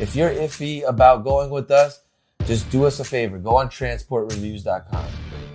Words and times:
If 0.00 0.16
you're 0.16 0.30
iffy 0.30 0.82
about 0.88 1.24
going 1.24 1.50
with 1.50 1.70
us, 1.70 2.00
just 2.46 2.70
do 2.70 2.86
us 2.86 3.00
a 3.00 3.04
favor. 3.04 3.38
Go 3.38 3.56
on 3.56 3.68
transportreviews.com. 3.68 5.06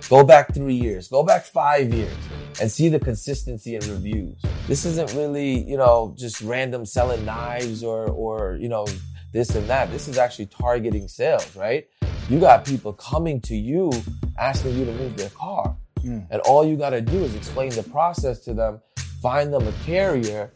Go 0.08 0.22
back 0.22 0.54
three 0.54 0.76
years, 0.76 1.08
go 1.08 1.24
back 1.24 1.44
five 1.44 1.92
years 1.92 2.14
and 2.60 2.70
see 2.70 2.88
the 2.88 3.00
consistency 3.00 3.74
in 3.74 3.80
reviews. 3.90 4.40
This 4.68 4.84
isn't 4.84 5.12
really, 5.14 5.68
you 5.68 5.76
know, 5.76 6.14
just 6.16 6.40
random 6.42 6.86
selling 6.86 7.24
knives 7.24 7.82
or, 7.82 8.06
or, 8.06 8.56
you 8.60 8.68
know, 8.68 8.86
this 9.32 9.50
and 9.56 9.66
that. 9.66 9.90
This 9.90 10.06
is 10.06 10.16
actually 10.16 10.46
targeting 10.46 11.08
sales, 11.08 11.56
right? 11.56 11.88
You 12.30 12.38
got 12.38 12.64
people 12.64 12.92
coming 12.92 13.40
to 13.42 13.56
you 13.56 13.90
asking 14.38 14.78
you 14.78 14.84
to 14.84 14.92
move 14.92 15.16
their 15.16 15.30
car. 15.30 15.76
Mm. 16.04 16.28
And 16.30 16.40
all 16.42 16.64
you 16.64 16.76
got 16.76 16.90
to 16.90 17.00
do 17.00 17.24
is 17.24 17.34
explain 17.34 17.70
the 17.70 17.82
process 17.82 18.38
to 18.44 18.54
them, 18.54 18.80
find 19.20 19.52
them 19.52 19.66
a 19.66 19.72
carrier 19.84 20.52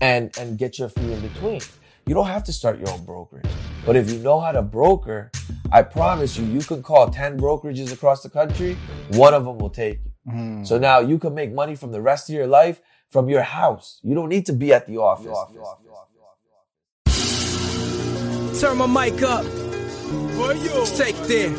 and, 0.00 0.36
and 0.36 0.58
get 0.58 0.80
your 0.80 0.88
fee 0.88 1.12
in 1.12 1.20
between. 1.20 1.60
You 2.06 2.14
don't 2.14 2.26
have 2.26 2.44
to 2.44 2.52
start 2.52 2.78
your 2.78 2.90
own 2.90 3.04
brokerage. 3.04 3.46
But 3.86 3.96
if 3.96 4.10
you 4.10 4.18
know 4.18 4.40
how 4.40 4.52
to 4.52 4.62
broker, 4.62 5.30
I 5.72 5.82
promise 5.82 6.36
you, 6.36 6.44
you 6.46 6.60
can 6.60 6.82
call 6.82 7.08
10 7.08 7.38
brokerages 7.38 7.92
across 7.92 8.22
the 8.22 8.30
country, 8.30 8.76
one 9.10 9.34
of 9.34 9.44
them 9.44 9.58
will 9.58 9.70
take 9.70 10.00
you. 10.04 10.32
Mm. 10.32 10.66
So 10.66 10.78
now 10.78 11.00
you 11.00 11.18
can 11.18 11.34
make 11.34 11.52
money 11.52 11.74
from 11.74 11.92
the 11.92 12.00
rest 12.00 12.28
of 12.28 12.34
your 12.34 12.46
life 12.46 12.80
from 13.10 13.28
your 13.28 13.42
house. 13.42 13.98
You 14.02 14.14
don't 14.14 14.28
need 14.28 14.46
to 14.46 14.52
be 14.52 14.72
at 14.72 14.86
the 14.86 14.98
office. 14.98 15.36
Turn 18.60 18.78
my 18.78 18.86
mic 18.86 19.22
up. 19.22 19.44
Take 20.96 21.16
there. 21.28 21.50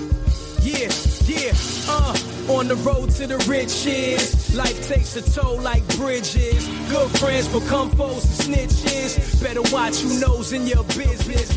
Yeah, 0.62 0.92
yeah, 1.26 1.54
uh. 1.88 2.41
On 2.52 2.68
the 2.68 2.76
road 2.76 3.10
to 3.12 3.26
the 3.26 3.38
riches, 3.50 4.56
life 4.56 4.88
takes 4.88 5.16
a 5.16 5.22
toll 5.32 5.60
like 5.62 5.88
bridges. 5.98 6.68
Good 6.90 7.10
friends 7.18 7.48
become 7.48 7.90
foes 7.92 8.48
and 8.48 8.56
snitches. 8.56 9.42
Better 9.42 9.62
watch 9.74 10.00
who 10.02 10.20
knows 10.20 10.52
in 10.54 10.68
your 10.68 10.84
business. 10.84 11.50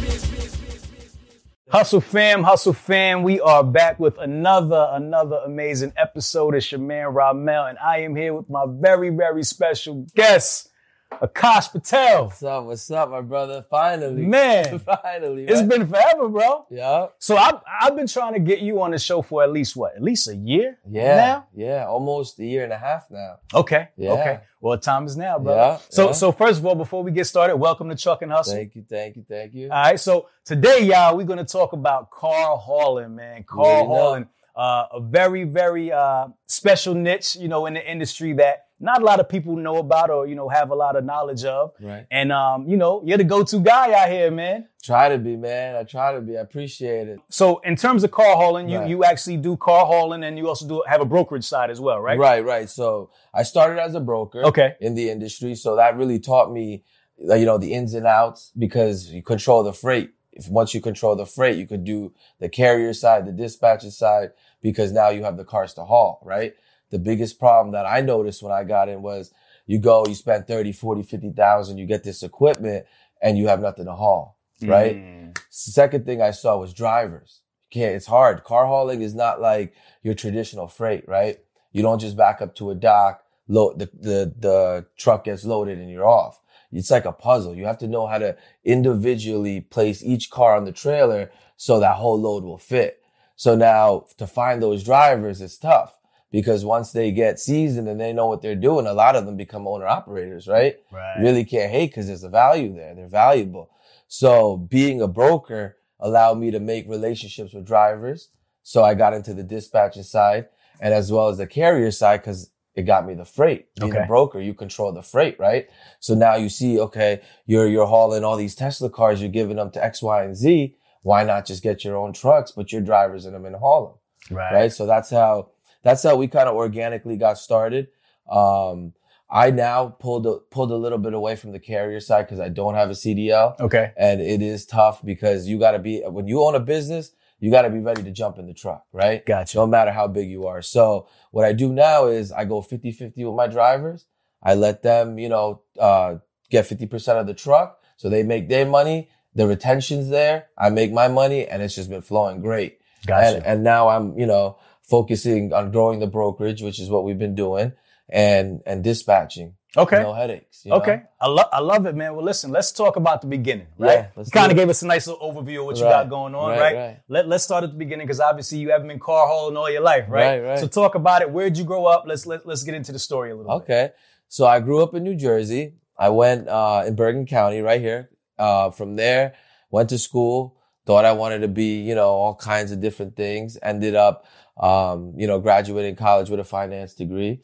Hustle 1.69 2.01
fam, 2.01 2.45
hustle 2.45 2.73
fam, 2.73 3.25
we 3.25 3.41
are 3.41 3.65
back 3.65 3.99
with 3.99 4.17
another, 4.19 4.89
another 4.93 5.41
amazing 5.45 5.93
episode. 5.97 6.55
It's 6.55 6.71
your 6.71 6.81
man 6.81 7.13
Ramel, 7.13 7.67
and 7.67 7.77
I 7.85 8.03
am 8.03 8.15
here 8.15 8.33
with 8.33 8.49
my 8.49 8.65
very, 8.67 9.11
very 9.11 9.43
special 9.43 10.07
guest, 10.15 10.71
Akash 11.13 11.71
Patel. 11.71 12.25
What's 12.27 12.43
up? 12.43 12.65
What's 12.65 12.91
up, 12.91 13.11
my 13.11 13.21
brother? 13.21 13.65
Finally. 13.71 14.23
Man. 14.27 14.79
Finally. 15.03 15.45
It's 15.47 15.63
been 15.63 15.87
forever, 15.87 16.29
bro. 16.29 16.67
Yeah. 16.71 17.07
So 17.19 17.37
I've, 17.37 17.61
I've 17.81 17.95
been 17.97 18.07
trying 18.09 18.35
to 18.35 18.41
get 18.41 18.61
you 18.61 18.83
on 18.83 18.91
the 18.91 18.99
show 18.99 19.23
for 19.23 19.43
at 19.43 19.53
least 19.53 19.77
what? 19.77 19.95
At 19.95 20.03
least 20.03 20.29
a 20.29 20.35
year? 20.35 20.79
Yeah. 20.91 21.17
Now? 21.17 21.47
Yeah. 21.55 21.87
Almost 21.87 22.39
a 22.41 22.45
year 22.45 22.65
and 22.65 22.73
a 22.73 22.79
half 22.79 23.11
now. 23.11 23.37
Okay. 23.55 23.89
Yeah. 23.97 24.11
Okay. 24.13 24.41
Well, 24.61 24.77
time 24.79 25.07
is 25.07 25.17
now, 25.17 25.39
bro. 25.39 25.55
Yeah, 25.55 25.79
So 25.89 26.07
yeah. 26.07 26.13
so 26.13 26.33
first 26.33 26.59
of 26.59 26.67
all, 26.67 26.75
before 26.75 27.03
we 27.03 27.13
get 27.13 27.27
started, 27.27 27.57
welcome 27.57 27.89
to 27.91 27.97
Truck 27.97 28.23
and 28.23 28.33
Hustle. 28.33 28.55
Thank 28.55 28.75
you. 28.75 28.85
Thank 28.89 29.17
you. 29.17 29.25
Thank 29.29 29.55
you. 29.55 29.65
All 29.71 29.83
right. 29.83 30.01
So 30.01 30.29
today, 30.45 30.81
y'all, 30.83 31.17
we're 31.17 31.25
gonna 31.27 31.45
talk 31.45 31.75
about 31.75 32.11
car 32.11 32.57
hauling, 32.57 33.15
man. 33.15 33.45
Car 33.45 33.65
already 33.65 33.89
know. 33.89 33.95
hauling. 33.95 34.29
Uh, 34.57 34.87
a 34.93 35.01
very, 35.01 35.43
very 35.45 35.91
uh, 35.91 36.29
special 36.47 36.95
niche, 36.95 37.35
you 37.35 37.49
know, 37.49 37.67
in 37.67 37.75
the 37.75 37.91
industry 37.91 38.33
that 38.35 38.67
not 38.85 39.03
a 39.03 39.05
lot 39.05 39.19
of 39.19 39.29
people 39.29 39.57
know 39.57 39.77
about 39.79 40.11
or 40.11 40.27
you 40.27 40.35
know 40.35 40.49
have 40.49 40.71
a 40.71 40.75
lot 40.75 40.95
of 40.97 41.05
knowledge 41.05 41.45
of. 41.45 41.73
Right. 41.81 42.07
And 42.11 42.31
um, 42.31 42.69
you 42.69 42.77
know, 42.77 43.03
you're 43.05 43.19
the 43.19 43.25
go-to 43.25 43.59
guy 43.61 43.93
out 43.93 44.11
here, 44.11 44.31
man. 44.31 44.69
Try 44.83 45.09
to 45.09 45.19
be, 45.19 45.37
man. 45.37 45.75
I 45.77 45.83
try 45.85 46.13
to 46.15 46.21
be. 46.21 46.37
I 46.37 46.41
appreciate 46.43 47.09
it. 47.09 47.19
So 47.31 47.59
in 47.61 47.75
terms 47.77 48.05
of 48.05 48.11
car 48.11 48.37
hauling, 48.37 48.69
you 48.69 48.79
Right. 48.79 48.89
you 48.89 49.03
actually 49.05 49.39
do 49.39 49.57
car 49.57 49.87
hauling 49.87 50.23
and 50.25 50.37
you 50.39 50.47
also 50.49 50.69
do 50.69 50.83
have 50.87 51.01
a 51.01 51.07
brokerage 51.07 51.45
side 51.45 51.71
as 51.71 51.81
well, 51.81 51.99
right? 52.01 52.19
Right, 52.19 52.45
right. 52.45 52.69
So 52.69 53.11
I 53.33 53.43
started 53.45 53.81
as 53.81 53.95
a 53.95 54.01
broker 54.01 54.45
Okay. 54.45 54.75
in 54.81 54.95
the 54.95 55.09
industry. 55.11 55.55
So 55.55 55.77
that 55.77 55.97
really 55.97 56.19
taught 56.19 56.53
me, 56.53 56.85
you 57.19 57.47
know, 57.47 57.59
the 57.59 57.73
ins 57.73 57.95
and 57.95 58.07
outs 58.07 58.53
because 58.59 59.11
you 59.11 59.23
control 59.23 59.63
the 59.63 59.73
freight. 59.73 60.11
If 60.33 60.49
once 60.49 60.75
you 60.75 60.81
control 60.81 61.15
the 61.17 61.27
freight, 61.27 61.57
you 61.57 61.67
could 61.67 61.85
do 61.85 62.13
the 62.41 62.49
carrier 62.49 62.93
side, 62.93 63.25
the 63.25 63.33
dispatcher 63.33 63.91
side, 63.93 64.31
because 64.61 64.91
now 64.93 65.09
you 65.11 65.23
have 65.23 65.37
the 65.37 65.45
cars 65.45 65.73
to 65.75 65.85
haul, 65.85 66.21
right? 66.25 66.55
The 66.95 67.01
biggest 67.01 67.41
problem 67.41 67.73
that 67.73 67.87
I 67.87 68.03
noticed 68.03 68.41
when 68.41 68.53
I 68.53 68.63
got 68.63 68.89
in 68.89 69.03
was 69.03 69.35
you 69.67 69.81
go, 69.81 70.07
you 70.07 70.15
spend 70.15 70.47
30, 70.47 70.71
40, 70.71 71.03
50,000, 71.03 71.77
you 71.77 71.87
get 71.87 72.05
this 72.05 72.23
equipment 72.23 72.87
and 73.21 73.37
you 73.37 73.49
have 73.49 73.61
nothing 73.61 73.87
to 73.87 73.95
haul, 73.95 74.39
right? 74.63 74.95
Mm. 74.95 75.37
Second 75.51 76.07
thing 76.07 76.23
I 76.23 76.31
saw 76.31 76.57
was 76.57 76.73
drivers. 76.73 77.41
Can't, 77.73 77.97
it's 77.97 78.07
hard. 78.07 78.45
Car 78.45 78.67
hauling 78.67 79.03
is 79.03 79.13
not 79.13 79.41
like 79.41 79.75
your 80.05 80.15
traditional 80.15 80.69
freight, 80.69 81.09
right? 81.09 81.39
You 81.73 81.83
don't 81.83 81.99
just 81.99 82.17
back 82.17 82.41
up 82.41 82.55
to 82.59 82.71
a 82.71 82.77
dock, 82.77 83.25
load 83.49 83.81
the, 83.81 83.91
the, 83.93 84.33
the 84.39 84.87
truck 84.97 85.25
gets 85.25 85.45
loaded 85.45 85.79
and 85.79 85.91
you're 85.91 86.07
off. 86.07 86.41
It's 86.71 86.93
like 86.93 87.07
a 87.07 87.13
puzzle. 87.13 87.57
You 87.57 87.65
have 87.67 87.79
to 87.79 87.89
know 87.89 88.07
how 88.07 88.19
to 88.19 88.37
individually 88.63 89.63
place 89.63 90.01
each 90.05 90.31
car 90.31 90.55
on 90.55 90.65
the 90.65 90.71
trailer 90.71 91.33
so 91.57 91.81
that 91.81 91.97
whole 91.97 92.21
load 92.21 92.45
will 92.45 92.57
fit. 92.57 93.03
So 93.35 93.57
now 93.57 94.07
to 94.19 94.29
find 94.29 94.63
those 94.63 94.85
drivers 94.85 95.41
is 95.41 95.59
tough 95.59 95.99
because 96.35 96.65
once 96.65 96.91
they 96.91 97.13
get 97.13 97.39
seasoned 97.39 97.87
and 97.87 98.01
they 98.01 98.13
know 98.13 98.27
what 98.27 98.43
they're 98.43 98.57
doing, 98.57 98.89
a 98.89 98.93
lot 98.93 99.15
of 99.15 99.25
them 99.25 99.37
become 99.37 99.69
owner 99.69 99.87
operators, 99.87 100.49
right? 100.49 100.81
Right. 100.91 101.21
really 101.21 101.45
can't 101.45 101.71
hate 101.71 101.91
because 101.93 102.09
there's 102.09 102.25
a 102.25 102.29
value 102.29 102.75
there. 102.75 102.93
They're 102.93 103.07
valuable. 103.07 103.71
So 104.09 104.57
being 104.57 105.01
a 105.01 105.07
broker 105.07 105.77
allowed 106.01 106.39
me 106.39 106.51
to 106.51 106.59
make 106.59 106.89
relationships 106.89 107.53
with 107.55 107.65
drivers. 107.65 108.31
So 108.65 108.83
I 108.83 108.95
got 108.95 109.15
into 109.15 109.33
the 109.33 109.45
dispatching 109.45 110.03
side 110.03 110.49
and 110.81 110.93
as 110.93 111.13
well 111.13 111.29
as 111.29 111.39
the 111.39 111.47
carrier 111.47 111.93
side 111.93 112.23
because 112.23 112.51
it 112.75 112.83
got 112.83 113.07
me 113.07 113.15
the 113.15 113.25
freight. 113.25 113.73
Being 113.77 113.93
Okay. 113.93 114.03
a 114.03 114.07
broker, 114.09 114.41
you 114.41 114.55
control 114.55 114.91
the 114.91 115.03
freight, 115.05 115.39
right? 115.39 115.69
So 116.01 116.17
now 116.17 116.35
you 116.35 116.49
see, 116.49 116.81
okay, 116.81 117.21
you're 117.47 117.69
you're 117.69 117.87
hauling 117.87 118.25
all 118.25 118.37
these 118.37 118.57
Tesla 118.57 118.91
cars, 118.91 119.21
you're 119.21 119.31
giving 119.31 119.55
them 119.55 119.71
to 119.71 119.85
X, 119.85 120.03
Y, 120.03 120.25
and 120.25 120.35
Z. 120.37 120.75
Why 121.03 121.23
not 121.23 121.47
just 121.47 121.63
get 121.63 121.85
your 121.85 121.97
own 121.97 122.13
trucks, 122.13 122.51
put 122.51 122.73
your 122.73 122.81
drivers 122.81 123.25
in 123.25 123.35
them 123.35 123.45
and 123.45 123.55
haul 123.55 123.81
them? 123.87 124.37
Right. 124.37 124.53
right? 124.53 124.73
So 124.73 124.85
that's 124.85 125.11
how 125.11 125.51
that's 125.85 126.03
how 126.03 126.17
we 126.17 126.27
kind 126.27 126.49
of 126.49 126.57
organically 126.57 127.17
got 127.17 127.39
started. 127.39 127.89
Um, 128.29 128.95
I 129.31 129.51
now 129.51 129.87
pulled 129.89 130.27
a, 130.27 130.37
pulled 130.51 130.71
a 130.71 130.77
little 130.77 130.99
bit 130.99 131.15
away 131.15 131.37
from 131.37 131.53
the 131.53 131.59
carrier 131.59 132.01
side 132.01 132.23
because 132.27 132.41
I 132.41 132.49
don't 132.49 132.75
have 132.75 132.91
a 132.91 132.95
CDL, 132.95 133.59
Okay. 133.61 133.93
and 133.97 134.21
it 134.21 134.43
is 134.43 134.67
tough 134.67 135.05
because 135.05 135.47
you 135.47 135.59
got 135.59 135.73
to 135.73 135.79
be 135.79 136.01
when 136.03 136.27
you 136.27 136.43
own 136.43 136.55
a 136.55 136.61
business, 136.61 137.13
you 137.41 137.51
got 137.51 137.63
to 137.63 137.71
be 137.71 137.81
ready 137.81 138.03
to 138.03 138.11
jump 138.11 138.39
in 138.39 138.47
the 138.47 138.55
truck, 138.55 138.85
right? 138.93 139.25
Gotcha. 139.27 139.57
No 139.59 139.67
matter 139.67 139.91
how 139.93 140.07
big 140.09 140.31
you 140.31 140.47
are. 140.47 140.63
So 140.63 141.09
what 141.31 141.45
I 141.45 141.53
do 141.53 141.73
now 141.73 142.07
is 142.07 142.33
I 142.33 142.45
go 142.45 142.61
50-50 142.63 143.17
with 143.27 143.35
my 143.35 143.47
drivers. 143.47 144.07
I 144.43 144.55
let 144.55 144.83
them, 144.83 145.19
you 145.19 145.29
know, 145.29 145.63
uh, 145.79 146.17
get 146.51 146.67
50% 146.67 147.21
of 147.21 147.27
the 147.27 147.35
truck. 147.35 147.81
So 147.97 148.09
they 148.09 148.23
make 148.23 148.49
their 148.49 148.67
money. 148.67 149.09
The 149.35 149.47
retention's 149.47 150.11
there. 150.11 150.47
I 150.57 150.71
make 150.71 150.93
my 150.93 151.09
money 151.09 151.47
and 151.47 151.61
it's 151.63 151.75
just 151.75 151.91
been 151.91 152.03
flowing 152.03 152.41
great. 152.41 152.79
Gotcha. 153.07 153.37
And, 153.39 153.47
and 153.47 153.65
now 153.65 153.89
I'm, 153.89 154.17
you 154.19 154.27
know, 154.27 154.59
focusing 154.89 155.53
on 155.53 155.71
growing 155.73 155.99
the 156.01 156.07
brokerage, 156.07 156.63
which 156.63 156.79
is 156.81 156.89
what 156.91 157.05
we've 157.05 157.19
been 157.19 157.35
doing 157.35 157.73
and, 158.09 158.61
and 158.67 158.85
dispatching. 158.85 159.55
okay. 159.77 160.01
No 160.01 160.13
headaches. 160.13 160.65
you 160.65 160.71
know? 160.71 160.77
Okay, 160.79 161.03
I 161.21 161.27
love 161.29 161.49
I 161.53 161.61
love 161.61 161.85
it, 161.87 161.95
man. 161.97 162.15
Well, 162.15 162.25
listen, 162.25 162.51
let's 162.53 162.71
talk 162.71 162.97
about 162.97 163.21
the 163.23 163.27
beginning, 163.27 163.67
right? 163.79 164.07
Yeah, 164.17 164.23
you 164.25 164.31
kind 164.31 164.53
of 164.53 164.57
gave 164.59 164.69
us 164.69 164.83
a 164.83 164.87
nice 164.87 165.07
little 165.09 165.23
overview 165.29 165.61
of 165.61 165.67
what 165.67 165.77
you 165.79 165.85
Right, 165.85 165.91
got 165.91 166.11
going 166.11 166.35
on, 166.35 166.51
right, 166.51 166.61
right? 166.61 166.75
right. 166.77 167.01
Let 167.09 167.27
Let's 167.29 167.45
start 167.45 167.65
at 167.65 167.71
the 167.73 167.77
beginning 167.79 168.07
because 168.07 168.21
obviously 168.21 168.59
you 168.59 168.71
haven't 168.71 168.89
been 168.89 169.01
car 169.01 169.27
hauling 169.27 169.57
all 169.57 169.71
your 169.71 169.81
life, 169.83 170.05
right? 170.09 170.41
Right, 170.41 170.49
right. 170.51 170.59
So 170.61 170.69
talk 170.69 170.95
about 170.95 171.23
it. 171.23 171.31
Where'd 171.31 171.57
you 171.59 171.65
grow 171.65 171.87
up? 171.87 172.05
Let's 172.07 172.25
let, 172.27 172.47
let's 172.47 172.63
get 172.63 172.75
into 172.75 172.93
the 172.93 172.99
story 172.99 173.31
a 173.31 173.37
little 173.37 173.59
bit. 173.59 173.65
Okay. 173.65 173.91
So 174.29 174.47
I 174.47 174.61
grew 174.61 174.83
up 174.83 174.95
in 174.95 175.03
New 175.03 175.17
Jersey. 175.17 175.75
I 175.99 176.09
went 176.11 176.49
uh, 176.49 176.85
in 176.87 176.95
Bergen 176.95 177.27
County, 177.27 177.61
right 177.61 177.81
here. 177.81 178.11
Uh, 178.39 178.71
from 178.71 178.97
there, 178.97 179.35
went 179.71 179.89
to 179.91 179.99
school. 179.99 180.57
Thought 180.87 181.05
I 181.05 181.13
wanted 181.13 181.39
to 181.41 181.49
be, 181.49 181.81
you 181.83 181.95
know, 181.95 182.09
all 182.11 182.35
kinds 182.35 182.71
of 182.73 182.81
different 182.81 183.17
things. 183.17 183.57
Ended 183.63 183.95
up, 183.95 184.27
um, 184.57 185.15
you 185.17 185.27
know, 185.27 185.41
graduating 185.41 185.97
college 185.97 186.31
with 186.31 186.41
a 186.41 186.45
finance 186.45 186.95
degree. 186.95 187.43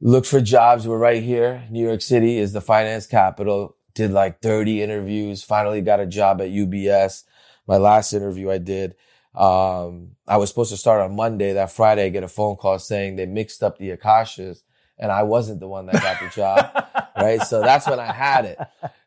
Looked 0.00 0.26
for 0.26 0.40
jobs. 0.40 0.86
We're 0.86 0.98
right 0.98 1.22
here. 1.22 1.64
New 1.70 1.84
York 1.84 2.02
City 2.02 2.38
is 2.38 2.52
the 2.52 2.60
finance 2.60 3.06
capital. 3.06 3.76
Did 3.94 4.10
like 4.10 4.40
30 4.40 4.82
interviews. 4.82 5.42
Finally 5.42 5.80
got 5.80 6.00
a 6.00 6.06
job 6.06 6.40
at 6.40 6.48
UBS. 6.48 7.24
My 7.66 7.76
last 7.76 8.12
interview 8.12 8.50
I 8.50 8.58
did. 8.58 8.96
Um, 9.34 10.12
I 10.28 10.36
was 10.36 10.48
supposed 10.48 10.70
to 10.70 10.76
start 10.76 11.00
on 11.00 11.16
Monday. 11.16 11.52
That 11.52 11.72
Friday, 11.72 12.06
I 12.06 12.08
get 12.10 12.22
a 12.22 12.28
phone 12.28 12.56
call 12.56 12.78
saying 12.78 13.16
they 13.16 13.26
mixed 13.26 13.62
up 13.62 13.78
the 13.78 13.96
Akashas 13.96 14.62
and 14.98 15.10
I 15.10 15.22
wasn't 15.24 15.60
the 15.60 15.68
one 15.68 15.86
that 15.86 16.02
got 16.02 16.20
the 16.20 16.28
job, 16.28 16.86
right? 17.16 17.42
So 17.42 17.60
that's 17.60 17.88
when 17.88 17.98
I 17.98 18.12
had 18.12 18.44
it. 18.44 18.58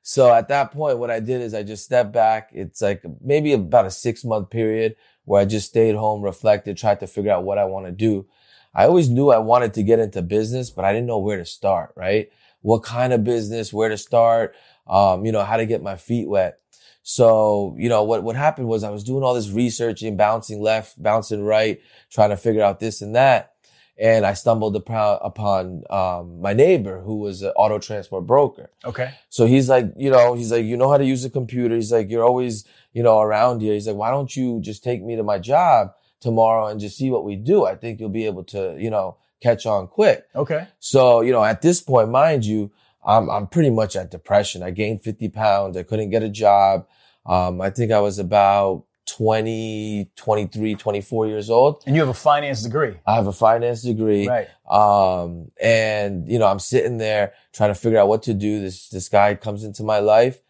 So 0.02 0.34
at 0.34 0.50
that 0.50 0.72
point, 0.72 0.98
what 0.98 1.12
I 1.12 1.20
did 1.20 1.42
is 1.42 1.54
I 1.54 1.64
just 1.64 1.86
stepped 1.86 2.12
back. 2.12 2.50
It's 2.54 2.82
like 2.82 3.04
maybe 3.22 3.54
about 3.54 3.86
a 3.86 3.92
six 3.92 4.24
month 4.24 4.50
period 4.50 4.96
where 5.28 5.42
I 5.42 5.46
just 5.46 5.68
stayed 5.68 5.96
home, 5.96 6.22
reflected, 6.22 6.78
tried 6.78 7.02
to 7.02 7.08
figure 7.08 7.32
out 7.32 7.44
what 7.44 7.58
I 7.58 7.66
want 7.66 7.86
to 7.86 7.92
do. 7.92 8.28
I 8.74 8.86
always 8.86 9.10
knew 9.10 9.30
I 9.30 9.40
wanted 9.40 9.74
to 9.74 9.84
get 9.84 10.00
into 10.00 10.22
business, 10.22 10.70
but 10.70 10.86
I 10.86 10.94
didn't 10.94 11.08
know 11.08 11.20
where 11.20 11.38
to 11.38 11.46
start, 11.46 11.92
right? 11.98 12.30
What 12.62 12.84
kind 12.84 13.12
of 13.12 13.26
business, 13.26 13.74
where 13.74 13.90
to 13.90 13.98
start, 13.98 14.56
um, 14.88 15.26
you 15.26 15.34
know, 15.34 15.44
how 15.44 15.58
to 15.58 15.66
get 15.66 15.84
my 15.84 15.98
feet 15.98 16.30
wet. 16.30 16.60
So, 17.04 17.76
you 17.78 17.90
know, 17.90 18.04
what, 18.04 18.24
what 18.24 18.38
happened 18.38 18.70
was 18.70 18.86
I 18.86 18.90
was 18.90 19.04
doing 19.04 19.22
all 19.22 19.34
this 19.34 19.50
researching, 19.50 20.16
bouncing 20.16 20.62
left, 20.62 21.02
bouncing 21.02 21.44
right, 21.44 21.82
trying 22.10 22.30
to 22.30 22.38
figure 22.38 22.64
out 22.64 22.80
this 22.80 23.02
and 23.02 23.14
that. 23.16 23.52
And 24.00 24.26
I 24.26 24.34
stumbled 24.34 24.76
upon, 24.76 25.20
upon 25.22 25.84
um, 25.90 26.40
my 26.40 26.54
neighbor 26.54 27.02
who 27.02 27.18
was 27.18 27.42
an 27.42 27.50
auto 27.56 27.80
transport 27.80 28.28
broker. 28.28 28.70
Okay. 28.86 29.12
So 29.30 29.46
he's 29.46 29.68
like, 29.68 29.92
you 29.98 30.12
know, 30.12 30.36
he's 30.36 30.52
like, 30.52 30.66
you 30.66 30.78
know 30.78 30.90
how 30.90 30.98
to 30.98 31.06
use 31.06 31.26
a 31.26 31.30
computer. 31.30 31.76
He's 31.76 31.92
like, 31.92 32.10
you're 32.10 32.24
always, 32.24 32.66
you 32.98 33.04
know, 33.04 33.20
around 33.20 33.62
here. 33.62 33.76
He's 33.76 33.86
like, 33.86 33.96
why 33.96 34.10
don't 34.10 34.36
you 34.36 34.60
just 34.60 34.84
take 34.84 35.04
me 35.04 35.16
to 35.18 35.22
my 35.22 35.38
job 35.38 35.92
tomorrow 36.20 36.66
and 36.66 36.80
just 36.80 36.98
see 36.98 37.12
what 37.12 37.24
we 37.24 37.36
do? 37.36 37.64
I 37.64 37.76
think 37.76 38.00
you'll 38.00 38.10
be 38.10 38.26
able 38.26 38.44
to, 38.46 38.76
you 38.80 38.90
know, 38.90 39.18
catch 39.40 39.68
on 39.68 39.86
quick. 39.86 40.26
Okay. 40.36 40.68
So, 40.80 41.22
you 41.22 41.32
know, 41.32 41.44
at 41.44 41.62
this 41.62 41.80
point, 41.80 42.10
mind 42.10 42.44
you, 42.44 42.72
I'm, 43.06 43.30
I'm 43.30 43.46
pretty 43.46 43.70
much 43.70 43.96
at 43.96 44.10
depression. 44.10 44.64
I 44.64 44.72
gained 44.72 45.04
50 45.04 45.30
pounds. 45.30 45.78
I 45.78 45.84
couldn't 45.84 46.10
get 46.10 46.24
a 46.24 46.30
job. 46.30 46.88
Um, 47.24 47.62
I 47.62 47.70
think 47.70 47.92
I 47.92 48.00
was 48.00 48.18
about 48.18 48.86
20, 49.06 50.10
23, 50.16 50.74
24 50.74 51.28
years 51.28 51.52
old. 51.52 51.84
And 51.86 51.96
you 51.96 52.02
have 52.02 52.10
a 52.10 52.16
finance 52.16 52.64
degree. 52.64 52.96
I 53.06 53.14
have 53.14 53.28
a 53.28 53.32
finance 53.32 53.84
degree. 53.84 54.28
Right. 54.28 54.48
Um, 54.68 55.52
and 55.62 56.28
you 56.28 56.40
know, 56.40 56.48
I'm 56.48 56.58
sitting 56.58 56.98
there 56.98 57.34
trying 57.54 57.70
to 57.70 57.80
figure 57.80 58.00
out 58.00 58.08
what 58.08 58.24
to 58.24 58.34
do. 58.34 58.60
This, 58.60 58.90
this 58.90 59.08
guy 59.08 59.36
comes 59.36 59.64
into 59.64 59.84
my 59.84 60.00
life. 60.00 60.42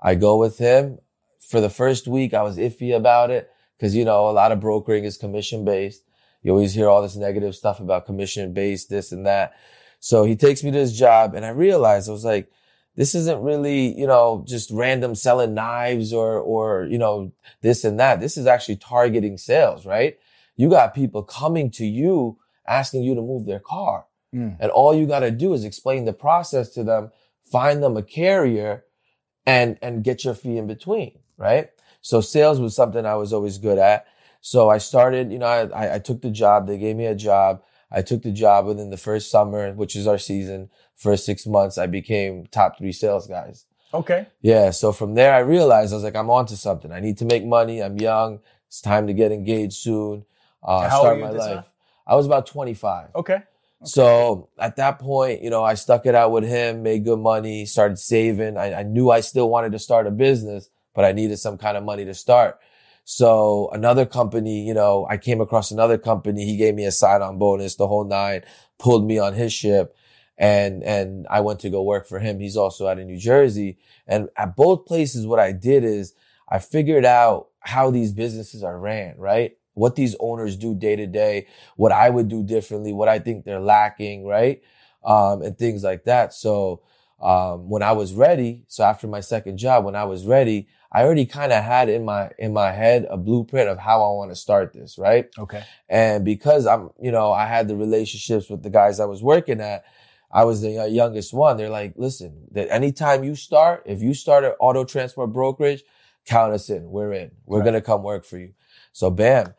I 0.00 0.14
go 0.14 0.36
with 0.36 0.58
him. 0.58 1.00
For 1.48 1.60
the 1.60 1.70
first 1.70 2.06
week, 2.06 2.34
I 2.34 2.42
was 2.42 2.58
iffy 2.58 2.94
about 2.94 3.30
it 3.30 3.50
because, 3.76 3.94
you 3.94 4.04
know, 4.04 4.28
a 4.28 4.32
lot 4.32 4.52
of 4.52 4.60
brokering 4.60 5.04
is 5.04 5.16
commission 5.16 5.64
based. 5.64 6.02
You 6.42 6.52
always 6.52 6.74
hear 6.74 6.88
all 6.88 7.02
this 7.02 7.16
negative 7.16 7.54
stuff 7.56 7.80
about 7.80 8.06
commission 8.06 8.52
based, 8.52 8.90
this 8.90 9.12
and 9.12 9.26
that. 9.26 9.54
So 9.98 10.24
he 10.24 10.36
takes 10.36 10.62
me 10.62 10.70
to 10.70 10.78
his 10.78 10.96
job 10.96 11.34
and 11.34 11.44
I 11.44 11.48
realized 11.48 12.08
I 12.08 12.12
was 12.12 12.24
like, 12.24 12.50
this 12.96 13.14
isn't 13.14 13.40
really, 13.42 13.98
you 13.98 14.06
know, 14.06 14.44
just 14.46 14.70
random 14.70 15.14
selling 15.14 15.54
knives 15.54 16.12
or, 16.12 16.38
or, 16.38 16.86
you 16.90 16.98
know, 16.98 17.32
this 17.62 17.84
and 17.84 17.98
that. 17.98 18.20
This 18.20 18.36
is 18.36 18.46
actually 18.46 18.76
targeting 18.76 19.38
sales, 19.38 19.86
right? 19.86 20.18
You 20.56 20.68
got 20.68 20.94
people 20.94 21.22
coming 21.22 21.70
to 21.72 21.86
you 21.86 22.38
asking 22.66 23.04
you 23.04 23.14
to 23.14 23.22
move 23.22 23.46
their 23.46 23.60
car. 23.60 24.06
Mm. 24.34 24.56
And 24.60 24.70
all 24.70 24.94
you 24.94 25.06
got 25.06 25.20
to 25.20 25.30
do 25.30 25.54
is 25.54 25.64
explain 25.64 26.04
the 26.04 26.12
process 26.12 26.68
to 26.70 26.84
them, 26.84 27.10
find 27.44 27.82
them 27.82 27.96
a 27.96 28.02
carrier 28.02 28.84
and, 29.46 29.78
and 29.80 30.04
get 30.04 30.24
your 30.24 30.34
fee 30.34 30.58
in 30.58 30.66
between, 30.66 31.20
right? 31.38 31.70
So 32.02 32.20
sales 32.20 32.60
was 32.60 32.76
something 32.76 33.06
I 33.06 33.14
was 33.14 33.32
always 33.32 33.58
good 33.58 33.78
at. 33.78 34.06
So 34.40 34.68
I 34.68 34.78
started, 34.78 35.32
you 35.32 35.38
know, 35.38 35.46
I, 35.46 35.94
I, 35.94 35.98
took 35.98 36.22
the 36.22 36.30
job. 36.30 36.66
They 36.66 36.78
gave 36.78 36.96
me 36.96 37.06
a 37.06 37.14
job. 37.14 37.62
I 37.90 38.02
took 38.02 38.22
the 38.22 38.30
job 38.30 38.66
within 38.66 38.90
the 38.90 38.96
first 38.96 39.30
summer, 39.30 39.72
which 39.72 39.96
is 39.96 40.06
our 40.06 40.18
season. 40.18 40.70
First 40.94 41.24
six 41.24 41.46
months, 41.46 41.78
I 41.78 41.86
became 41.86 42.46
top 42.46 42.78
three 42.78 42.92
sales 42.92 43.26
guys. 43.26 43.64
Okay. 43.92 44.26
Yeah. 44.42 44.70
So 44.70 44.92
from 44.92 45.14
there, 45.14 45.34
I 45.34 45.38
realized 45.38 45.92
I 45.92 45.96
was 45.96 46.04
like, 46.04 46.16
I'm 46.16 46.30
onto 46.30 46.54
something. 46.54 46.92
I 46.92 47.00
need 47.00 47.18
to 47.18 47.24
make 47.24 47.44
money. 47.44 47.82
I'm 47.82 47.98
young. 47.98 48.40
It's 48.66 48.80
time 48.80 49.06
to 49.06 49.14
get 49.14 49.32
engaged 49.32 49.74
soon. 49.74 50.24
Uh, 50.62 50.88
How 50.88 51.00
start 51.00 51.20
my 51.20 51.30
life. 51.30 51.54
time? 51.54 51.64
I 52.06 52.14
was 52.14 52.26
about 52.26 52.46
25. 52.46 53.10
Okay. 53.16 53.42
So 53.84 54.48
at 54.58 54.76
that 54.76 54.98
point, 54.98 55.42
you 55.42 55.50
know, 55.50 55.62
I 55.62 55.74
stuck 55.74 56.04
it 56.06 56.14
out 56.14 56.32
with 56.32 56.44
him, 56.44 56.82
made 56.82 57.04
good 57.04 57.20
money, 57.20 57.64
started 57.64 57.98
saving. 57.98 58.56
I, 58.56 58.80
I 58.80 58.82
knew 58.82 59.10
I 59.10 59.20
still 59.20 59.48
wanted 59.48 59.72
to 59.72 59.78
start 59.78 60.06
a 60.06 60.10
business, 60.10 60.68
but 60.94 61.04
I 61.04 61.12
needed 61.12 61.38
some 61.38 61.58
kind 61.58 61.76
of 61.76 61.84
money 61.84 62.04
to 62.04 62.14
start. 62.14 62.58
So 63.04 63.70
another 63.72 64.04
company, 64.04 64.66
you 64.66 64.74
know, 64.74 65.06
I 65.08 65.16
came 65.16 65.40
across 65.40 65.70
another 65.70 65.96
company. 65.96 66.44
He 66.44 66.56
gave 66.56 66.74
me 66.74 66.84
a 66.84 66.92
sign 66.92 67.22
on 67.22 67.38
bonus, 67.38 67.76
the 67.76 67.86
whole 67.86 68.04
nine, 68.04 68.42
pulled 68.78 69.06
me 69.06 69.18
on 69.18 69.32
his 69.32 69.52
ship 69.52 69.96
and, 70.38 70.84
and 70.84 71.26
I 71.28 71.40
went 71.40 71.60
to 71.60 71.70
go 71.70 71.82
work 71.82 72.06
for 72.06 72.20
him. 72.20 72.38
He's 72.38 72.56
also 72.56 72.86
out 72.86 72.98
in 72.98 73.08
New 73.08 73.18
Jersey. 73.18 73.78
And 74.06 74.28
at 74.36 74.56
both 74.56 74.86
places, 74.86 75.26
what 75.26 75.40
I 75.40 75.52
did 75.52 75.84
is 75.84 76.14
I 76.48 76.60
figured 76.60 77.04
out 77.04 77.48
how 77.60 77.90
these 77.90 78.12
businesses 78.12 78.62
are 78.62 78.78
ran, 78.78 79.16
right? 79.18 79.56
What 79.74 79.96
these 79.96 80.14
owners 80.20 80.56
do 80.56 80.74
day 80.74 80.96
to 80.96 81.06
day, 81.06 81.48
what 81.76 81.92
I 81.92 82.08
would 82.08 82.28
do 82.28 82.42
differently, 82.44 82.92
what 82.92 83.08
I 83.08 83.18
think 83.18 83.44
they're 83.44 83.60
lacking, 83.60 84.26
right? 84.26 84.62
Um, 85.04 85.42
and 85.42 85.58
things 85.58 85.82
like 85.82 86.04
that. 86.04 86.32
So, 86.32 86.82
um, 87.20 87.68
when 87.68 87.82
I 87.82 87.92
was 87.92 88.14
ready, 88.14 88.64
so 88.68 88.84
after 88.84 89.08
my 89.08 89.18
second 89.20 89.56
job, 89.56 89.84
when 89.84 89.96
I 89.96 90.04
was 90.04 90.24
ready, 90.24 90.68
I 90.90 91.02
already 91.02 91.26
kind 91.26 91.52
of 91.52 91.62
had 91.64 91.88
in 91.88 92.04
my, 92.04 92.30
in 92.38 92.52
my 92.52 92.72
head 92.72 93.06
a 93.10 93.16
blueprint 93.16 93.68
of 93.68 93.78
how 93.78 94.02
I 94.02 94.14
want 94.16 94.30
to 94.30 94.36
start 94.36 94.72
this, 94.72 94.98
right? 94.98 95.28
Okay. 95.38 95.62
And 95.88 96.24
because 96.24 96.66
I'm, 96.66 96.90
you 97.00 97.12
know, 97.12 97.32
I 97.32 97.46
had 97.46 97.68
the 97.68 97.76
relationships 97.76 98.48
with 98.48 98.62
the 98.62 98.70
guys 98.70 99.00
I 99.00 99.04
was 99.04 99.22
working 99.22 99.60
at, 99.60 99.84
I 100.30 100.44
was 100.44 100.62
the 100.62 100.78
uh, 100.78 100.84
youngest 100.86 101.32
one. 101.34 101.56
They're 101.56 101.70
like, 101.70 101.94
listen, 101.96 102.46
that 102.52 102.70
anytime 102.72 103.24
you 103.24 103.34
start, 103.34 103.82
if 103.86 104.02
you 104.02 104.14
start 104.14 104.44
an 104.44 104.52
auto 104.60 104.84
transport 104.84 105.32
brokerage, 105.32 105.82
count 106.26 106.52
us 106.52 106.70
in. 106.70 106.90
We're 106.90 107.12
in. 107.12 107.32
We're 107.46 107.58
Right. 107.58 107.64
going 107.64 107.74
to 107.74 107.80
come 107.82 108.02
work 108.02 108.24
for 108.24 108.38
you. 108.38 108.54
So 108.92 109.10
bam, 109.10 109.54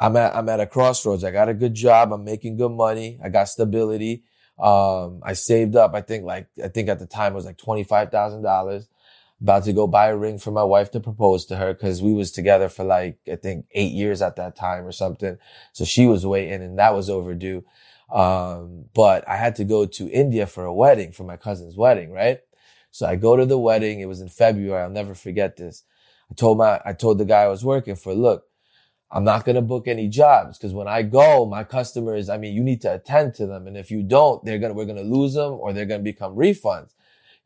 I'm 0.00 0.16
at, 0.16 0.34
I'm 0.36 0.48
at 0.48 0.60
a 0.60 0.66
crossroads. 0.66 1.24
I 1.24 1.30
got 1.30 1.48
a 1.48 1.54
good 1.54 1.74
job. 1.74 2.12
I'm 2.12 2.24
making 2.24 2.56
good 2.56 2.70
money. 2.72 3.18
I 3.22 3.28
got 3.30 3.48
stability. 3.48 4.24
Um, 4.58 5.20
I 5.24 5.34
saved 5.34 5.76
up. 5.76 5.94
I 5.94 6.00
think 6.02 6.24
like, 6.24 6.48
I 6.62 6.68
think 6.68 6.88
at 6.88 6.98
the 6.98 7.06
time 7.06 7.32
it 7.32 7.36
was 7.36 7.44
like 7.46 7.58
$25,000 7.58 8.86
about 9.40 9.64
to 9.64 9.72
go 9.72 9.86
buy 9.86 10.08
a 10.08 10.16
ring 10.16 10.38
for 10.38 10.50
my 10.50 10.64
wife 10.64 10.90
to 10.92 11.00
propose 11.00 11.44
to 11.46 11.56
her 11.56 11.72
because 11.74 12.02
we 12.02 12.12
was 12.12 12.30
together 12.32 12.68
for 12.68 12.84
like 12.84 13.18
I 13.30 13.36
think 13.36 13.66
eight 13.72 13.92
years 13.92 14.22
at 14.22 14.36
that 14.36 14.56
time 14.56 14.84
or 14.86 14.92
something. 14.92 15.38
So 15.72 15.84
she 15.84 16.06
was 16.06 16.26
waiting 16.26 16.62
and 16.62 16.78
that 16.78 16.94
was 16.94 17.08
overdue. 17.08 17.64
Um, 18.12 18.86
but 18.94 19.28
I 19.28 19.36
had 19.36 19.56
to 19.56 19.64
go 19.64 19.86
to 19.86 20.10
India 20.10 20.46
for 20.46 20.64
a 20.64 20.74
wedding 20.74 21.12
for 21.12 21.24
my 21.24 21.36
cousin's 21.36 21.76
wedding, 21.76 22.10
right? 22.10 22.40
So 22.90 23.06
I 23.06 23.16
go 23.16 23.36
to 23.36 23.46
the 23.46 23.58
wedding. 23.58 24.00
It 24.00 24.06
was 24.08 24.20
in 24.20 24.28
February. 24.28 24.82
I'll 24.82 24.90
never 24.90 25.14
forget 25.14 25.56
this. 25.56 25.84
I 26.30 26.34
told 26.34 26.58
my 26.58 26.80
I 26.84 26.92
told 26.92 27.18
the 27.18 27.24
guy 27.24 27.42
I 27.42 27.48
was 27.48 27.64
working 27.64 27.96
for, 27.96 28.14
look, 28.14 28.44
I'm 29.10 29.24
not 29.24 29.44
going 29.44 29.56
to 29.56 29.62
book 29.62 29.88
any 29.88 30.08
jobs 30.08 30.58
because 30.58 30.74
when 30.74 30.88
I 30.88 31.02
go, 31.02 31.46
my 31.46 31.64
customers, 31.64 32.28
I 32.28 32.36
mean, 32.36 32.54
you 32.54 32.62
need 32.62 32.82
to 32.82 32.94
attend 32.94 33.34
to 33.36 33.46
them. 33.46 33.66
And 33.66 33.76
if 33.76 33.90
you 33.90 34.02
don't, 34.02 34.44
they're 34.44 34.58
going 34.58 34.70
to, 34.70 34.74
we're 34.74 34.84
going 34.84 34.98
to 34.98 35.02
lose 35.02 35.34
them 35.34 35.54
or 35.54 35.72
they're 35.72 35.86
going 35.86 36.00
to 36.00 36.04
become 36.12 36.36
refunds. 36.36 36.90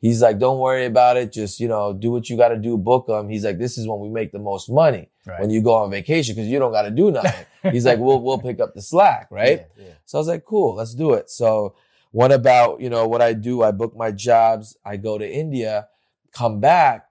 He's 0.03 0.21
like, 0.21 0.39
don't 0.41 0.59
worry 0.59 0.85
about 0.85 1.17
it. 1.17 1.33
Just, 1.33 1.61
you 1.61 1.69
know, 1.69 1.93
do 1.95 2.11
what 2.11 2.29
you 2.29 2.37
got 2.37 2.49
to 2.49 2.57
do. 2.59 2.77
Book 2.77 3.07
them. 3.07 3.29
He's 3.31 3.45
like, 3.45 3.57
this 3.59 3.79
is 3.79 3.87
when 3.89 4.01
we 4.01 4.11
make 4.11 4.33
the 4.33 4.39
most 4.41 4.69
money 4.69 5.09
Right. 5.25 5.41
when 5.41 5.51
you 5.51 5.63
go 5.63 5.75
on 5.75 5.91
vacation 5.93 6.35
because 6.35 6.49
you 6.51 6.59
don't 6.59 6.73
got 6.73 6.83
to 6.83 6.91
do 6.91 7.11
nothing. 7.19 7.47
He's 7.71 7.87
like, 7.87 8.01
we'll, 8.01 8.21
we'll 8.21 8.41
pick 8.41 8.59
up 8.61 8.75
the 8.75 8.83
slack. 8.83 9.29
Right. 9.31 9.67
Yeah, 9.79 9.85
yeah. 9.85 9.93
So 10.05 10.19
I 10.19 10.21
was 10.21 10.27
like, 10.27 10.45
cool, 10.45 10.75
let's 10.75 10.95
do 10.95 11.13
it. 11.13 11.31
So 11.31 11.77
what 12.11 12.33
about, 12.33 12.81
you 12.81 12.91
know, 12.91 13.07
what 13.07 13.23
I 13.23 13.33
do? 13.33 13.63
I 13.63 13.71
book 13.71 13.97
my 13.97 14.11
jobs. 14.11 14.77
I 14.85 14.97
go 14.97 15.17
to 15.19 15.27
India, 15.33 15.87
come 16.33 16.59
back 16.59 17.07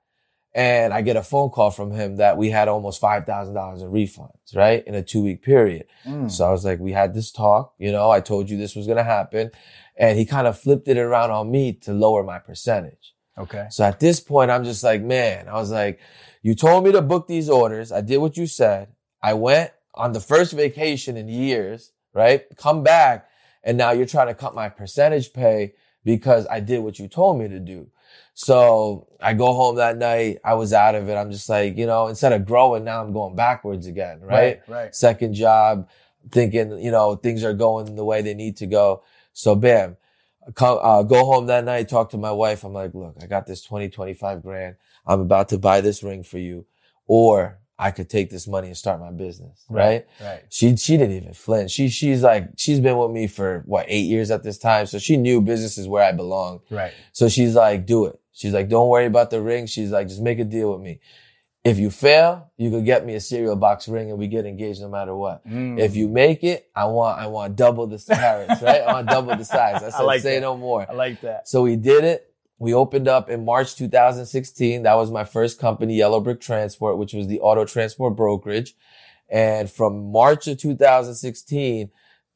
and 0.53 0.93
I 0.93 1.01
get 1.01 1.15
a 1.15 1.23
phone 1.23 1.49
call 1.49 1.71
from 1.71 1.91
him 1.91 2.17
that 2.17 2.35
we 2.35 2.49
had 2.49 2.67
almost 2.67 3.01
$5,000 3.01 3.81
in 3.81 3.89
refunds, 3.89 4.53
right? 4.53 4.85
In 4.85 4.95
a 4.95 5.01
two 5.01 5.23
week 5.23 5.41
period. 5.43 5.85
Mm. 6.05 6.29
So 6.29 6.45
I 6.45 6.51
was 6.51 6.65
like, 6.65 6.79
we 6.81 6.91
had 6.91 7.13
this 7.13 7.31
talk, 7.31 7.73
you 7.77 7.93
know, 7.93 8.11
I 8.11 8.19
told 8.19 8.49
you 8.49 8.57
this 8.57 8.75
was 8.75 8.85
going 8.85 8.97
to 8.97 9.03
happen. 9.05 9.51
And 9.97 10.17
he 10.17 10.25
kind 10.25 10.47
of 10.47 10.57
flipped 10.59 10.87
it 10.87 10.97
around 10.97 11.31
on 11.31 11.51
me 11.51 11.73
to 11.73 11.93
lower 11.93 12.23
my 12.23 12.39
percentage. 12.39 13.13
Okay. 13.37 13.67
So 13.69 13.83
at 13.83 13.99
this 13.99 14.19
point, 14.19 14.51
I'm 14.51 14.63
just 14.63 14.83
like, 14.83 15.01
man, 15.01 15.47
I 15.47 15.53
was 15.53 15.71
like, 15.71 15.99
you 16.41 16.55
told 16.55 16.83
me 16.83 16.91
to 16.91 17.01
book 17.01 17.27
these 17.27 17.49
orders. 17.49 17.91
I 17.91 18.01
did 18.01 18.17
what 18.17 18.37
you 18.37 18.47
said. 18.47 18.89
I 19.21 19.33
went 19.33 19.71
on 19.93 20.13
the 20.13 20.19
first 20.19 20.53
vacation 20.53 21.17
in 21.17 21.27
years, 21.27 21.91
right? 22.13 22.43
Come 22.57 22.83
back. 22.83 23.27
And 23.63 23.77
now 23.77 23.91
you're 23.91 24.07
trying 24.07 24.27
to 24.27 24.33
cut 24.33 24.55
my 24.55 24.69
percentage 24.69 25.33
pay 25.33 25.73
because 26.03 26.47
I 26.49 26.59
did 26.59 26.79
what 26.79 26.97
you 26.97 27.07
told 27.07 27.39
me 27.39 27.47
to 27.47 27.59
do. 27.59 27.89
So 28.33 29.07
I 29.21 29.33
go 29.33 29.53
home 29.53 29.75
that 29.75 29.97
night. 29.97 30.39
I 30.43 30.55
was 30.55 30.73
out 30.73 30.95
of 30.95 31.09
it. 31.09 31.13
I'm 31.15 31.31
just 31.31 31.47
like, 31.47 31.77
you 31.77 31.85
know, 31.85 32.07
instead 32.07 32.33
of 32.33 32.45
growing, 32.45 32.83
now 32.83 33.03
I'm 33.03 33.13
going 33.13 33.35
backwards 33.35 33.87
again, 33.87 34.21
right? 34.21 34.61
Right. 34.67 34.83
right. 34.83 34.95
second 34.95 35.33
job, 35.33 35.89
thinking, 36.31 36.79
you 36.79 36.91
know, 36.91 37.15
things 37.15 37.43
are 37.43 37.53
going 37.53 37.95
the 37.95 38.05
way 38.05 38.21
they 38.21 38.33
need 38.33 38.57
to 38.57 38.67
go. 38.67 39.03
So 39.33 39.55
bam, 39.55 39.97
come, 40.55 40.79
uh, 40.81 41.03
go 41.03 41.25
home 41.25 41.47
that 41.47 41.65
night, 41.65 41.89
talk 41.89 42.09
to 42.11 42.17
my 42.17 42.31
wife. 42.31 42.63
I'm 42.63 42.73
like, 42.73 42.93
look, 42.93 43.15
I 43.21 43.27
got 43.27 43.47
this 43.47 43.61
20, 43.63 43.89
25 43.89 44.41
grand. 44.41 44.75
I'm 45.05 45.21
about 45.21 45.49
to 45.49 45.57
buy 45.57 45.81
this 45.81 46.03
ring 46.03 46.23
for 46.23 46.37
you. 46.37 46.65
Or 47.07 47.59
I 47.77 47.89
could 47.91 48.09
take 48.09 48.29
this 48.29 48.47
money 48.47 48.67
and 48.67 48.77
start 48.77 48.99
my 48.99 49.11
business. 49.11 49.65
Right. 49.67 50.05
Right. 50.21 50.43
She, 50.49 50.75
she 50.75 50.97
didn't 50.97 51.15
even 51.15 51.33
flinch. 51.33 51.71
She, 51.71 51.89
she's 51.89 52.21
like, 52.21 52.49
she's 52.55 52.79
been 52.79 52.97
with 52.97 53.11
me 53.11 53.25
for 53.27 53.63
what, 53.65 53.85
eight 53.87 54.05
years 54.05 54.29
at 54.29 54.43
this 54.43 54.59
time. 54.59 54.85
So 54.85 54.99
she 54.99 55.17
knew 55.17 55.41
business 55.41 55.77
is 55.77 55.87
where 55.87 56.03
I 56.03 56.11
belong. 56.11 56.61
Right. 56.69 56.93
So 57.11 57.27
she's 57.27 57.55
like, 57.55 57.87
do 57.87 58.05
it. 58.05 58.19
She's 58.33 58.53
like, 58.53 58.69
don't 58.69 58.87
worry 58.87 59.05
about 59.05 59.31
the 59.31 59.41
ring. 59.41 59.65
She's 59.65 59.91
like, 59.91 60.07
just 60.07 60.21
make 60.21 60.39
a 60.39 60.43
deal 60.43 60.71
with 60.71 60.81
me. 60.81 60.99
If 61.63 61.77
you 61.77 61.91
fail, 61.91 62.51
you 62.57 62.71
could 62.71 62.85
get 62.85 63.05
me 63.05 63.13
a 63.13 63.19
cereal 63.19 63.55
box 63.55 63.87
ring 63.87 64.09
and 64.09 64.17
we 64.17 64.27
get 64.27 64.47
engaged 64.47 64.81
no 64.81 64.89
matter 64.89 65.15
what. 65.15 65.47
Mm. 65.47 65.79
If 65.79 65.95
you 65.95 66.07
make 66.07 66.43
it, 66.43 66.69
I 66.75 66.85
want 66.85 67.19
I 67.19 67.27
want 67.27 67.55
double 67.55 67.85
the 67.85 67.99
carats, 67.99 68.63
right? 68.63 68.81
I 68.81 68.93
want 68.93 69.07
double 69.07 69.35
the 69.35 69.45
size. 69.45 69.83
I 69.83 69.89
said, 69.91 70.03
like 70.03 70.21
say 70.21 70.35
that. 70.35 70.41
no 70.41 70.57
more. 70.57 70.89
I 70.89 70.93
like 70.93 71.21
that. 71.21 71.47
So 71.47 71.61
we 71.61 71.75
did 71.75 72.03
it. 72.03 72.33
We 72.57 72.73
opened 72.73 73.07
up 73.07 73.29
in 73.29 73.45
March 73.45 73.75
2016. 73.75 74.83
That 74.83 74.95
was 74.95 75.11
my 75.11 75.23
first 75.23 75.59
company, 75.59 75.97
Yellow 75.97 76.19
Brick 76.19 76.41
Transport, 76.41 76.97
which 76.97 77.13
was 77.13 77.27
the 77.27 77.39
auto 77.39 77.65
transport 77.65 78.15
brokerage. 78.15 78.75
And 79.29 79.69
from 79.69 80.11
March 80.11 80.47
of 80.47 80.57
2016 80.57 81.91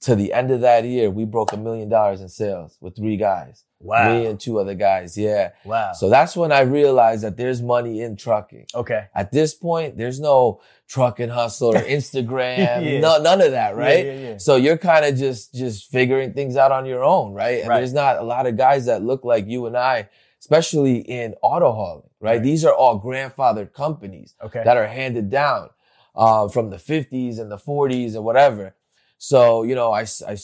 to 0.06 0.16
the 0.16 0.34
end 0.34 0.52
of 0.52 0.62
that 0.62 0.84
year, 0.86 1.10
we 1.10 1.26
broke 1.26 1.52
a 1.54 1.58
million 1.58 1.90
dollars 1.90 2.22
in 2.22 2.30
sales 2.30 2.78
with 2.82 2.96
three 2.96 3.18
guys. 3.18 3.64
Wow. 3.80 4.18
Me 4.20 4.26
and 4.28 4.40
two 4.40 4.58
other 4.60 4.74
guys. 4.74 5.18
Yeah. 5.18 5.52
Wow. 5.64 5.92
So 5.94 6.10
that's 6.10 6.36
when 6.36 6.52
I 6.52 6.62
realized 6.62 7.24
that 7.24 7.38
there's 7.38 7.62
money 7.62 8.02
in 8.02 8.16
trucking. 8.16 8.66
okay. 8.74 9.08
At 9.14 9.32
this 9.32 9.54
point, 9.54 9.98
there's 9.98 10.20
no 10.20 10.62
trucking 10.88 11.30
hustle 11.30 11.76
or 11.76 11.82
Instagram, 11.98 12.58
Yeah. 12.84 13.00
no, 13.00 13.22
none 13.22 13.42
of 13.42 13.52
that, 13.52 13.76
right? 13.76 14.06
Yeah, 14.06 14.14
yeah. 14.14 14.38
So 14.38 14.56
you're 14.56 14.78
kind 14.78 15.06
of 15.06 15.16
just 15.18 15.54
just 15.54 15.90
figuring 15.92 16.34
things 16.34 16.56
out 16.56 16.72
on 16.72 16.86
your 16.86 17.04
own, 17.04 17.34
right? 17.34 17.60
And 17.60 17.70
Right. 17.70 17.78
there's 17.80 17.94
not 17.94 18.18
a 18.18 18.24
lot 18.24 18.48
of 18.48 18.58
guys 18.58 18.86
that 18.86 19.04
look 19.04 19.24
like 19.24 19.48
you 19.48 19.66
and 19.66 19.76
I, 19.78 20.10
especially 20.40 20.98
in 21.00 21.36
auto 21.42 21.72
hauling, 21.72 22.10
right? 22.20 22.34
Right. 22.34 22.44
These 22.44 22.64
are 22.66 22.74
all 22.74 23.00
grandfathered 23.02 23.74
companies 23.74 24.36
Okay. 24.44 24.62
that 24.64 24.78
are 24.78 24.88
handed 24.88 25.30
down 25.30 25.70
uh, 26.16 26.48
from 26.48 26.70
the 26.70 26.78
50s 26.78 27.40
and 27.40 27.52
the 27.52 27.58
40s 27.58 28.16
and 28.16 28.24
whatever. 28.24 28.74
So 29.18 29.64
you 29.64 29.76
know, 29.76 29.92
I, 29.92 30.06
I 30.28 30.38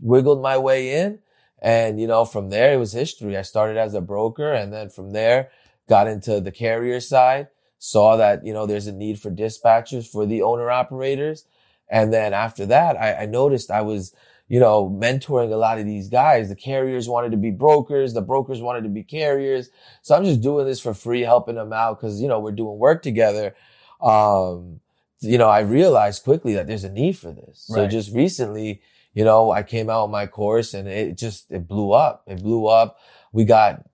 wiggled 0.00 0.42
my 0.42 0.58
way 0.58 1.00
in, 1.02 1.20
and 1.60 2.00
you 2.00 2.06
know, 2.06 2.24
from 2.24 2.50
there 2.50 2.74
it 2.74 2.78
was 2.78 2.92
history. 2.92 3.36
I 3.36 3.42
started 3.42 3.76
as 3.76 3.94
a 3.94 4.00
broker, 4.00 4.52
and 4.52 4.72
then 4.72 4.90
from 4.90 5.12
there 5.12 5.50
got 5.88 6.08
into 6.08 6.40
the 6.40 6.52
carrier 6.52 7.00
side. 7.00 7.48
Saw 7.78 8.16
that 8.16 8.46
you 8.46 8.52
know 8.52 8.66
there's 8.66 8.86
a 8.86 8.92
need 8.92 9.20
for 9.20 9.30
dispatchers 9.30 10.06
for 10.06 10.26
the 10.26 10.42
owner 10.42 10.70
operators. 10.70 11.46
And 11.90 12.12
then 12.12 12.32
after 12.32 12.64
that, 12.66 12.96
I, 12.96 13.22
I 13.22 13.26
noticed 13.26 13.70
I 13.70 13.82
was, 13.82 14.14
you 14.48 14.58
know, 14.58 14.88
mentoring 14.88 15.52
a 15.52 15.56
lot 15.56 15.78
of 15.78 15.84
these 15.84 16.08
guys. 16.08 16.48
The 16.48 16.56
carriers 16.56 17.08
wanted 17.08 17.32
to 17.32 17.36
be 17.36 17.50
brokers. 17.50 18.14
The 18.14 18.22
brokers 18.22 18.62
wanted 18.62 18.84
to 18.84 18.88
be 18.88 19.02
carriers. 19.04 19.68
So 20.00 20.14
I'm 20.14 20.24
just 20.24 20.40
doing 20.40 20.66
this 20.66 20.80
for 20.80 20.94
free, 20.94 21.20
helping 21.20 21.56
them 21.56 21.72
out 21.72 22.00
because, 22.00 22.20
you 22.20 22.28
know, 22.28 22.40
we're 22.40 22.52
doing 22.52 22.78
work 22.78 23.02
together. 23.02 23.54
Um, 24.00 24.80
you 25.22 25.38
know, 25.38 25.48
I 25.48 25.60
realized 25.60 26.24
quickly 26.24 26.54
that 26.54 26.66
there's 26.66 26.84
a 26.84 26.90
need 26.92 27.16
for 27.18 27.32
this. 27.32 27.64
So 27.68 27.82
Right. 27.82 27.90
just 27.90 28.14
recently, 28.14 28.82
you 29.14 29.24
know, 29.24 29.50
I 29.50 29.62
came 29.62 29.88
out 29.90 30.04
with 30.06 30.12
my 30.12 30.26
course 30.26 30.74
and 30.74 30.88
it 30.88 31.18
just, 31.18 31.50
it 31.50 31.68
blew 31.68 31.92
up. 31.92 32.24
It 32.26 32.42
blew 32.42 32.66
up. 32.66 32.98
We 33.32 33.44
got 33.44 33.84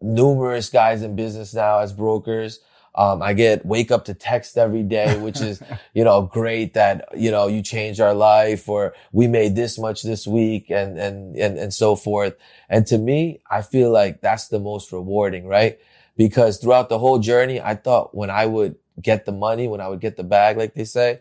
numerous 0.00 0.70
guys 0.70 1.02
in 1.02 1.16
business 1.16 1.54
now 1.54 1.78
as 1.80 1.92
brokers. 1.92 2.60
Um, 2.94 3.22
I 3.22 3.34
get 3.34 3.64
wake 3.64 3.92
up 3.92 4.04
to 4.06 4.14
text 4.14 4.58
every 4.58 4.82
day, 4.82 5.16
which 5.20 5.40
is, 5.40 5.62
you 5.94 6.02
know, 6.04 6.22
great 6.22 6.74
that, 6.74 7.08
you 7.16 7.30
know, 7.30 7.46
you 7.46 7.62
changed 7.62 8.00
our 8.00 8.14
life 8.14 8.68
or 8.68 8.94
we 9.12 9.26
made 9.28 9.54
this 9.56 9.78
much 9.78 10.02
this 10.02 10.26
week 10.26 10.70
and, 10.70 10.98
and, 10.98 11.36
and, 11.36 11.58
and 11.58 11.72
so 11.74 11.94
forth. 11.96 12.34
And 12.68 12.86
to 12.88 12.98
me, 12.98 13.42
I 13.50 13.62
feel 13.62 13.90
like 13.90 14.20
that's 14.20 14.48
the 14.48 14.58
most 14.60 14.92
rewarding, 14.92 15.46
right? 15.46 15.78
Because 16.16 16.58
throughout 16.58 16.88
the 16.88 16.98
whole 16.98 17.18
journey, 17.18 17.60
I 17.60 17.76
thought 17.76 18.14
when 18.14 18.30
I 18.30 18.46
would 18.46 18.76
get 19.02 19.24
the 19.26 19.32
money, 19.32 19.68
when 19.68 19.80
I 19.80 19.88
would 19.88 20.00
get 20.00 20.16
the 20.16 20.24
bag, 20.24 20.56
like 20.56 20.74
they 20.74 20.84
say, 20.84 21.20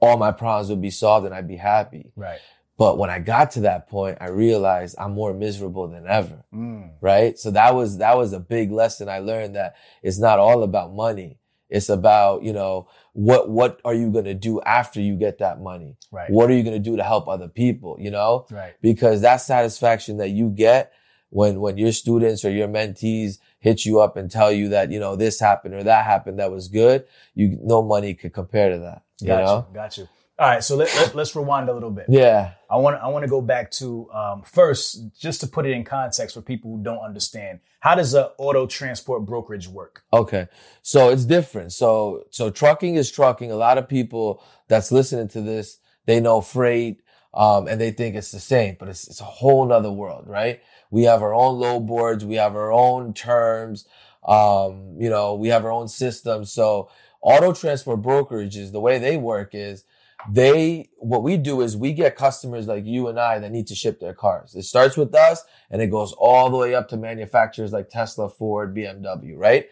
all 0.00 0.16
my 0.16 0.32
problems 0.32 0.70
would 0.70 0.80
be 0.80 0.90
solved 0.90 1.26
and 1.26 1.34
I'd 1.34 1.48
be 1.48 1.56
happy. 1.56 2.12
right. 2.16 2.40
But 2.78 2.96
when 2.96 3.10
I 3.10 3.18
got 3.18 3.50
to 3.52 3.60
that 3.60 3.90
point, 3.90 4.16
I 4.22 4.28
realized 4.28 4.96
I'm 4.98 5.12
more 5.12 5.34
miserable 5.34 5.86
than 5.88 6.06
ever 6.06 6.44
Mm. 6.54 6.92
right? 7.02 7.38
So 7.38 7.50
that 7.50 7.74
was 7.74 7.98
that 7.98 8.16
was 8.16 8.32
a 8.32 8.40
big 8.40 8.72
lesson 8.72 9.06
I 9.10 9.18
learned 9.18 9.54
that 9.56 9.74
it's 10.02 10.18
not 10.18 10.38
all 10.38 10.62
about 10.62 10.94
money. 10.94 11.36
It's 11.68 11.90
about, 11.90 12.42
you 12.42 12.54
know, 12.54 12.88
what 13.12 13.50
what 13.50 13.80
are 13.84 13.92
you 13.94 14.10
going 14.10 14.24
to 14.24 14.34
do 14.34 14.62
after 14.62 14.98
you 15.00 15.14
get 15.16 15.38
that 15.38 15.60
money? 15.60 15.98
Right. 16.10 16.30
What 16.30 16.48
are 16.50 16.54
you 16.54 16.62
going 16.62 16.82
to 16.82 16.90
do 16.90 16.96
to 16.96 17.04
help 17.04 17.28
other 17.28 17.48
people, 17.48 17.96
you 18.00 18.10
know? 18.10 18.46
Right. 18.50 18.72
Because 18.80 19.20
that 19.20 19.36
satisfaction 19.42 20.16
that 20.16 20.30
you 20.30 20.48
get 20.48 20.90
when 21.30 21.60
when 21.60 21.78
your 21.78 21.92
students 21.92 22.44
or 22.44 22.50
your 22.50 22.68
mentees 22.68 23.38
hit 23.58 23.84
you 23.84 24.00
up 24.00 24.16
and 24.16 24.30
tell 24.30 24.52
you 24.52 24.68
that, 24.68 24.90
you 24.90 25.00
know, 25.00 25.16
this 25.16 25.40
happened 25.40 25.74
or 25.74 25.82
that 25.82 26.04
happened 26.04 26.38
that 26.38 26.50
was 26.50 26.68
good, 26.68 27.06
you 27.34 27.58
no 27.62 27.82
money 27.82 28.14
could 28.14 28.32
compare 28.32 28.70
to 28.70 28.78
that, 28.78 29.02
you 29.20 29.28
Got 29.28 29.44
know? 29.44 29.66
you. 29.68 29.74
Got 29.74 29.98
you. 29.98 30.08
All 30.38 30.48
right. 30.48 30.64
So 30.64 30.74
let, 30.74 30.88
let, 30.96 31.14
let's 31.14 31.36
rewind 31.36 31.68
a 31.68 31.74
little 31.74 31.90
bit. 31.90 32.06
Yeah. 32.08 32.52
I 32.70 32.76
want 32.76 33.00
I 33.02 33.08
want 33.08 33.24
to 33.24 33.28
go 33.28 33.42
back 33.42 33.70
to 33.72 34.10
um, 34.10 34.42
first, 34.42 35.12
just 35.18 35.42
to 35.42 35.46
put 35.46 35.66
it 35.66 35.72
in 35.72 35.84
context 35.84 36.34
for 36.34 36.40
people 36.40 36.74
who 36.74 36.82
don't 36.82 37.04
understand. 37.04 37.60
How 37.80 37.94
does 37.94 38.14
a 38.14 38.32
auto 38.38 38.66
transport 38.66 39.26
brokerage 39.26 39.68
work? 39.68 40.02
Okay. 40.12 40.48
So 40.82 41.10
it's 41.10 41.26
different. 41.26 41.72
So, 41.72 42.24
so 42.30 42.50
trucking 42.50 42.94
is 42.94 43.10
trucking. 43.10 43.50
A 43.52 43.56
lot 43.56 43.76
of 43.76 43.86
people 43.86 44.42
that's 44.68 44.90
listening 44.90 45.28
to 45.28 45.42
this, 45.42 45.78
they 46.06 46.20
know 46.20 46.40
freight, 46.40 47.02
um, 47.32 47.68
and 47.68 47.80
they 47.80 47.90
think 47.92 48.16
it's 48.16 48.32
the 48.32 48.40
same, 48.40 48.76
but 48.78 48.88
it's, 48.88 49.06
it's 49.08 49.20
a 49.20 49.24
whole 49.24 49.64
nother 49.66 49.92
world, 49.92 50.24
right? 50.26 50.60
We 50.90 51.04
have 51.04 51.22
our 51.22 51.34
own 51.34 51.60
load 51.60 51.86
boards. 51.86 52.24
We 52.24 52.34
have 52.36 52.56
our 52.56 52.72
own 52.72 53.14
terms. 53.14 53.86
Um, 54.24 54.96
you 54.98 55.08
know, 55.08 55.34
we 55.34 55.48
have 55.48 55.64
our 55.64 55.70
own 55.70 55.88
system. 55.88 56.44
So 56.44 56.90
auto 57.22 57.52
transport 57.52 58.02
brokerages, 58.02 58.72
the 58.72 58.80
way 58.80 58.98
they 58.98 59.16
work 59.16 59.50
is 59.54 59.84
they, 60.28 60.90
what 60.98 61.22
we 61.22 61.36
do 61.36 61.60
is 61.62 61.76
we 61.76 61.92
get 61.92 62.16
customers 62.16 62.66
like 62.66 62.84
you 62.84 63.08
and 63.08 63.18
I 63.18 63.38
that 63.38 63.52
need 63.52 63.68
to 63.68 63.74
ship 63.74 64.00
their 64.00 64.12
cars. 64.12 64.54
It 64.54 64.64
starts 64.64 64.96
with 64.96 65.14
us 65.14 65.44
and 65.70 65.80
it 65.80 65.86
goes 65.86 66.12
all 66.12 66.50
the 66.50 66.56
way 66.56 66.74
up 66.74 66.88
to 66.88 66.96
manufacturers 66.96 67.72
like 67.72 67.88
Tesla, 67.88 68.28
Ford, 68.28 68.74
BMW, 68.74 69.34
right? 69.36 69.68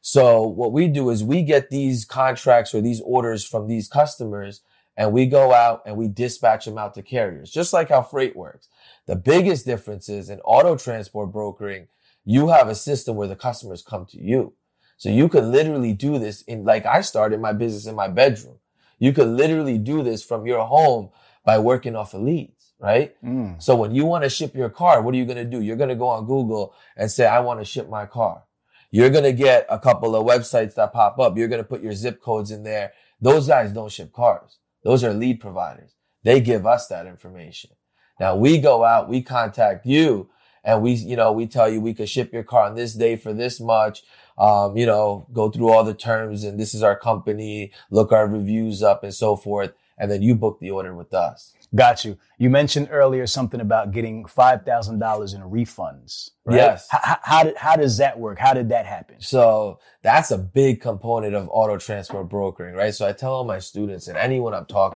So 0.00 0.42
what 0.42 0.72
we 0.72 0.88
do 0.88 1.10
is 1.10 1.22
we 1.22 1.42
get 1.42 1.70
these 1.70 2.04
contracts 2.04 2.74
or 2.74 2.80
these 2.80 3.00
orders 3.02 3.44
from 3.44 3.68
these 3.68 3.88
customers 3.88 4.62
and 4.96 5.12
we 5.12 5.26
go 5.26 5.52
out 5.52 5.82
and 5.86 5.96
we 5.96 6.08
dispatch 6.08 6.64
them 6.64 6.78
out 6.78 6.94
to 6.94 7.02
carriers, 7.02 7.50
just 7.50 7.72
like 7.72 7.88
how 7.88 8.02
freight 8.02 8.36
works. 8.36 8.68
The 9.06 9.16
biggest 9.16 9.64
difference 9.64 10.08
is 10.08 10.30
in 10.30 10.40
auto 10.40 10.76
transport 10.76 11.32
brokering, 11.32 11.88
you 12.24 12.48
have 12.48 12.68
a 12.68 12.74
system 12.74 13.16
where 13.16 13.28
the 13.28 13.36
customers 13.36 13.82
come 13.82 14.06
to 14.06 14.18
you. 14.18 14.54
So 14.96 15.08
you 15.08 15.28
could 15.28 15.44
literally 15.44 15.92
do 15.92 16.18
this 16.18 16.42
in, 16.42 16.64
like 16.64 16.86
I 16.86 17.00
started 17.00 17.40
my 17.40 17.52
business 17.52 17.86
in 17.86 17.96
my 17.96 18.08
bedroom. 18.08 18.58
You 18.98 19.12
could 19.12 19.26
literally 19.26 19.78
do 19.78 20.02
this 20.02 20.22
from 20.22 20.46
your 20.46 20.64
home 20.64 21.10
by 21.44 21.58
working 21.58 21.96
off 21.96 22.14
of 22.14 22.22
leads, 22.22 22.72
right? 22.78 23.16
Mm. 23.24 23.60
So 23.60 23.74
when 23.74 23.92
you 23.92 24.04
want 24.04 24.22
to 24.22 24.30
ship 24.30 24.54
your 24.54 24.70
car, 24.70 25.02
what 25.02 25.14
are 25.14 25.18
you 25.18 25.24
going 25.24 25.38
to 25.38 25.44
do? 25.44 25.60
You're 25.60 25.76
going 25.76 25.88
to 25.88 25.96
go 25.96 26.06
on 26.06 26.26
Google 26.26 26.74
and 26.96 27.10
say, 27.10 27.26
I 27.26 27.40
want 27.40 27.58
to 27.58 27.64
ship 27.64 27.88
my 27.88 28.06
car. 28.06 28.44
You're 28.92 29.10
going 29.10 29.24
to 29.24 29.32
get 29.32 29.66
a 29.68 29.78
couple 29.78 30.14
of 30.14 30.24
websites 30.24 30.74
that 30.74 30.92
pop 30.92 31.18
up. 31.18 31.36
You're 31.36 31.48
going 31.48 31.62
to 31.62 31.68
put 31.68 31.82
your 31.82 31.94
zip 31.94 32.22
codes 32.22 32.52
in 32.52 32.62
there. 32.62 32.92
Those 33.20 33.48
guys 33.48 33.72
don't 33.72 33.90
ship 33.90 34.12
cars. 34.12 34.58
Those 34.84 35.04
are 35.04 35.14
lead 35.14 35.40
providers. 35.40 35.94
They 36.22 36.40
give 36.40 36.66
us 36.66 36.86
that 36.88 37.06
information. 37.06 37.70
Now 38.20 38.36
we 38.36 38.58
go 38.58 38.84
out, 38.84 39.08
we 39.08 39.22
contact 39.22 39.86
you 39.86 40.28
and 40.64 40.82
we, 40.82 40.92
you 40.92 41.16
know, 41.16 41.32
we 41.32 41.46
tell 41.46 41.68
you 41.68 41.80
we 41.80 41.94
could 41.94 42.08
ship 42.08 42.32
your 42.32 42.44
car 42.44 42.66
on 42.66 42.74
this 42.74 42.94
day 42.94 43.16
for 43.16 43.32
this 43.32 43.60
much. 43.60 44.02
Um, 44.38 44.76
you 44.76 44.86
know, 44.86 45.26
go 45.32 45.50
through 45.50 45.70
all 45.70 45.84
the 45.84 45.94
terms 45.94 46.44
and 46.44 46.58
this 46.58 46.74
is 46.74 46.82
our 46.82 46.96
company, 46.96 47.72
look 47.90 48.12
our 48.12 48.26
reviews 48.26 48.82
up 48.82 49.02
and 49.02 49.14
so 49.14 49.36
forth. 49.36 49.72
And 49.98 50.10
then 50.10 50.22
you 50.22 50.34
book 50.34 50.58
the 50.60 50.70
order 50.70 50.94
with 50.94 51.12
us. 51.14 51.54
Got 51.74 52.04
you. 52.04 52.18
You 52.36 52.50
mentioned 52.50 52.88
earlier 52.90 53.26
something 53.26 53.60
about 53.60 53.92
getting 53.92 54.26
five 54.26 54.64
thousand 54.64 54.98
dollars 54.98 55.32
in 55.32 55.40
refunds. 55.40 56.30
Right? 56.44 56.56
Yes. 56.56 56.86
How, 56.90 57.18
how, 57.22 57.44
did 57.44 57.56
how 57.56 57.76
does 57.76 57.96
that 57.96 58.18
work? 58.18 58.38
How 58.38 58.52
did 58.52 58.68
that 58.68 58.84
happen? 58.84 59.16
So 59.20 59.78
that's 60.02 60.30
a 60.30 60.38
big 60.38 60.80
component 60.80 61.34
of 61.34 61.48
auto 61.50 61.78
transport 61.78 62.28
brokering, 62.28 62.74
right? 62.74 62.94
So 62.94 63.06
I 63.08 63.12
tell 63.12 63.32
all 63.32 63.44
my 63.44 63.58
students 63.58 64.08
and 64.08 64.18
anyone 64.18 64.52
I'm 64.52 64.66
talking 64.66 64.96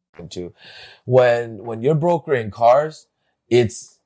To. 0.29 0.53
When 1.05 1.63
when 1.63 1.81
you're 1.81 1.95
brokering 1.95 2.51
cars, 2.51 3.07
it's 3.49 3.99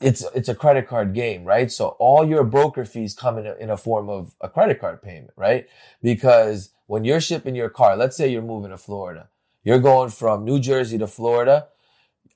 it's 0.00 0.24
it's 0.34 0.48
a 0.48 0.54
credit 0.54 0.86
card 0.88 1.14
game, 1.14 1.44
right? 1.44 1.70
So 1.70 1.96
all 1.98 2.26
your 2.26 2.44
broker 2.44 2.84
fees 2.84 3.14
come 3.14 3.38
in 3.38 3.46
a, 3.46 3.54
in 3.54 3.70
a 3.70 3.76
form 3.76 4.08
of 4.08 4.34
a 4.40 4.48
credit 4.48 4.80
card 4.80 5.02
payment, 5.02 5.32
right? 5.36 5.66
Because 6.02 6.70
when 6.86 7.04
you're 7.04 7.20
shipping 7.20 7.54
your 7.54 7.70
car, 7.70 7.96
let's 7.96 8.16
say 8.16 8.28
you're 8.28 8.42
moving 8.42 8.70
to 8.70 8.78
Florida, 8.78 9.28
you're 9.64 9.78
going 9.78 10.10
from 10.10 10.44
New 10.44 10.60
Jersey 10.60 10.98
to 10.98 11.06
Florida. 11.06 11.68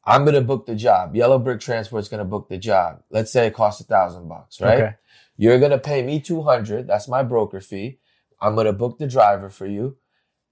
I'm 0.05 0.25
gonna 0.25 0.41
book 0.41 0.67
the 0.67 0.75
job. 0.75 1.15
Yellow 1.15 1.39
Brick 1.39 1.61
Transport's 1.61 2.09
gonna 2.09 2.25
book 2.25 2.49
the 2.49 2.59
job. 2.59 3.03
Let's 3.11 3.31
say 3.31 3.47
it 3.47 3.55
costs 3.55 3.81
a 3.81 3.85
thousand 3.85 4.29
bucks, 4.29 4.61
right? 4.61 4.79
Okay. 4.79 4.95
You're 5.37 5.61
gonna 5.61 5.79
pay 5.79 6.03
me 6.03 6.21
two 6.21 6.43
hundred. 6.43 6.87
That's 6.87 7.09
my 7.09 7.23
broker 7.23 7.61
fee. 7.61 7.99
I'm 8.41 8.57
gonna 8.57 8.73
book 8.73 8.99
the 8.99 9.07
driver 9.07 9.51
for 9.51 9.67
you. 9.67 9.97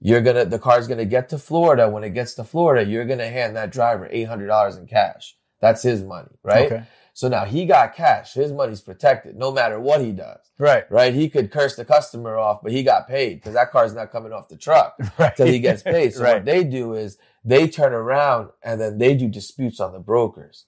You're 0.00 0.20
gonna, 0.20 0.44
the 0.44 0.58
car's 0.58 0.86
gonna 0.86 1.04
get 1.04 1.28
to 1.30 1.38
Florida. 1.38 1.88
When 1.88 2.04
it 2.04 2.10
gets 2.10 2.34
to 2.34 2.44
Florida, 2.44 2.88
you're 2.88 3.04
gonna 3.04 3.28
hand 3.28 3.56
that 3.56 3.72
driver 3.72 4.08
$800 4.12 4.78
in 4.78 4.86
cash. 4.86 5.36
That's 5.60 5.82
his 5.82 6.04
money, 6.04 6.28
right? 6.44 6.66
Okay. 6.72 6.82
So 7.14 7.26
now 7.28 7.44
he 7.44 7.66
got 7.66 7.96
cash. 7.96 8.34
His 8.34 8.52
money's 8.52 8.80
protected 8.80 9.34
no 9.36 9.50
matter 9.50 9.80
what 9.80 10.00
he 10.00 10.12
does, 10.12 10.38
Right. 10.56 10.84
right? 10.88 11.12
He 11.12 11.28
could 11.28 11.50
curse 11.50 11.74
the 11.74 11.84
customer 11.84 12.38
off, 12.38 12.60
but 12.62 12.70
he 12.70 12.84
got 12.84 13.08
paid 13.08 13.34
because 13.36 13.54
that 13.54 13.72
car's 13.72 13.92
not 13.92 14.12
coming 14.12 14.32
off 14.32 14.48
the 14.48 14.56
truck 14.56 14.94
Right. 15.18 15.34
till 15.34 15.48
he 15.48 15.58
gets 15.58 15.82
paid. 15.82 16.14
So 16.14 16.22
right. 16.22 16.34
what 16.34 16.44
they 16.44 16.62
do 16.62 16.94
is 16.94 17.18
they 17.44 17.66
turn 17.66 17.92
around 17.92 18.50
and 18.62 18.80
then 18.80 18.98
they 18.98 19.16
do 19.16 19.26
disputes 19.28 19.80
on 19.80 19.92
the 19.92 19.98
brokers 19.98 20.66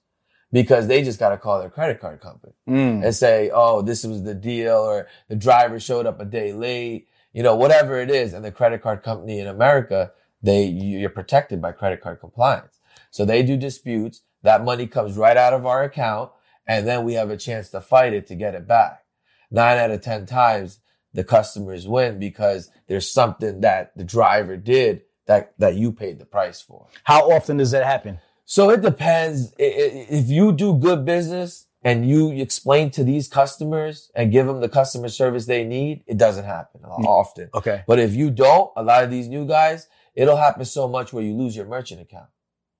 because 0.51 0.87
they 0.87 1.01
just 1.03 1.19
got 1.19 1.29
to 1.29 1.37
call 1.37 1.61
their 1.61 1.69
credit 1.69 2.01
card 2.01 2.19
company 2.19 2.51
Mm. 2.67 3.05
and 3.05 3.15
say, 3.15 3.49
"Oh, 3.53 3.81
this 3.81 4.03
was 4.03 4.23
the 4.23 4.33
deal," 4.35 4.75
or 4.79 5.07
the 5.29 5.35
driver 5.37 5.79
showed 5.79 6.05
up 6.05 6.19
a 6.19 6.25
day 6.25 6.51
late, 6.51 7.07
you 7.33 7.43
know, 7.43 7.55
whatever 7.55 7.99
it 7.99 8.09
is. 8.09 8.33
And 8.33 8.43
the 8.43 8.51
credit 8.51 8.81
card 8.81 9.03
company 9.03 9.39
in 9.39 9.47
America, 9.47 10.11
they 10.41 10.65
you're 10.65 11.09
protected 11.09 11.61
by 11.61 11.71
credit 11.71 12.01
card 12.01 12.19
compliance, 12.19 12.79
so 13.09 13.25
they 13.25 13.43
do 13.43 13.57
disputes. 13.57 14.21
That 14.43 14.63
money 14.63 14.87
comes 14.87 15.17
right 15.17 15.37
out 15.37 15.53
of 15.53 15.65
our 15.65 15.83
account, 15.83 16.31
and 16.67 16.87
then 16.87 17.03
we 17.03 17.13
have 17.13 17.29
a 17.29 17.37
chance 17.37 17.69
to 17.69 17.81
fight 17.81 18.13
it 18.13 18.27
to 18.27 18.35
get 18.35 18.55
it 18.55 18.67
back. 18.67 19.03
Nine 19.51 19.77
out 19.77 19.91
of 19.91 20.01
ten 20.01 20.25
times, 20.25 20.79
the 21.13 21.23
customers 21.23 21.87
win 21.87 22.19
because 22.19 22.71
there's 22.87 23.11
something 23.11 23.61
that 23.61 23.95
the 23.95 24.03
driver 24.03 24.57
did 24.57 25.03
that 25.27 25.53
that 25.59 25.75
you 25.75 25.91
paid 25.91 26.19
the 26.19 26.25
price 26.25 26.61
for. 26.61 26.87
How 27.03 27.31
often 27.31 27.57
does 27.57 27.71
that 27.71 27.85
happen? 27.85 28.19
So 28.45 28.69
it 28.69 28.81
depends. 28.81 29.53
If 29.57 30.29
you 30.29 30.51
do 30.51 30.77
good 30.77 31.05
business 31.05 31.67
and 31.83 32.07
you 32.07 32.31
explain 32.31 32.91
to 32.91 33.03
these 33.03 33.27
customers 33.27 34.11
and 34.13 34.31
give 34.31 34.45
them 34.45 34.61
the 34.61 34.69
customer 34.69 35.09
service 35.09 35.45
they 35.45 35.63
need, 35.63 36.03
it 36.05 36.17
doesn't 36.17 36.45
happen 36.45 36.81
often. 36.85 37.49
Okay. 37.53 37.83
But 37.87 37.99
if 37.99 38.13
you 38.13 38.29
don't, 38.29 38.71
a 38.75 38.83
lot 38.83 39.03
of 39.03 39.09
these 39.09 39.27
new 39.27 39.47
guys, 39.47 39.87
it'll 40.13 40.37
happen 40.37 40.65
so 40.65 40.87
much 40.87 41.11
where 41.11 41.23
you 41.23 41.33
lose 41.33 41.55
your 41.55 41.65
merchant 41.65 42.01
account. 42.01 42.27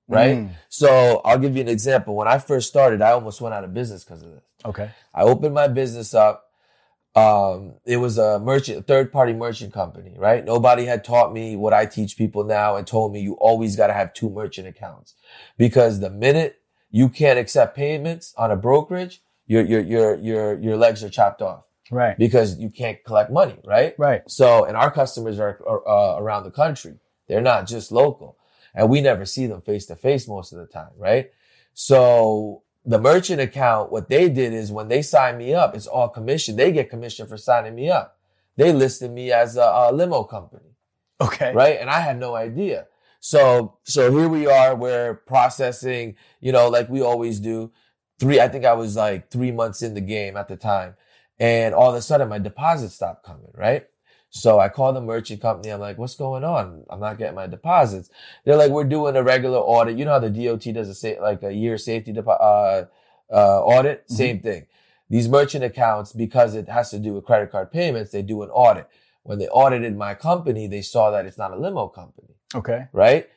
Right? 0.08 0.38
Mm. 0.38 0.50
So 0.68 1.20
I'll 1.24 1.38
give 1.38 1.56
you 1.56 1.62
an 1.62 1.68
example. 1.68 2.14
When 2.14 2.28
I 2.28 2.38
first 2.38 2.68
started, 2.68 3.02
I 3.02 3.12
almost 3.12 3.40
went 3.40 3.54
out 3.54 3.64
of 3.64 3.72
business 3.72 4.04
because 4.04 4.22
of 4.22 4.32
this. 4.32 4.44
Okay. 4.64 4.90
I 5.14 5.22
opened 5.22 5.54
my 5.54 5.68
business 5.68 6.14
up. 6.14 6.48
Um, 7.14 7.74
it 7.84 7.98
was 7.98 8.18
a 8.18 8.38
merchant, 8.38 8.86
third 8.86 9.12
party 9.12 9.32
merchant 9.32 9.72
company, 9.72 10.14
right? 10.16 10.44
Nobody 10.44 10.86
had 10.86 11.04
taught 11.04 11.32
me 11.32 11.56
what 11.56 11.72
I 11.72 11.86
teach 11.86 12.16
people 12.16 12.44
now 12.44 12.76
and 12.76 12.86
told 12.86 13.12
me 13.12 13.20
you 13.20 13.34
always 13.34 13.76
got 13.76 13.88
to 13.88 13.92
have 13.92 14.14
two 14.14 14.30
merchant 14.30 14.66
accounts 14.66 15.14
because 15.58 16.00
the 16.00 16.08
minute 16.08 16.61
you 16.92 17.08
can't 17.08 17.38
accept 17.38 17.74
payments 17.76 18.32
on 18.38 18.52
a 18.52 18.56
brokerage, 18.56 19.20
your, 19.48 19.62
your, 19.64 19.80
your, 19.80 20.14
your, 20.16 20.58
your 20.60 20.76
legs 20.76 21.02
are 21.02 21.08
chopped 21.10 21.42
off 21.42 21.64
Right. 21.90 22.16
because 22.16 22.58
you 22.58 22.70
can't 22.70 23.02
collect 23.04 23.30
money, 23.32 23.58
right? 23.64 23.94
Right. 23.98 24.22
So, 24.30 24.64
and 24.64 24.76
our 24.76 24.90
customers 24.90 25.40
are, 25.40 25.58
are 25.66 25.88
uh, 25.88 26.20
around 26.20 26.44
the 26.44 26.50
country. 26.52 26.94
They're 27.26 27.40
not 27.40 27.66
just 27.66 27.90
local 27.90 28.36
and 28.74 28.88
we 28.88 29.00
never 29.00 29.26
see 29.26 29.46
them 29.46 29.60
face 29.60 29.86
to 29.86 29.96
face 29.96 30.28
most 30.28 30.52
of 30.52 30.58
the 30.58 30.66
time, 30.66 30.92
right? 30.96 31.30
So 31.74 32.62
the 32.84 32.98
merchant 32.98 33.40
account, 33.40 33.90
what 33.92 34.08
they 34.08 34.28
did 34.28 34.52
is 34.52 34.70
when 34.72 34.88
they 34.88 35.02
sign 35.02 35.38
me 35.38 35.54
up, 35.54 35.74
it's 35.74 35.86
all 35.86 36.08
commission. 36.08 36.56
They 36.56 36.72
get 36.72 36.90
commission 36.90 37.26
for 37.26 37.36
signing 37.36 37.74
me 37.74 37.90
up. 37.90 38.18
They 38.56 38.72
listed 38.72 39.10
me 39.10 39.32
as 39.32 39.56
a, 39.56 39.62
a 39.62 39.92
limo 39.92 40.24
company, 40.24 40.70
Okay. 41.20 41.52
right? 41.54 41.78
And 41.80 41.88
I 41.90 42.00
had 42.00 42.18
no 42.18 42.34
idea. 42.34 42.86
So, 43.24 43.78
so 43.84 44.10
here 44.10 44.28
we 44.28 44.48
are. 44.48 44.74
We're 44.74 45.14
processing, 45.14 46.16
you 46.40 46.50
know, 46.50 46.68
like 46.68 46.88
we 46.88 47.02
always 47.02 47.38
do. 47.38 47.70
Three, 48.18 48.40
I 48.40 48.48
think 48.48 48.64
I 48.64 48.72
was 48.72 48.96
like 48.96 49.30
three 49.30 49.52
months 49.52 49.80
in 49.80 49.94
the 49.94 50.00
game 50.00 50.36
at 50.36 50.48
the 50.48 50.56
time. 50.56 50.96
And 51.38 51.72
all 51.72 51.90
of 51.90 51.94
a 51.94 52.02
sudden 52.02 52.28
my 52.28 52.40
deposit 52.40 52.90
stopped 52.90 53.24
coming, 53.24 53.52
right? 53.54 53.86
So 54.30 54.58
I 54.58 54.68
called 54.68 54.96
the 54.96 55.00
merchant 55.00 55.40
company. 55.40 55.70
I'm 55.72 55.78
like, 55.78 55.98
what's 55.98 56.16
going 56.16 56.42
on? 56.42 56.84
I'm 56.90 56.98
not 56.98 57.16
getting 57.18 57.36
my 57.36 57.46
deposits. 57.46 58.10
They're 58.44 58.56
like, 58.56 58.72
we're 58.72 58.84
doing 58.84 59.14
a 59.14 59.22
regular 59.22 59.58
audit. 59.58 59.98
You 59.98 60.04
know 60.04 60.12
how 60.12 60.18
the 60.18 60.30
DOT 60.30 60.62
does 60.74 60.88
a 60.88 60.94
sa- 60.94 61.22
like 61.22 61.44
a 61.44 61.52
year 61.52 61.78
safety 61.78 62.12
depo- 62.12 62.40
uh, 62.40 62.86
uh, 63.32 63.62
audit? 63.62 64.04
Mhm. 64.08 64.16
Same 64.16 64.40
thing. 64.40 64.66
These 65.10 65.28
merchant 65.28 65.62
accounts, 65.64 66.12
because 66.12 66.56
it 66.56 66.68
has 66.68 66.90
to 66.90 66.98
do 66.98 67.14
with 67.14 67.24
credit 67.26 67.52
card 67.52 67.70
payments, 67.70 68.10
they 68.10 68.22
do 68.22 68.42
an 68.42 68.50
audit. 68.50 68.88
When 69.22 69.38
they 69.38 69.48
audited 69.48 69.96
my 69.96 70.14
company, 70.14 70.66
they 70.66 70.82
saw 70.82 71.10
that 71.12 71.26
it's 71.26 71.38
not 71.38 71.52
a 71.52 71.56
limo 71.56 71.88
company, 71.88 72.34
Okay. 72.54 72.86
right? 72.92 73.28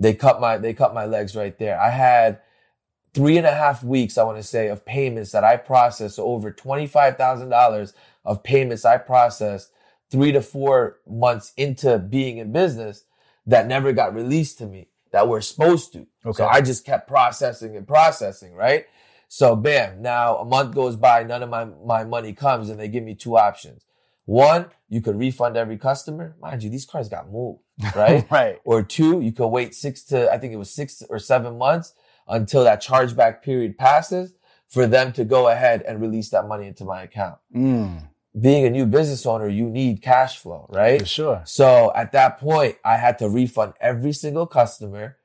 They 0.00 0.14
cut 0.14 0.40
my, 0.40 0.58
they 0.58 0.74
cut 0.74 0.94
my 0.94 1.06
legs 1.06 1.36
right 1.36 1.58
there. 1.58 1.80
I 1.80 1.90
had 1.90 2.40
three 3.14 3.36
and 3.38 3.46
a 3.46 3.52
half 3.54 3.82
weeks, 3.82 4.18
I 4.18 4.24
want 4.24 4.38
to 4.38 4.42
say, 4.42 4.68
of 4.68 4.84
payments 4.84 5.32
that 5.32 5.44
I 5.44 5.56
processed. 5.56 6.16
So 6.16 6.24
over 6.26 6.52
$25,000 6.52 7.92
of 8.24 8.42
payments 8.42 8.84
I 8.84 8.98
processed 8.98 9.72
three 10.10 10.32
to 10.32 10.42
four 10.42 10.98
months 11.08 11.52
into 11.56 11.98
being 11.98 12.38
in 12.38 12.52
business 12.52 13.04
that 13.46 13.66
never 13.66 13.92
got 13.92 14.14
released 14.14 14.58
to 14.58 14.66
me 14.66 14.88
that 15.12 15.28
were 15.28 15.40
supposed 15.40 15.92
to. 15.94 16.06
Okay. 16.24 16.36
So 16.36 16.46
I 16.46 16.60
just 16.60 16.84
kept 16.84 17.08
processing 17.08 17.76
and 17.76 17.86
processing, 17.86 18.54
right? 18.54 18.86
So 19.28 19.56
bam, 19.56 20.02
now 20.02 20.36
a 20.38 20.44
month 20.44 20.74
goes 20.74 20.96
by, 20.96 21.24
none 21.24 21.42
of 21.42 21.50
my, 21.50 21.64
my 21.64 22.04
money 22.04 22.32
comes 22.32 22.68
and 22.70 22.78
they 22.78 22.88
give 22.88 23.04
me 23.04 23.14
two 23.14 23.36
options. 23.36 23.84
One, 24.26 24.66
you 24.88 25.00
could 25.00 25.16
refund 25.16 25.56
every 25.56 25.78
customer. 25.78 26.36
Mind 26.40 26.62
you, 26.62 26.70
these 26.70 26.86
cars 26.86 27.08
got 27.08 27.30
moved, 27.30 27.60
right? 27.94 28.26
right. 28.30 28.58
or 28.64 28.82
two, 28.82 29.20
you 29.20 29.32
could 29.32 29.48
wait 29.48 29.74
six 29.74 30.02
to, 30.04 30.30
I 30.32 30.38
think 30.38 30.52
it 30.52 30.56
was 30.56 30.70
six 30.70 31.02
or 31.08 31.18
seven 31.18 31.58
months 31.58 31.94
until 32.28 32.64
that 32.64 32.82
chargeback 32.82 33.42
period 33.42 33.76
passes 33.76 34.34
for 34.68 34.86
them 34.86 35.12
to 35.12 35.24
go 35.24 35.48
ahead 35.48 35.82
and 35.82 36.00
release 36.00 36.30
that 36.30 36.46
money 36.46 36.66
into 36.66 36.84
my 36.84 37.02
account. 37.02 37.38
Mm. 37.54 38.08
Being 38.40 38.64
a 38.64 38.70
new 38.70 38.86
business 38.86 39.26
owner, 39.26 39.48
you 39.48 39.68
need 39.68 40.00
cash 40.02 40.38
flow, 40.38 40.66
right? 40.70 41.00
For 41.00 41.06
sure. 41.06 41.42
So 41.44 41.92
at 41.96 42.12
that 42.12 42.38
point, 42.38 42.76
I 42.84 42.96
had 42.96 43.18
to 43.18 43.28
refund 43.28 43.72
every 43.80 44.12
single 44.12 44.46
customer, 44.46 45.16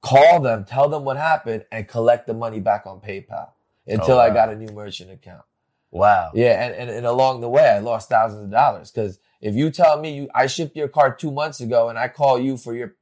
call 0.00 0.40
them, 0.40 0.64
tell 0.64 0.88
them 0.88 1.04
what 1.04 1.18
happened, 1.18 1.66
and 1.70 1.86
collect 1.86 2.26
the 2.26 2.32
money 2.32 2.60
back 2.60 2.86
on 2.86 3.00
PayPal 3.00 3.50
until 3.86 4.14
Oh, 4.16 4.20
I 4.20 4.30
got 4.30 4.48
a 4.48 4.56
new 4.56 4.72
merchant 4.72 5.10
account. 5.10 5.42
Wow. 5.90 6.30
Yeah, 6.34 6.64
and, 6.64 6.74
and, 6.74 6.90
and 6.90 7.06
along 7.06 7.40
the 7.40 7.48
way, 7.48 7.68
I 7.68 7.78
lost 7.80 8.08
thousands 8.08 8.44
of 8.44 8.50
dollars 8.50 8.90
because 8.90 9.18
if 9.40 9.54
you 9.54 9.70
tell 9.70 10.00
me 10.00 10.14
you 10.14 10.28
I 10.34 10.46
shipped 10.46 10.76
your 10.76 10.88
car 10.88 11.14
two 11.14 11.30
months 11.30 11.60
ago 11.60 11.88
and 11.88 11.98
I 11.98 12.08
call 12.08 12.38
you 12.38 12.56
for 12.56 12.74
your 12.74 12.94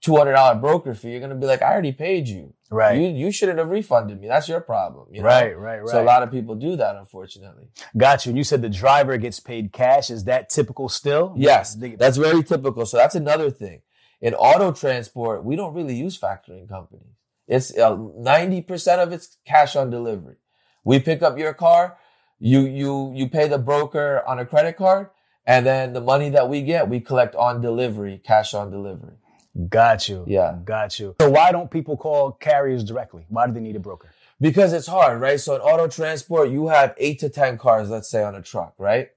two 0.00 0.16
hundred 0.16 0.32
dollar 0.32 0.58
broker 0.58 0.94
fee, 0.94 1.12
you're 1.12 1.20
gonna 1.20 1.34
be 1.34 1.46
like, 1.46 1.62
I 1.62 1.72
already 1.72 1.92
paid 1.92 2.28
you. 2.28 2.54
Right. 2.70 3.00
You 3.00 3.08
you 3.08 3.30
shouldn't 3.30 3.58
have 3.58 3.68
refunded 3.68 4.20
me. 4.20 4.26
That's 4.26 4.48
your 4.48 4.60
problem. 4.60 5.06
You 5.12 5.22
know? 5.22 5.28
right. 5.28 5.56
Right. 5.56 5.80
Right. 5.80 5.88
So 5.88 6.02
a 6.02 6.04
lot 6.04 6.22
of 6.22 6.30
people 6.30 6.56
do 6.56 6.76
that, 6.76 6.96
unfortunately. 6.96 7.68
Got 7.96 8.26
you. 8.26 8.30
And 8.30 8.38
you 8.38 8.44
said 8.44 8.62
the 8.62 8.68
driver 8.68 9.16
gets 9.16 9.38
paid 9.38 9.72
cash. 9.72 10.10
Is 10.10 10.24
that 10.24 10.48
typical 10.48 10.88
still? 10.88 11.34
Yes, 11.36 11.76
that's 11.76 12.16
very 12.16 12.42
typical. 12.42 12.84
So 12.86 12.96
that's 12.96 13.14
another 13.14 13.50
thing. 13.50 13.82
In 14.20 14.34
auto 14.34 14.72
transport, 14.72 15.44
we 15.44 15.54
don't 15.54 15.74
really 15.74 15.94
use 15.94 16.18
factoring 16.18 16.68
companies. 16.68 17.14
It's 17.46 17.76
uh, 17.76 17.96
ninety 18.16 18.62
percent 18.62 19.00
of 19.00 19.12
it's 19.12 19.36
cash 19.46 19.76
on 19.76 19.90
delivery. 19.90 20.36
We 20.82 20.98
pick 20.98 21.22
up 21.22 21.38
your 21.38 21.54
car, 21.54 21.96
you 22.38 22.60
you 22.62 23.12
you 23.14 23.28
pay 23.28 23.48
the 23.48 23.58
broker 23.58 24.22
on 24.26 24.38
a 24.38 24.46
credit 24.46 24.76
card, 24.76 25.08
and 25.46 25.64
then 25.66 25.92
the 25.92 26.00
money 26.00 26.30
that 26.30 26.48
we 26.48 26.62
get, 26.62 26.88
we 26.88 27.00
collect 27.00 27.34
on 27.34 27.60
delivery, 27.60 28.20
cash 28.24 28.54
on 28.54 28.70
delivery. 28.70 29.14
Got 29.68 30.08
you. 30.08 30.24
Yeah. 30.26 30.58
Got 30.64 30.98
you. 30.98 31.14
So 31.20 31.30
why 31.30 31.52
don't 31.52 31.70
people 31.70 31.96
call 31.96 32.32
carriers 32.32 32.82
directly? 32.82 33.24
Why 33.28 33.46
do 33.46 33.52
they 33.52 33.60
need 33.60 33.76
a 33.76 33.80
broker? 33.80 34.10
Because 34.40 34.72
it's 34.72 34.88
hard, 34.88 35.20
right? 35.20 35.38
So 35.38 35.54
in 35.54 35.60
auto 35.60 35.86
transport, 35.86 36.50
you 36.50 36.66
have 36.68 36.92
eight 36.98 37.20
to 37.20 37.28
10 37.28 37.56
cars, 37.58 37.88
let's 37.88 38.10
say 38.10 38.24
on 38.24 38.34
a 38.34 38.42
truck, 38.42 38.74
right? 38.78 39.10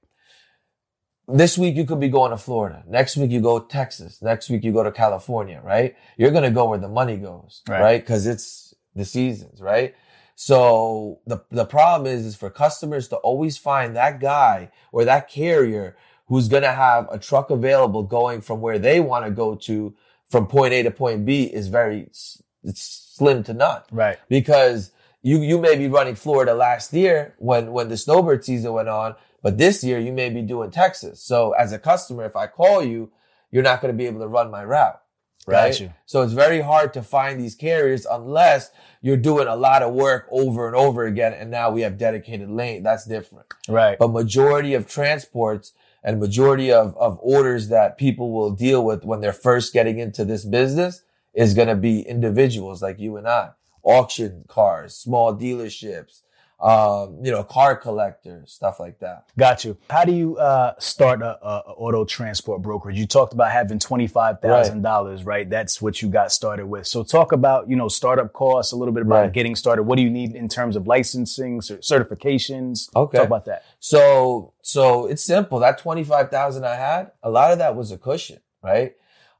This 1.26 1.58
week 1.58 1.74
you 1.74 1.84
could 1.84 1.98
be 2.00 2.08
going 2.08 2.30
to 2.30 2.36
Florida. 2.38 2.84
Next 2.86 3.16
week 3.16 3.30
you 3.32 3.40
go 3.40 3.58
to 3.58 3.68
Texas. 3.68 4.22
Next 4.22 4.48
week 4.48 4.62
you 4.64 4.72
go 4.72 4.84
to 4.84 4.92
California, 4.92 5.60
right? 5.62 5.96
You're 6.16 6.30
going 6.30 6.44
to 6.44 6.50
go 6.50 6.68
where 6.68 6.78
the 6.78 6.88
money 6.88 7.16
goes, 7.16 7.62
Right. 7.68 7.80
right? 7.82 8.06
Cause 8.06 8.26
it's 8.26 8.74
the 8.94 9.04
seasons, 9.04 9.60
right? 9.60 9.94
So 10.40 11.18
the, 11.26 11.38
the 11.50 11.64
problem 11.64 12.06
is, 12.06 12.24
is 12.24 12.36
for 12.36 12.48
customers 12.48 13.08
to 13.08 13.16
always 13.16 13.58
find 13.58 13.96
that 13.96 14.20
guy 14.20 14.70
or 14.92 15.04
that 15.04 15.28
carrier 15.28 15.96
who's 16.28 16.46
going 16.46 16.62
to 16.62 16.70
have 16.70 17.08
a 17.10 17.18
truck 17.18 17.50
available 17.50 18.04
going 18.04 18.40
from 18.40 18.60
where 18.60 18.78
they 18.78 19.00
want 19.00 19.24
to 19.24 19.32
go 19.32 19.56
to 19.56 19.96
from 20.30 20.46
point 20.46 20.72
A 20.74 20.84
to 20.84 20.92
point 20.92 21.26
B 21.26 21.42
is 21.42 21.66
very, 21.66 22.02
it's 22.02 22.40
slim 22.62 23.42
to 23.42 23.52
none 23.52 23.82
Right. 23.90 24.16
because 24.28 24.92
you 25.22 25.40
you 25.40 25.58
may 25.58 25.74
be 25.76 25.88
running 25.88 26.14
Florida 26.14 26.54
last 26.54 26.92
year 26.92 27.34
when 27.38 27.72
when 27.72 27.88
the 27.88 27.96
snowbird 27.96 28.44
season 28.44 28.72
went 28.72 28.88
on, 28.88 29.16
but 29.42 29.58
this 29.58 29.82
year 29.82 29.98
you 29.98 30.12
may 30.12 30.30
be 30.30 30.42
doing 30.42 30.70
Texas. 30.70 31.20
So 31.20 31.50
as 31.50 31.72
a 31.72 31.80
customer, 31.80 32.24
if 32.24 32.36
I 32.36 32.46
call 32.46 32.84
you, 32.84 33.10
you're 33.50 33.64
not 33.64 33.80
going 33.80 33.92
to 33.92 33.98
be 33.98 34.06
able 34.06 34.20
to 34.20 34.28
run 34.28 34.52
my 34.52 34.64
route. 34.64 35.00
Right. 35.46 35.90
So 36.04 36.22
it's 36.22 36.34
very 36.34 36.60
hard 36.60 36.92
to 36.94 37.02
find 37.02 37.40
these 37.40 37.54
carriers 37.54 38.06
unless 38.10 38.70
you're 39.00 39.16
doing 39.16 39.48
a 39.48 39.56
lot 39.56 39.82
of 39.82 39.94
work 39.94 40.26
over 40.30 40.66
and 40.66 40.76
over 40.76 41.04
again. 41.04 41.32
And 41.32 41.50
now 41.50 41.70
we 41.70 41.80
have 41.82 41.96
dedicated 41.96 42.50
lane. 42.50 42.82
That's 42.82 43.06
different. 43.06 43.46
Right. 43.66 43.98
But 43.98 44.08
majority 44.08 44.74
of 44.74 44.86
transports 44.86 45.72
and 46.04 46.20
majority 46.20 46.70
of, 46.70 46.96
of 46.96 47.18
orders 47.22 47.68
that 47.68 47.98
people 47.98 48.32
will 48.32 48.50
deal 48.50 48.84
with 48.84 49.04
when 49.04 49.20
they're 49.20 49.32
first 49.32 49.72
getting 49.72 49.98
into 49.98 50.24
this 50.24 50.44
business 50.44 51.02
is 51.34 51.54
going 51.54 51.68
to 51.68 51.76
be 51.76 52.00
individuals 52.00 52.82
like 52.82 52.98
you 52.98 53.16
and 53.16 53.28
I, 53.28 53.50
auction 53.82 54.44
cars, 54.48 54.94
small 54.94 55.34
dealerships, 55.34 56.22
um, 56.60 57.18
you 57.22 57.30
know, 57.30 57.44
car 57.44 57.76
collectors, 57.76 58.52
stuff 58.52 58.80
like 58.80 58.98
that. 58.98 59.26
Got 59.38 59.64
you. 59.64 59.76
How 59.90 60.04
do 60.04 60.12
you 60.12 60.36
uh, 60.38 60.74
start 60.78 61.22
a, 61.22 61.38
a, 61.46 61.58
auto 61.76 62.04
transport 62.04 62.62
brokerage? 62.62 62.96
You 62.98 63.06
talked 63.06 63.32
about 63.32 63.52
having 63.52 63.78
twenty 63.78 64.06
five 64.08 64.40
thousand 64.40 64.82
dollars, 64.82 65.24
right? 65.24 65.48
That's 65.48 65.80
what 65.80 66.02
you 66.02 66.08
got 66.08 66.32
started 66.32 66.66
with. 66.66 66.86
So 66.86 67.04
talk 67.04 67.32
about 67.32 67.68
you 67.68 67.76
know 67.76 67.88
startup 67.88 68.32
costs, 68.32 68.72
a 68.72 68.76
little 68.76 68.92
bit 68.94 69.02
about 69.02 69.18
Right. 69.22 69.32
getting 69.32 69.56
started. 69.56 69.82
What 69.84 69.96
do 69.96 70.02
you 70.02 70.10
need 70.10 70.34
in 70.34 70.48
terms 70.48 70.76
of 70.76 70.86
licensing, 70.86 71.60
cer- 71.60 71.78
certifications? 71.78 72.94
Okay. 72.94 73.18
talk 73.18 73.26
about 73.26 73.44
that. 73.46 73.64
So, 73.80 74.52
so 74.62 75.06
it's 75.06 75.24
simple. 75.24 75.58
That 75.60 75.78
25,000 75.78 76.64
I 76.64 76.74
had, 76.74 77.12
a 77.22 77.30
lot 77.30 77.52
of 77.52 77.58
that 77.58 77.74
was 77.76 77.90
a 77.92 77.98
cushion, 77.98 78.40
right? 78.62 78.94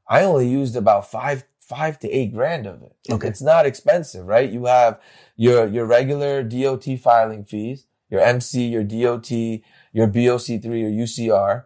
I 0.07 0.23
only 0.23 0.47
used 0.47 0.75
about 0.75 1.09
five, 1.09 1.43
five 1.69 1.99
to 1.99 2.09
eight 2.09 2.33
grand 2.33 2.65
of 2.65 2.81
it. 2.81 2.95
Okay. 3.09 3.27
It's 3.27 3.43
not 3.43 3.67
expensive, 3.67 4.25
right? 4.25 4.49
You 4.49 4.65
have 4.65 4.99
your, 5.37 5.67
your 5.67 5.85
regular 5.85 6.41
DOT 6.41 6.83
filing 7.01 7.45
fees, 7.45 7.85
your 8.09 8.21
MC, 8.21 8.65
your 8.65 8.83
DOT, 8.83 9.31
your 9.31 10.07
BOC3, 10.07 10.63
your 10.63 11.05
UCR. 11.05 11.65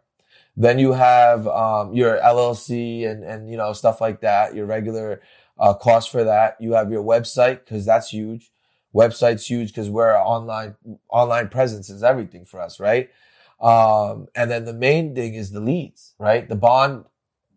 Then 0.58 0.78
you 0.78 0.92
have, 0.92 1.48
um, 1.48 1.94
your 1.94 2.20
LLC 2.20 3.10
and, 3.10 3.24
and, 3.24 3.50
you 3.50 3.56
know, 3.56 3.72
stuff 3.72 4.02
like 4.02 4.20
that, 4.22 4.54
your 4.54 4.66
regular, 4.66 5.22
uh, 5.58 5.74
cost 5.74 6.12
for 6.12 6.26
that. 6.26 6.58
You 6.60 6.74
have 6.74 6.92
your 6.92 7.04
website, 7.04 7.66
cause 7.66 7.86
that's 7.86 8.10
huge. 8.10 8.52
Website's 8.94 9.48
huge 9.48 9.70
because 9.70 9.90
we're 9.90 10.16
online, 10.16 10.76
online 11.10 11.48
presence 11.48 11.90
is 11.90 12.04
everything 12.04 12.46
for 12.46 12.60
us, 12.60 12.80
right? 12.80 13.10
Um, 13.62 14.28
and 14.36 14.52
then 14.52 14.66
the 14.66 14.74
main 14.74 15.16
thing 15.16 15.34
is 15.34 15.52
the 15.52 15.62
leads, 15.62 16.14
right? 16.20 16.48
The 16.48 16.56
bond, 16.56 17.06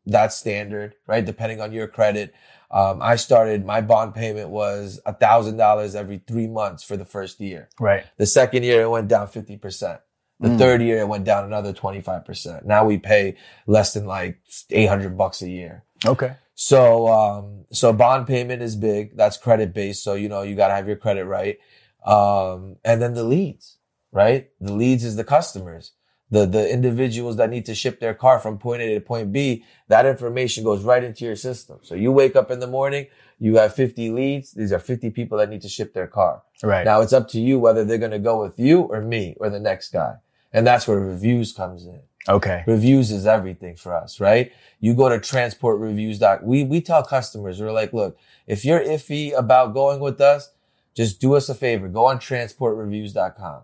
that's 0.07 0.37
standard, 0.37 0.95
right? 1.07 1.25
Depending 1.25 1.61
on 1.61 1.73
your 1.73 1.89
credit. 1.89 2.35
Um, 2.71 3.01
I 3.01 3.17
started, 3.17 3.65
my 3.65 3.81
bond 3.81 4.15
payment 4.15 4.51
was 4.51 5.01
a 5.07 5.13
thousand 5.13 5.57
dollars 5.57 5.95
every 5.95 6.19
three 6.27 6.47
months 6.49 6.83
for 6.83 6.97
the 6.97 7.05
first 7.05 7.41
year. 7.41 7.69
Right. 7.79 8.05
The 8.17 8.27
second 8.27 8.65
year 8.65 8.83
it 8.83 8.89
went 8.91 9.09
down 9.09 9.29
50%. 9.29 10.01
The 10.41 10.49
Mm. 10.49 10.59
third 10.59 10.83
year 10.83 10.99
it 10.99 11.09
went 11.09 11.25
down 11.25 11.45
another 11.45 11.73
25%. 11.73 12.67
Now 12.67 12.85
we 12.85 12.99
pay 12.99 13.37
less 13.67 13.95
than 13.95 14.05
like 14.07 14.39
800 14.71 15.17
bucks 15.17 15.43
a 15.43 15.49
year. 15.49 15.85
Okay. 16.05 16.35
So, 16.55 17.07
um, 17.09 17.65
so 17.71 17.93
bond 17.93 18.27
payment 18.27 18.63
is 18.63 18.77
big. 18.77 19.17
That's 19.17 19.37
credit 19.37 19.73
based. 19.73 20.03
So, 20.03 20.15
you 20.15 20.29
know, 20.29 20.43
you 20.43 20.55
got 20.57 20.69
to 20.69 20.75
have 20.75 20.87
your 20.89 20.97
credit 20.97 21.25
right. 21.25 21.59
Um, 22.05 22.77
and 22.85 23.01
then 23.01 23.15
the 23.15 23.25
leads, 23.25 23.79
right? 24.13 24.51
The 24.61 24.73
leads 24.73 25.05
is 25.05 25.17
the 25.17 25.25
customers, 25.25 25.93
the, 26.31 26.45
the 26.47 26.71
individuals 26.73 27.37
that 27.37 27.51
need 27.51 27.67
to 27.67 27.75
ship 27.75 28.01
their 28.01 28.15
car 28.15 28.39
from 28.39 28.59
point 28.59 28.83
A 28.83 28.95
to 28.95 29.01
point 29.01 29.33
B. 29.33 29.65
That 29.89 30.07
information 30.07 30.65
goes 30.65 30.83
right 30.83 31.03
into 31.03 31.25
your 31.25 31.37
system. 31.37 31.79
So 31.83 31.95
you 31.95 32.11
wake 32.11 32.35
up 32.35 32.51
in 32.51 32.59
the 32.59 32.67
morning, 32.67 33.07
you 33.39 33.57
have 33.57 33.75
50 33.75 34.11
leads. 34.11 34.53
These 34.53 34.73
are 34.73 34.79
50 34.79 35.11
people 35.11 35.39
that 35.39 35.49
need 35.51 35.63
to 35.63 35.69
ship 35.69 35.95
their 35.95 36.07
car. 36.07 36.43
Right. 36.63 36.85
Now 36.85 37.01
it's 37.01 37.13
up 37.13 37.29
to 37.29 37.41
you 37.41 37.59
whether 37.59 37.85
they're 37.85 37.99
going 37.99 38.11
to 38.11 38.19
go 38.19 38.43
with 38.43 38.59
you 38.59 38.81
or 38.83 39.03
me 39.03 39.37
or 39.39 39.51
the 39.51 39.61
next 39.61 39.91
guy. 39.91 40.17
And 40.53 40.67
that's 40.67 40.89
where 40.89 40.99
reviews 40.99 41.53
comes 41.53 41.85
in. 41.85 42.01
okay. 42.29 42.65
Reviews 42.67 43.11
is 43.11 43.27
everything 43.27 43.77
for 43.77 43.95
us, 43.95 44.21
right? 44.21 44.51
You 44.81 44.95
go 44.95 45.09
to 45.09 45.19
transportreviews. 45.19 46.43
We, 46.43 46.65
we 46.65 46.81
tell 46.81 47.03
customers, 47.05 47.61
we're 47.61 47.73
like, 47.73 47.93
look, 47.93 48.19
if 48.47 48.65
you're 48.65 48.81
iffy 48.81 49.37
about 49.37 49.75
going 49.75 50.01
with 50.01 50.21
us, 50.21 50.51
just 50.95 51.21
do 51.21 51.35
us 51.35 51.49
a 51.49 51.55
favor. 51.55 51.89
Go 51.89 52.07
on 52.07 52.19
transportreviews.com. 52.19 53.63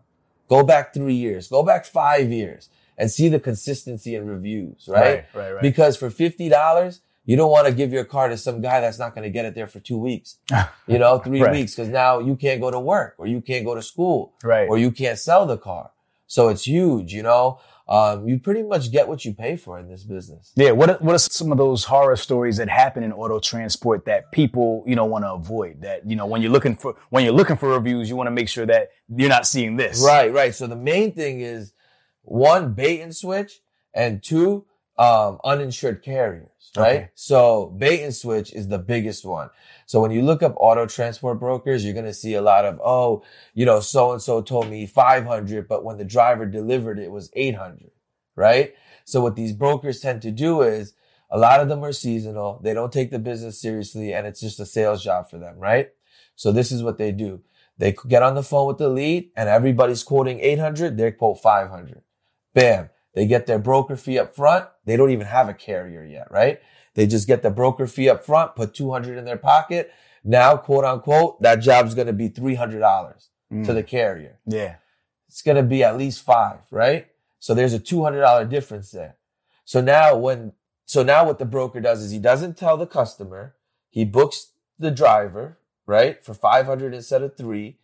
Go 0.52 0.62
back 0.62 0.92
three 0.92 1.14
years, 1.14 1.48
go 1.48 1.62
back 1.62 1.86
five 1.86 2.30
years 2.30 2.68
and 2.98 3.10
see 3.10 3.28
the 3.30 3.40
consistency 3.40 4.14
in 4.14 4.26
reviews, 4.26 4.86
right? 4.86 5.00
Right. 5.00 5.24
Right. 5.34 5.52
right. 5.54 5.62
Because 5.62 5.96
for 5.96 6.10
$50, 6.10 7.00
you 7.24 7.36
don't 7.36 7.50
want 7.50 7.66
to 7.68 7.72
give 7.72 7.90
your 7.90 8.04
car 8.04 8.28
to 8.28 8.36
some 8.36 8.60
guy 8.60 8.80
that's 8.82 8.98
not 8.98 9.14
going 9.14 9.22
to 9.24 9.30
get 9.30 9.46
it 9.46 9.54
there 9.54 9.66
for 9.66 9.80
two 9.80 9.96
weeks, 9.96 10.36
you 10.86 10.98
know, 10.98 11.16
three 11.18 11.40
Right. 11.40 11.52
weeks. 11.52 11.74
Cause 11.74 11.88
now 11.88 12.18
you 12.18 12.36
can't 12.36 12.60
go 12.60 12.70
to 12.70 12.78
work 12.78 13.14
or 13.16 13.26
you 13.26 13.40
can't 13.40 13.64
go 13.64 13.74
to 13.74 13.80
school 13.80 14.34
right. 14.44 14.68
or 14.68 14.76
you 14.76 14.90
can't 14.90 15.18
sell 15.18 15.46
the 15.46 15.56
car. 15.56 15.90
So 16.26 16.48
it's 16.50 16.66
huge, 16.66 17.14
you 17.14 17.22
know. 17.22 17.58
Um, 17.88 18.28
you 18.28 18.38
pretty 18.38 18.62
much 18.62 18.90
get 18.90 19.08
what 19.08 19.24
you 19.24 19.34
pay 19.34 19.56
for 19.56 19.78
in 19.78 19.88
this 19.88 20.04
business. 20.04 20.52
Yeah, 20.56 20.70
what 20.70 20.90
are, 20.90 20.98
what 21.00 21.14
are 21.14 21.18
some 21.18 21.52
of 21.52 21.58
those 21.58 21.84
horror 21.84 22.16
stories 22.16 22.56
that 22.58 22.68
happen 22.68 23.02
in 23.02 23.12
auto 23.12 23.40
transport 23.40 24.04
that 24.06 24.30
people 24.32 24.84
you 24.86 24.94
know 24.94 25.04
want 25.04 25.24
to 25.24 25.32
avoid? 25.32 25.82
That 25.82 26.08
you 26.08 26.16
know 26.16 26.26
when 26.26 26.42
you're 26.42 26.52
looking 26.52 26.76
for 26.76 26.96
when 27.10 27.24
you're 27.24 27.34
looking 27.34 27.56
for 27.56 27.68
reviews, 27.68 28.08
you 28.08 28.16
want 28.16 28.28
to 28.28 28.32
make 28.32 28.48
sure 28.48 28.66
that 28.66 28.90
you're 29.08 29.28
not 29.28 29.46
seeing 29.46 29.76
this. 29.76 30.02
Right, 30.04 30.32
right. 30.32 30.54
So 30.54 30.66
the 30.66 30.76
main 30.76 31.12
thing 31.12 31.40
is 31.40 31.72
one, 32.22 32.74
bait 32.74 33.00
and 33.00 33.14
switch, 33.14 33.60
and 33.94 34.22
two, 34.22 34.64
um, 35.02 35.40
uninsured 35.44 36.02
carriers, 36.04 36.70
right? 36.76 36.96
Okay. 36.96 37.10
So 37.16 37.66
bait 37.76 38.04
and 38.04 38.14
switch 38.14 38.52
is 38.52 38.68
the 38.68 38.78
biggest 38.78 39.24
one. 39.24 39.50
So 39.86 40.00
when 40.00 40.12
you 40.12 40.22
look 40.22 40.44
up 40.44 40.54
auto 40.56 40.86
transport 40.86 41.40
brokers, 41.40 41.84
you're 41.84 41.92
going 41.92 42.06
to 42.06 42.14
see 42.14 42.34
a 42.34 42.42
lot 42.42 42.64
of, 42.64 42.80
oh, 42.84 43.24
you 43.52 43.66
know, 43.66 43.80
so 43.80 44.12
and 44.12 44.22
so 44.22 44.42
told 44.42 44.70
me 44.70 44.86
500, 44.86 45.66
but 45.66 45.84
when 45.84 45.98
the 45.98 46.04
driver 46.04 46.46
delivered 46.46 47.00
it 47.00 47.10
was 47.10 47.30
800, 47.34 47.90
right? 48.36 48.74
So 49.04 49.20
what 49.20 49.34
these 49.34 49.52
brokers 49.52 49.98
tend 49.98 50.22
to 50.22 50.30
do 50.30 50.62
is 50.62 50.94
a 51.30 51.38
lot 51.38 51.60
of 51.60 51.68
them 51.68 51.84
are 51.84 51.92
seasonal. 51.92 52.60
They 52.62 52.72
don't 52.72 52.92
take 52.92 53.10
the 53.10 53.18
business 53.18 53.60
seriously 53.60 54.14
and 54.14 54.24
it's 54.24 54.40
just 54.40 54.60
a 54.60 54.66
sales 54.66 55.02
job 55.02 55.28
for 55.28 55.38
them, 55.38 55.58
right? 55.58 55.90
So 56.36 56.52
this 56.52 56.70
is 56.70 56.84
what 56.84 56.98
they 56.98 57.10
do. 57.10 57.42
They 57.76 57.96
get 58.06 58.22
on 58.22 58.36
the 58.36 58.44
phone 58.44 58.68
with 58.68 58.78
the 58.78 58.88
lead 58.88 59.32
and 59.36 59.48
everybody's 59.48 60.04
quoting 60.04 60.38
800. 60.38 60.96
They 60.96 61.10
quote 61.10 61.40
500. 61.40 62.02
Bam. 62.54 62.90
They 63.14 63.26
get 63.26 63.46
their 63.46 63.58
broker 63.58 63.96
fee 63.96 64.18
up 64.18 64.34
front. 64.34 64.66
They 64.84 64.96
don't 64.96 65.10
even 65.10 65.26
have 65.26 65.48
a 65.48 65.54
carrier 65.54 66.04
yet, 66.04 66.30
right? 66.30 66.60
They 66.94 67.06
just 67.06 67.26
get 67.26 67.42
the 67.42 67.50
broker 67.50 67.86
fee 67.86 68.08
up 68.08 68.24
front, 68.24 68.56
put 68.56 68.74
200 68.74 69.18
in 69.18 69.24
their 69.24 69.36
pocket. 69.36 69.90
Now, 70.24 70.56
quote 70.56 70.84
unquote, 70.84 71.40
that 71.42 71.56
job's 71.56 71.94
going 71.94 72.06
to 72.06 72.12
be 72.12 72.28
$300 72.28 73.28
Mm. 73.52 73.66
to 73.66 73.74
the 73.74 73.82
carrier. 73.82 74.38
Yeah. 74.46 74.76
It's 75.28 75.42
going 75.42 75.58
to 75.58 75.62
be 75.62 75.84
at 75.84 75.98
least 75.98 76.22
five, 76.24 76.60
right? 76.70 77.08
So 77.38 77.52
there's 77.54 77.74
a 77.74 77.78
$200 77.78 78.48
difference 78.48 78.90
there. 78.90 79.16
So 79.64 79.82
now 79.82 80.16
when, 80.16 80.52
so 80.86 81.02
now 81.02 81.26
what 81.26 81.38
the 81.38 81.44
broker 81.44 81.80
does 81.80 82.00
is 82.02 82.10
he 82.12 82.18
doesn't 82.18 82.56
tell 82.56 82.76
the 82.78 82.86
customer. 82.86 83.54
He 83.90 84.04
books 84.06 84.52
the 84.78 84.90
driver, 84.90 85.58
right? 85.86 86.24
For 86.24 86.32
500 86.34 86.94
instead 86.94 87.22
of 87.22 87.36
three. 87.36 87.76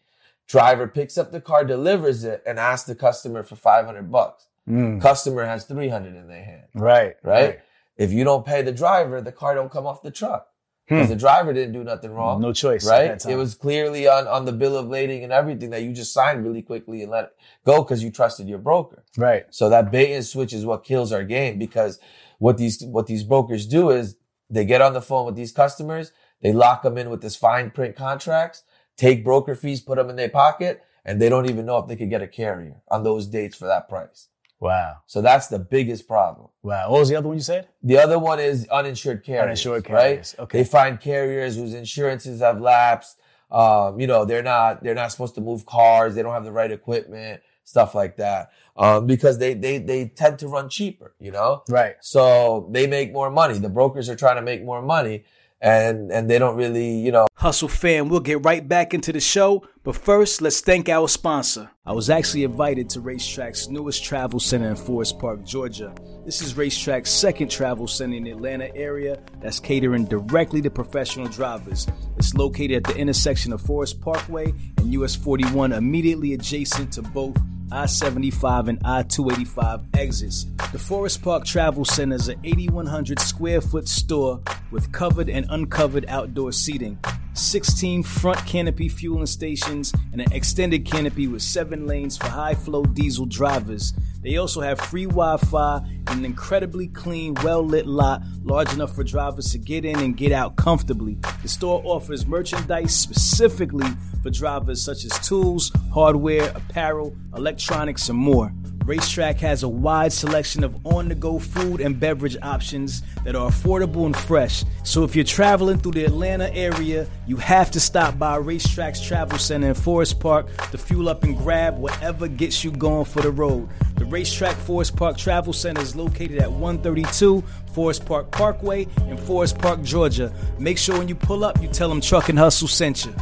Driver 0.46 0.88
picks 0.88 1.18
up 1.18 1.32
the 1.32 1.40
car, 1.40 1.64
delivers 1.64 2.24
it 2.24 2.42
and 2.46 2.58
asks 2.58 2.86
the 2.86 2.94
customer 2.94 3.42
for 3.42 3.56
500 3.56 4.10
bucks. 4.10 4.47
Mm. 4.68 5.00
Customer 5.00 5.44
has 5.46 5.64
300 5.64 6.14
in 6.14 6.28
their 6.28 6.44
hand, 6.44 6.64
Right. 6.74 7.16
right? 7.22 7.60
If 7.96 8.12
you 8.12 8.24
don't 8.24 8.44
pay 8.46 8.62
the 8.62 8.72
driver, 8.72 9.20
the 9.20 9.32
car 9.32 9.54
don't 9.54 9.70
come 9.70 9.86
off 9.86 10.02
the 10.02 10.10
truck 10.10 10.46
because 10.86 11.06
Hmm. 11.06 11.12
the 11.12 11.18
driver 11.18 11.52
didn't 11.52 11.72
do 11.72 11.82
nothing 11.84 12.12
wrong 12.12 12.40
No 12.40 12.52
choice. 12.52 12.86
at 12.86 12.90
right? 12.90 13.08
that 13.08 13.20
time. 13.20 13.32
It 13.32 13.36
was 13.36 13.54
clearly 13.54 14.06
on, 14.06 14.26
on 14.28 14.44
the 14.44 14.52
bill 14.52 14.76
of 14.76 14.86
lading 14.88 15.24
and 15.24 15.32
everything 15.32 15.70
that 15.70 15.82
you 15.82 15.92
just 15.92 16.12
signed 16.12 16.44
really 16.44 16.62
quickly 16.62 17.02
and 17.02 17.10
let 17.10 17.24
it 17.24 17.30
go 17.66 17.82
because 17.82 18.02
you 18.02 18.10
trusted 18.10 18.48
your 18.48 18.58
broker. 18.58 19.04
right. 19.16 19.46
So 19.50 19.68
that 19.68 19.90
bait 19.90 20.14
and 20.14 20.24
switch 20.24 20.52
is 20.52 20.64
what 20.64 20.84
kills 20.84 21.12
our 21.12 21.24
game 21.24 21.58
because 21.58 21.98
what 22.38 22.56
these, 22.56 22.82
what 22.84 23.06
these 23.06 23.24
brokers 23.24 23.66
do 23.66 23.90
is 23.90 24.16
they 24.48 24.64
get 24.64 24.80
on 24.80 24.92
the 24.92 25.02
phone 25.02 25.26
with 25.26 25.34
these 25.34 25.52
customers. 25.52 26.12
They 26.40 26.52
lock 26.52 26.82
them 26.82 26.96
in 26.96 27.10
with 27.10 27.20
this 27.20 27.34
fine 27.36 27.70
print 27.72 27.96
contracts, 27.96 28.62
take 28.96 29.24
broker 29.24 29.54
fees, 29.56 29.80
put 29.80 29.96
them 29.96 30.08
in 30.08 30.14
their 30.16 30.28
pocket, 30.28 30.82
and 31.04 31.20
they 31.20 31.28
don't 31.28 31.50
even 31.50 31.66
know 31.66 31.78
if 31.78 31.88
they 31.88 31.96
could 31.96 32.10
get 32.10 32.22
a 32.22 32.28
carrier 32.28 32.76
on 32.88 33.02
those 33.02 33.26
dates 33.26 33.56
for 33.56 33.66
that 33.66 33.88
price. 33.88 34.28
Wow. 34.60 34.96
So 35.06 35.22
that's 35.22 35.46
the 35.48 35.58
biggest 35.58 36.08
problem. 36.08 36.48
Wow. 36.62 36.90
What 36.90 37.00
was 37.00 37.08
the 37.08 37.16
other 37.16 37.28
one 37.28 37.36
you 37.36 37.42
said? 37.42 37.68
The 37.82 37.98
other 37.98 38.18
one 38.18 38.40
is 38.40 38.66
uninsured 38.68 39.22
carriers. 39.24 39.44
Uninsured 39.44 39.84
carriers. 39.84 40.34
Right? 40.38 40.44
Okay. 40.44 40.58
They 40.58 40.64
find 40.64 41.00
carriers 41.00 41.56
whose 41.56 41.74
insurances 41.74 42.40
have 42.40 42.60
lapsed. 42.60 43.20
Um, 43.50 43.98
you 44.00 44.06
know, 44.06 44.24
they're 44.24 44.42
not 44.42 44.82
they're 44.82 44.94
not 44.94 45.10
supposed 45.12 45.34
to 45.36 45.40
move 45.40 45.64
cars. 45.64 46.14
They 46.14 46.22
don't 46.22 46.34
have 46.34 46.44
the 46.44 46.52
right 46.52 46.70
equipment, 46.70 47.40
stuff 47.64 47.94
like 47.94 48.16
that. 48.16 48.50
Um, 48.76 49.06
because 49.06 49.38
they 49.38 49.54
they 49.54 49.78
they 49.78 50.06
tend 50.08 50.38
to 50.40 50.48
run 50.48 50.68
cheaper. 50.68 51.14
You 51.18 51.30
know, 51.30 51.62
Right. 51.68 51.94
so 52.00 52.68
they 52.72 52.86
make 52.86 53.12
more 53.12 53.30
money. 53.30 53.56
The 53.58 53.68
brokers 53.70 54.08
are 54.10 54.16
trying 54.16 54.36
to 54.36 54.42
make 54.42 54.62
more 54.64 54.82
money, 54.82 55.24
and 55.60 56.10
and 56.10 56.30
they 56.30 56.38
don't 56.38 56.56
really 56.56 56.98
you 56.98 57.12
know 57.12 57.28
Hustle 57.38 57.68
fam, 57.68 58.08
we'll 58.08 58.18
get 58.18 58.44
right 58.44 58.66
back 58.66 58.94
into 58.94 59.12
the 59.12 59.20
show, 59.20 59.62
but 59.84 59.94
first, 59.94 60.42
let's 60.42 60.60
thank 60.60 60.88
our 60.88 61.06
sponsor. 61.06 61.70
I 61.86 61.92
was 61.92 62.10
actually 62.10 62.42
invited 62.42 62.90
to 62.90 63.00
RaceTrac's 63.00 63.68
newest 63.68 64.02
travel 64.02 64.40
center 64.40 64.68
in 64.68 64.74
Forest 64.74 65.20
Park, 65.20 65.44
Georgia. 65.44 65.94
This 66.24 66.42
is 66.42 66.54
RaceTrac's 66.54 67.08
second 67.08 67.48
travel 67.48 67.86
center 67.86 68.16
in 68.16 68.24
the 68.24 68.32
Atlanta 68.32 68.74
area 68.74 69.22
that's 69.40 69.60
catering 69.60 70.06
directly 70.06 70.60
to 70.62 70.68
professional 70.68 71.28
drivers. 71.28 71.86
It's 72.16 72.34
located 72.34 72.78
at 72.78 72.92
the 72.92 72.98
intersection 72.98 73.52
of 73.52 73.60
Forest 73.60 74.00
Parkway 74.00 74.52
and 74.78 74.92
US 74.94 75.14
41, 75.14 75.74
immediately 75.74 76.32
adjacent 76.32 76.92
to 76.94 77.02
both 77.02 77.36
I 77.70 77.86
75 77.86 78.68
and 78.68 78.78
I 78.84 79.02
285 79.02 79.80
exits. 79.94 80.46
The 80.72 80.78
Forest 80.78 81.22
Park 81.22 81.44
Travel 81.44 81.84
Center 81.84 82.16
is 82.16 82.28
an 82.28 82.40
8,100 82.42 83.20
square 83.20 83.60
foot 83.60 83.88
store 83.88 84.40
with 84.70 84.90
covered 84.92 85.28
and 85.28 85.46
uncovered 85.50 86.06
outdoor 86.08 86.52
seating, 86.52 86.98
16 87.34 88.02
front 88.02 88.44
canopy 88.46 88.88
fueling 88.88 89.26
stations, 89.26 89.92
and 90.12 90.20
an 90.20 90.32
extended 90.32 90.84
canopy 90.84 91.26
with 91.26 91.42
seven 91.42 91.86
lanes 91.86 92.16
for 92.16 92.28
high 92.28 92.54
flow 92.54 92.84
diesel 92.84 93.26
drivers. 93.26 93.92
They 94.22 94.36
also 94.36 94.60
have 94.60 94.80
free 94.80 95.04
Wi 95.04 95.36
Fi 95.36 95.78
and 96.08 96.18
an 96.18 96.24
incredibly 96.24 96.88
clean, 96.88 97.34
well 97.44 97.62
lit 97.62 97.86
lot 97.86 98.22
large 98.42 98.72
enough 98.72 98.94
for 98.94 99.04
drivers 99.04 99.52
to 99.52 99.58
get 99.58 99.84
in 99.84 99.98
and 100.00 100.16
get 100.16 100.32
out 100.32 100.56
comfortably. 100.56 101.18
The 101.42 101.48
store 101.48 101.80
offers 101.84 102.26
merchandise 102.26 102.94
specifically 102.94 103.88
for 104.22 104.30
drivers 104.30 104.84
such 104.84 105.04
as 105.04 105.18
tools, 105.20 105.70
hardware, 105.92 106.50
apparel, 106.54 107.16
electronics, 107.34 108.08
and 108.08 108.18
more. 108.18 108.52
RaceTrac 108.88 109.36
has 109.40 109.64
a 109.64 109.68
wide 109.68 110.14
selection 110.14 110.64
of 110.64 110.74
on 110.86 111.10
the 111.10 111.14
go 111.14 111.38
food 111.38 111.82
and 111.82 112.00
beverage 112.00 112.38
options 112.40 113.02
that 113.22 113.36
are 113.36 113.50
affordable 113.50 114.06
and 114.06 114.16
fresh. 114.16 114.64
So 114.82 115.04
if 115.04 115.14
you're 115.14 115.26
traveling 115.26 115.76
through 115.76 115.92
the 115.92 116.06
Atlanta 116.06 116.50
area, 116.54 117.06
you 117.26 117.36
have 117.36 117.70
to 117.72 117.80
stop 117.80 118.18
by 118.18 118.38
RaceTrac's 118.38 119.06
Travel 119.06 119.38
Center 119.38 119.68
in 119.68 119.74
Forest 119.74 120.20
Park 120.20 120.46
to 120.70 120.78
fuel 120.78 121.10
up 121.10 121.22
and 121.22 121.36
grab 121.36 121.76
whatever 121.76 122.28
gets 122.28 122.64
you 122.64 122.70
going 122.70 123.04
for 123.04 123.20
the 123.20 123.30
road. 123.30 123.68
The 123.96 124.06
RaceTrac 124.06 124.54
Forest 124.54 124.96
Park 124.96 125.18
Travel 125.18 125.52
Center 125.52 125.82
is 125.82 125.94
located 125.94 126.38
at 126.38 126.50
132 126.50 127.42
Forest 127.74 128.06
Park 128.06 128.30
Parkway 128.30 128.86
in 129.06 129.18
Forest 129.18 129.58
Park, 129.58 129.82
Georgia. 129.82 130.32
Make 130.58 130.78
sure 130.78 130.96
when 130.96 131.08
you 131.08 131.14
pull 131.14 131.44
up, 131.44 131.60
you 131.60 131.68
tell 131.68 131.90
them 131.90 132.00
Truck 132.00 132.30
and 132.30 132.38
Hustle 132.38 132.68
sent 132.68 133.04
you. 133.04 133.14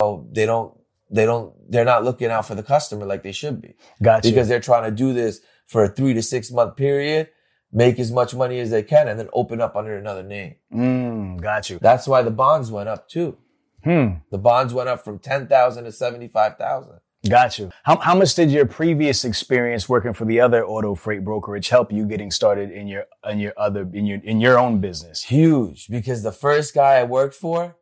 So 0.00 0.28
they 0.30 0.46
don't, 0.46 0.79
they 1.10 1.26
don't, 1.26 1.52
they're 1.70 1.84
not 1.84 2.04
looking 2.04 2.30
out 2.30 2.46
for 2.46 2.54
the 2.54 2.62
customer 2.62 3.04
like 3.04 3.22
they 3.22 3.32
should 3.32 3.60
be. 3.60 3.74
Gotcha. 4.02 4.28
Because 4.28 4.48
they're 4.48 4.60
trying 4.60 4.84
to 4.84 4.96
do 4.96 5.12
this 5.12 5.40
for 5.66 5.84
a 5.84 5.88
three 5.88 6.14
to 6.14 6.22
six 6.22 6.50
month 6.50 6.76
period, 6.76 7.28
make 7.72 7.98
as 7.98 8.10
much 8.10 8.34
money 8.34 8.60
as 8.60 8.70
they 8.70 8.82
can, 8.82 9.08
and 9.08 9.18
then 9.18 9.28
open 9.32 9.60
up 9.60 9.76
under 9.76 9.96
another 9.96 10.22
name. 10.22 10.54
Mm, 10.72 11.40
got 11.40 11.70
you. 11.70 11.78
That's 11.80 12.06
why 12.06 12.22
the 12.22 12.30
bonds 12.30 12.70
went 12.70 12.88
up 12.88 13.08
too. 13.08 13.38
Hmm. 13.84 14.14
The 14.30 14.38
bonds 14.38 14.74
went 14.74 14.88
up 14.88 15.04
from 15.04 15.18
10,000 15.18 15.84
to 15.84 15.92
75,000. 15.92 17.00
Got 17.28 17.58
you. 17.58 17.70
How, 17.82 17.98
how 17.98 18.14
much 18.14 18.34
did 18.34 18.50
your 18.50 18.64
previous 18.64 19.24
experience 19.24 19.88
working 19.88 20.14
for 20.14 20.24
the 20.24 20.40
other 20.40 20.64
auto 20.64 20.94
freight 20.94 21.22
brokerage 21.22 21.68
help 21.68 21.92
you 21.92 22.06
getting 22.06 22.30
started 22.30 22.70
in 22.70 22.86
your 22.88 23.04
in 23.28 23.38
your 23.38 23.52
other 23.58 23.86
in 23.92 24.06
your 24.06 24.20
in 24.24 24.40
your 24.40 24.58
own 24.58 24.80
business? 24.80 25.24
Huge 25.24 25.86
because 25.88 26.22
the 26.22 26.32
first 26.32 26.74
guy 26.74 26.94
I 26.94 27.04
worked 27.04 27.34
for, 27.34 27.76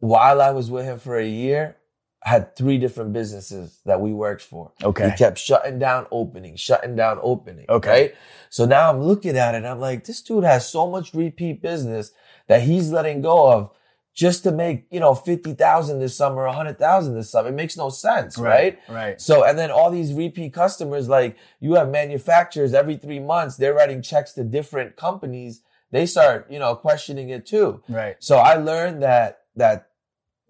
while 0.00 0.42
I 0.42 0.50
was 0.50 0.68
with 0.68 0.84
him 0.84 0.98
for 0.98 1.16
a 1.16 1.26
year, 1.26 1.76
had 2.24 2.54
three 2.54 2.78
different 2.78 3.12
businesses 3.12 3.80
that 3.84 4.00
we 4.00 4.12
worked 4.12 4.42
for. 4.42 4.72
Okay. 4.82 5.10
He 5.10 5.16
kept 5.16 5.38
shutting 5.38 5.78
down 5.78 6.06
opening, 6.12 6.56
shutting 6.56 6.94
down 6.94 7.18
opening. 7.20 7.66
Okay. 7.68 7.90
Right? 7.90 8.14
So 8.48 8.64
now 8.64 8.90
I'm 8.90 9.00
looking 9.00 9.36
at 9.36 9.54
it. 9.54 9.64
I'm 9.64 9.80
like, 9.80 10.04
this 10.04 10.22
dude 10.22 10.44
has 10.44 10.68
so 10.68 10.88
much 10.88 11.14
repeat 11.14 11.60
business 11.60 12.12
that 12.46 12.62
he's 12.62 12.90
letting 12.90 13.22
go 13.22 13.50
of 13.50 13.70
just 14.14 14.44
to 14.44 14.52
make, 14.52 14.86
you 14.90 15.00
know, 15.00 15.14
50,000 15.14 15.98
this 15.98 16.16
summer, 16.16 16.44
100,000 16.44 17.14
this 17.14 17.30
summer. 17.30 17.48
It 17.48 17.52
makes 17.54 17.76
no 17.76 17.88
sense, 17.88 18.38
right? 18.38 18.78
Right. 18.88 19.20
So, 19.20 19.44
and 19.44 19.58
then 19.58 19.70
all 19.70 19.90
these 19.90 20.12
repeat 20.12 20.52
customers, 20.52 21.08
like 21.08 21.36
you 21.60 21.74
have 21.74 21.88
manufacturers 21.88 22.74
every 22.74 22.98
three 22.98 23.20
months, 23.20 23.56
they're 23.56 23.74
writing 23.74 24.02
checks 24.02 24.32
to 24.34 24.44
different 24.44 24.96
companies. 24.96 25.62
They 25.90 26.06
start, 26.06 26.46
you 26.50 26.58
know, 26.58 26.76
questioning 26.76 27.30
it 27.30 27.46
too. 27.46 27.82
Right. 27.88 28.16
So 28.18 28.36
I 28.36 28.56
learned 28.56 29.02
that, 29.02 29.44
that, 29.56 29.88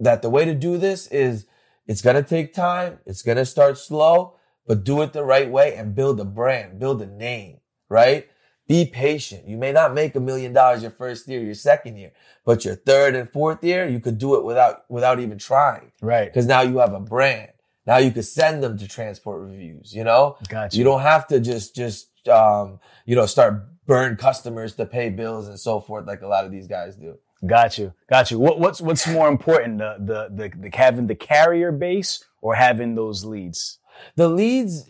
that 0.00 0.22
the 0.22 0.30
way 0.30 0.44
to 0.44 0.54
do 0.54 0.76
this 0.76 1.06
is 1.06 1.46
it's 1.86 2.02
going 2.02 2.16
to 2.16 2.22
take 2.22 2.54
time. 2.54 2.98
It's 3.06 3.22
going 3.22 3.38
to 3.38 3.44
start 3.44 3.78
slow, 3.78 4.36
but 4.66 4.84
do 4.84 5.02
it 5.02 5.12
the 5.12 5.24
right 5.24 5.50
way 5.50 5.74
and 5.76 5.94
build 5.94 6.20
a 6.20 6.24
brand, 6.24 6.78
build 6.78 7.02
a 7.02 7.06
name, 7.06 7.58
right? 7.88 8.28
Be 8.68 8.86
patient. 8.86 9.46
You 9.48 9.56
may 9.56 9.72
not 9.72 9.92
make 9.92 10.14
a 10.14 10.20
million 10.20 10.52
dollars 10.52 10.82
your 10.82 10.92
first 10.92 11.26
year, 11.28 11.42
your 11.42 11.54
second 11.54 11.96
year, 11.96 12.12
but 12.44 12.64
your 12.64 12.76
third 12.76 13.14
and 13.16 13.28
fourth 13.28 13.62
year, 13.64 13.86
you 13.88 14.00
could 14.00 14.18
do 14.18 14.36
it 14.36 14.44
without, 14.44 14.84
without 14.88 15.18
even 15.20 15.36
trying 15.38 15.90
Right. 16.00 16.26
because 16.26 16.46
now 16.46 16.62
you 16.62 16.78
have 16.78 16.94
a 16.94 17.00
brand. 17.00 17.50
Now 17.86 17.96
you 17.96 18.12
could 18.12 18.24
send 18.24 18.62
them 18.62 18.78
to 18.78 18.86
transport 18.86 19.40
reviews, 19.42 19.92
you 19.92 20.04
know? 20.04 20.36
Gotcha. 20.48 20.78
You 20.78 20.84
don't 20.84 21.00
have 21.02 21.26
to 21.28 21.40
just, 21.40 21.74
just, 21.74 22.08
um, 22.28 22.78
you 23.04 23.16
know, 23.16 23.26
start 23.26 23.66
burn 23.84 24.14
customers 24.16 24.76
to 24.76 24.86
pay 24.86 25.10
bills 25.10 25.48
and 25.48 25.58
so 25.58 25.80
forth 25.80 26.06
like 26.06 26.22
a 26.22 26.28
lot 26.28 26.44
of 26.44 26.52
these 26.52 26.68
guys 26.68 26.94
do. 26.94 27.18
Got 27.46 27.78
you. 27.78 27.94
Got 28.08 28.30
you. 28.30 28.38
What, 28.38 28.60
what's 28.60 28.80
what's 28.80 29.06
more 29.08 29.28
important, 29.28 29.78
the, 29.78 29.96
the 29.98 30.48
the 30.50 30.68
the 30.70 30.76
having 30.76 31.08
the 31.08 31.14
carrier 31.16 31.72
base 31.72 32.24
or 32.40 32.54
having 32.54 32.94
those 32.94 33.24
leads? 33.24 33.78
The 34.16 34.28
leads, 34.28 34.88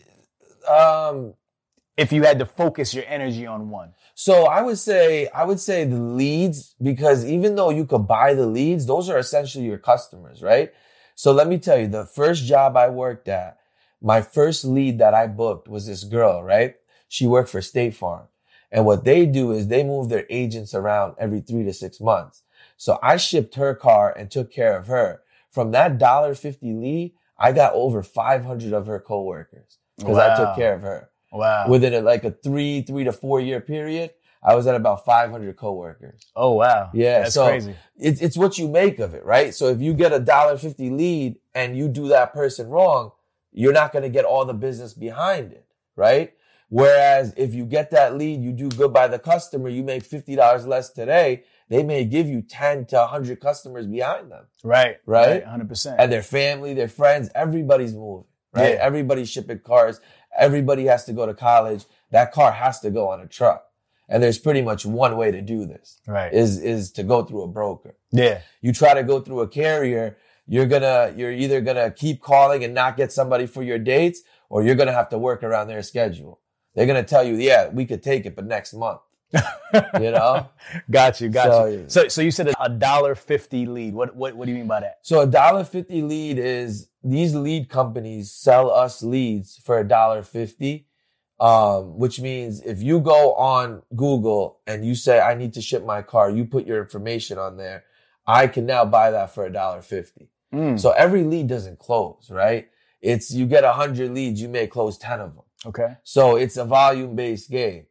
um, 0.69 1.35
If 1.97 2.13
you 2.13 2.25
had 2.25 2.39
to 2.41 2.47
focus 2.47 2.95
your 2.95 3.05
energy 3.07 3.47
on 3.47 3.71
one. 3.71 3.95
So 4.15 4.47
I 4.47 4.63
would 4.63 4.79
say, 4.79 5.29
I 5.29 5.45
would 5.45 5.61
say 5.61 5.85
the 5.85 5.99
leads, 6.01 6.75
because 6.83 7.25
even 7.25 7.55
though 7.55 7.71
you 7.71 7.87
could 7.87 8.09
buy 8.09 8.35
the 8.35 8.47
leads, 8.47 8.87
those 8.87 9.09
are 9.09 9.19
essentially 9.19 9.65
your 9.67 9.79
customers, 9.79 10.43
right? 10.43 10.73
So 11.15 11.33
let 11.33 11.49
me 11.49 11.59
tell 11.59 11.79
you, 11.79 11.89
the 11.89 12.07
first 12.07 12.45
job 12.45 12.77
I 12.77 12.89
worked 12.89 13.29
at, 13.29 13.59
my 14.03 14.23
first 14.23 14.65
lead 14.65 14.99
that 14.99 15.15
I 15.15 15.27
booked 15.29 15.69
was 15.69 15.87
this 15.87 16.05
girl, 16.05 16.43
right? 16.43 16.77
She 17.09 17.27
worked 17.27 17.51
for 17.51 17.63
State 17.63 17.95
Farm. 17.95 18.27
And 18.73 18.85
what 18.87 19.05
they 19.05 19.27
do 19.27 19.53
is 19.53 19.69
they 19.69 19.85
move 19.85 20.09
their 20.09 20.27
agents 20.31 20.75
around 20.75 21.15
every 21.19 21.41
three 21.41 21.65
to 21.65 21.73
six 21.73 22.01
months. 22.01 22.42
So 22.83 22.99
I 23.01 23.17
shipped 23.17 23.55
her 23.55 23.77
car 23.77 24.13
and 24.13 24.29
took 24.29 24.51
care 24.51 24.77
of 24.77 24.89
her. 24.89 25.23
From 25.53 25.71
that 25.71 25.99
dollar 25.99 26.35
fifty 26.35 26.73
lead, 26.73 27.15
I 27.39 27.53
got 27.53 27.75
over 27.75 28.03
500 28.03 28.73
of 28.73 28.87
her 28.87 28.99
coworkers 28.99 29.79
because 29.97 30.19
I 30.19 30.35
took 30.35 30.57
care 30.57 30.75
of 30.75 30.83
her 30.83 31.09
Wow. 31.31 31.69
within 31.69 31.95
a, 31.95 32.01
like 32.01 32.25
a 32.25 32.33
three, 32.33 32.83
three 32.83 33.05
to 33.05 33.13
four 33.13 33.41
year 33.41 33.61
period, 33.61 34.11
I 34.43 34.57
was 34.57 34.67
at 34.67 34.75
about 34.75 35.05
500 35.05 35.57
coworkers. 35.57 36.27
oh 36.35 36.55
wow. 36.55 36.91
Yeah. 36.93 37.21
That's 37.21 37.35
so 37.35 37.47
crazy. 37.47 37.77
It's, 37.95 38.21
it's 38.21 38.37
what 38.37 38.59
you 38.59 38.67
make 38.67 38.99
of 38.99 39.15
it, 39.15 39.25
right? 39.25 39.55
So 39.55 39.69
if 39.69 39.81
you 39.81 39.95
get 39.95 40.13
a 40.13 40.19
dollar 40.19 40.57
fifty 40.59 40.91
lead 40.91 41.37
and 41.55 41.77
you 41.77 41.87
do 41.87 42.09
that 42.09 42.33
person 42.33 42.69
wrong, 42.69 43.13
you're 43.53 43.73
not 43.73 43.93
going 43.93 44.03
to 44.03 44.09
get 44.09 44.25
all 44.25 44.45
the 44.45 44.55
business 44.55 44.93
behind 44.93 45.53
it, 45.53 45.67
right? 45.95 46.33
Whereas 46.69 47.33
if 47.37 47.55
you 47.55 47.65
get 47.67 47.91
that 47.91 48.17
lead, 48.17 48.41
you 48.43 48.51
do 48.51 48.71
good 48.71 48.93
by 48.93 49.07
the 49.07 49.19
customer, 49.19 49.69
you 49.69 49.85
make 49.85 50.03
$50 50.03 50.67
less 50.67 50.91
today, 50.91 51.45
they 51.73 51.83
may 51.83 52.05
give 52.05 52.27
you 52.29 52.43
10 52.43 52.87
to 52.87 52.97
100 52.97 53.41
customers 53.41 53.87
behind 53.87 54.31
them 54.31 54.45
Right. 54.63 54.97
Right? 55.07 55.43
Hundred 55.45 55.69
percent. 55.69 55.97
and 55.99 56.13
their 56.13 56.23
family, 56.23 56.75
their 56.75 56.89
friends, 57.01 57.31
everybody's 57.35 57.95
moving, 57.95 58.27
right? 58.55 58.75
Yeah. 58.75 58.79
Everybody's 58.89 59.31
shipping 59.31 59.61
cars. 59.61 60.01
Everybody 60.39 60.85
has 60.87 61.05
to 61.07 61.13
go 61.13 61.25
to 61.27 61.35
college. 61.35 61.85
That 62.11 62.33
car 62.33 62.53
has 62.53 62.81
to 62.81 62.91
go 62.91 63.09
on 63.09 63.21
a 63.21 63.27
truck. 63.27 63.65
And 64.09 64.23
there's 64.23 64.39
pretty 64.39 64.63
much 64.63 64.85
one 64.85 65.17
way 65.17 65.31
to 65.31 65.41
do 65.41 65.65
this 65.67 65.99
Right. 66.07 66.33
is, 66.33 66.63
is 66.63 66.93
to 66.93 67.03
go 67.03 67.25
through 67.25 67.43
a 67.43 67.49
broker. 67.49 67.95
yeah. 68.11 68.41
You 68.61 68.73
try 68.73 68.93
to 68.95 69.03
go 69.03 69.21
through 69.21 69.41
a 69.41 69.49
carrier, 69.49 70.17
you're 70.47 70.67
gonna, 70.67 71.15
you're 71.17 71.33
either 71.33 71.61
gonna 71.63 71.91
keep 71.91 72.21
calling 72.21 72.65
and 72.65 72.75
not 72.75 72.97
get 72.97 73.11
somebody 73.13 73.47
for 73.47 73.63
your 73.63 73.79
dates, 73.79 74.21
or 74.51 74.63
you're 74.63 74.75
gonna 74.75 74.93
have 75.01 75.09
to 75.11 75.19
work 75.19 75.43
around 75.43 75.69
their 75.69 75.83
schedule. 75.83 76.41
They're 76.75 76.87
gonna 76.87 77.05
tell 77.15 77.25
you, 77.25 77.37
yeah, 77.37 77.69
we 77.71 77.87
could 77.87 78.03
take 78.03 78.27
it, 78.27 78.35
but 78.37 78.45
next 78.47 78.75
month, 78.75 79.01
you 79.35 80.11
know? 80.11 80.49
Got 80.91 81.21
you. 81.21 81.29
Got 81.29 81.45
So, 81.47 81.67
you. 81.67 81.85
So 81.89 82.09
so 82.09 82.21
you 82.23 82.31
said 82.31 82.53
a 82.61 82.69
dollar 82.69 83.15
fifty 83.15 83.67
lead. 83.67 83.95
What 83.95 84.15
what 84.17 84.35
what 84.37 84.47
do 84.47 84.53
you 84.53 84.59
mean 84.59 84.67
by 84.69 84.81
that? 84.81 84.99
So 85.03 85.21
a 85.21 85.27
dollar 85.27 85.65
fifty 85.65 86.03
lead 86.03 86.39
is 86.39 86.89
these 87.03 87.35
lead 87.35 87.69
companies 87.69 88.31
sell 88.33 88.71
us 88.71 89.03
leads 89.03 89.57
for 89.59 89.79
a 89.79 89.87
dollar 89.87 90.23
fifty. 90.23 90.87
Um, 91.41 91.99
which 91.99 92.21
means 92.21 92.61
if 92.63 92.81
you 92.83 93.01
go 93.01 93.35
on 93.35 93.83
Google 93.97 94.61
and 94.65 94.87
you 94.87 94.95
say, 94.95 95.19
I 95.19 95.35
need 95.35 95.55
to 95.55 95.61
ship 95.61 95.85
my 95.85 96.01
car, 96.01 96.31
you 96.31 96.45
put 96.45 96.67
your 96.67 96.81
information 96.81 97.37
on 97.37 97.57
there. 97.57 97.83
I 98.25 98.47
can 98.47 98.65
now 98.65 98.85
buy 98.85 99.11
that 99.11 99.35
for 99.35 99.45
a 99.45 99.53
dollar 99.53 99.83
fifty. 99.83 100.29
Mm, 100.55 100.79
So 100.79 100.93
every 100.93 101.25
lead 101.25 101.49
doesn't 101.49 101.81
close, 101.81 102.29
right? 102.31 102.69
It's, 103.01 103.33
you 103.35 103.47
get 103.47 103.65
a 103.65 103.73
hundred 103.73 104.13
leads, 104.13 104.41
you 104.41 104.49
may 104.49 104.69
close 104.69 104.97
10 104.99 105.19
of 105.21 105.35
them. 105.35 105.45
okay. 105.67 105.97
So 106.05 106.37
it's 106.37 106.57
a 106.57 106.65
volume 106.65 107.17
based 107.17 107.51
game. 107.51 107.87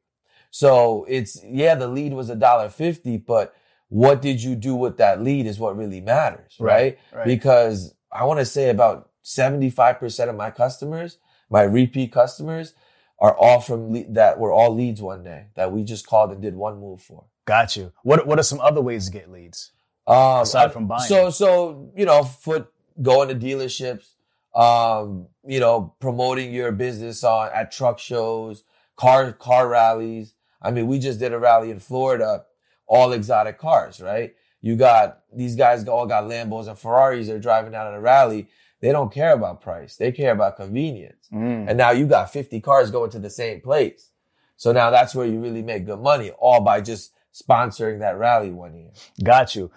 So 0.51 1.05
it's, 1.09 1.43
yeah, 1.43 1.75
the 1.75 1.87
lead 1.87 2.13
was 2.13 2.29
a 2.29 2.35
dollar 2.35 2.69
fifty, 2.69 3.17
but 3.17 3.55
what 3.87 4.21
did 4.21 4.41
you 4.43 4.55
do 4.55 4.75
with 4.75 4.97
that 4.97 5.21
lead 5.21 5.47
is 5.47 5.59
what 5.59 5.75
really 5.75 5.99
matters, 6.01 6.55
right? 6.59 6.99
Right. 7.13 7.25
Because 7.25 7.93
I 8.11 8.25
want 8.25 8.39
to 8.39 8.45
say 8.45 8.69
about 8.69 9.09
75% 9.23 10.29
of 10.29 10.35
my 10.35 10.49
customers, 10.51 11.17
my 11.49 11.63
repeat 11.63 12.11
customers 12.11 12.73
are 13.19 13.35
all 13.35 13.59
from 13.59 13.91
le- 13.93 14.05
that 14.09 14.39
were 14.39 14.51
all 14.51 14.73
leads 14.73 15.01
one 15.01 15.23
day 15.23 15.47
that 15.55 15.71
we 15.71 15.83
just 15.83 16.07
called 16.07 16.31
and 16.31 16.41
did 16.41 16.55
one 16.55 16.79
move 16.79 17.01
for. 17.01 17.25
Got 17.45 17.75
you. 17.75 17.91
What 18.03 18.25
what 18.27 18.39
are 18.39 18.43
some 18.43 18.61
other 18.61 18.81
ways 18.81 19.07
to 19.07 19.11
get 19.11 19.31
leads? 19.31 19.71
Um, 20.07 20.41
Aside 20.41 20.73
from 20.73 20.87
buying 20.87 21.07
So, 21.07 21.29
so, 21.29 21.91
you 21.95 22.05
know, 22.05 22.23
foot, 22.23 22.71
going 23.01 23.29
to 23.29 23.35
dealerships, 23.35 24.13
um, 24.55 25.27
you 25.45 25.59
know, 25.59 25.95
promoting 25.99 26.53
your 26.53 26.71
business 26.71 27.23
on, 27.23 27.49
at 27.53 27.71
truck 27.71 27.99
shows, 27.99 28.63
car, 28.95 29.31
car 29.31 29.67
rallies. 29.67 30.33
I 30.61 30.71
mean, 30.71 30.87
we 30.87 30.99
just 30.99 31.19
did 31.19 31.33
a 31.33 31.39
rally 31.39 31.71
in 31.71 31.79
Florida, 31.79 32.45
all 32.87 33.11
exotic 33.13 33.57
cars, 33.57 33.99
right? 34.01 34.35
You 34.61 34.75
got, 34.75 35.21
these 35.33 35.55
guys 35.55 35.87
all 35.87 36.05
got 36.05 36.25
Lambos 36.25 36.67
and 36.67 36.77
Ferraris. 36.77 37.27
They're 37.27 37.39
driving 37.39 37.73
out 37.73 37.87
at 37.87 37.93
a 37.95 37.99
rally. 37.99 38.47
They 38.79 38.91
don't 38.91 39.11
care 39.11 39.33
about 39.33 39.61
price. 39.61 39.95
They 39.95 40.11
care 40.11 40.31
about 40.33 40.57
convenience. 40.57 41.27
Mm, 41.33 41.67
And 41.69 41.77
now 41.77 41.91
you 41.91 42.05
got 42.05 42.31
50 42.31 42.59
cars 42.61 42.91
going 42.91 43.09
to 43.11 43.19
the 43.19 43.29
same 43.29 43.61
place. 43.61 44.09
So 44.57 44.71
now 44.71 44.91
that's 44.91 45.15
where 45.15 45.25
you 45.25 45.39
really 45.39 45.63
make 45.63 45.85
good 45.85 45.99
money, 46.01 46.31
all 46.31 46.61
by 46.61 46.81
just 46.81 47.13
sponsoring 47.33 47.99
that 47.99 48.17
rally 48.17 48.51
one 48.51 48.75
year. 48.75 48.91
Got 49.23 49.55
you. 49.55 49.71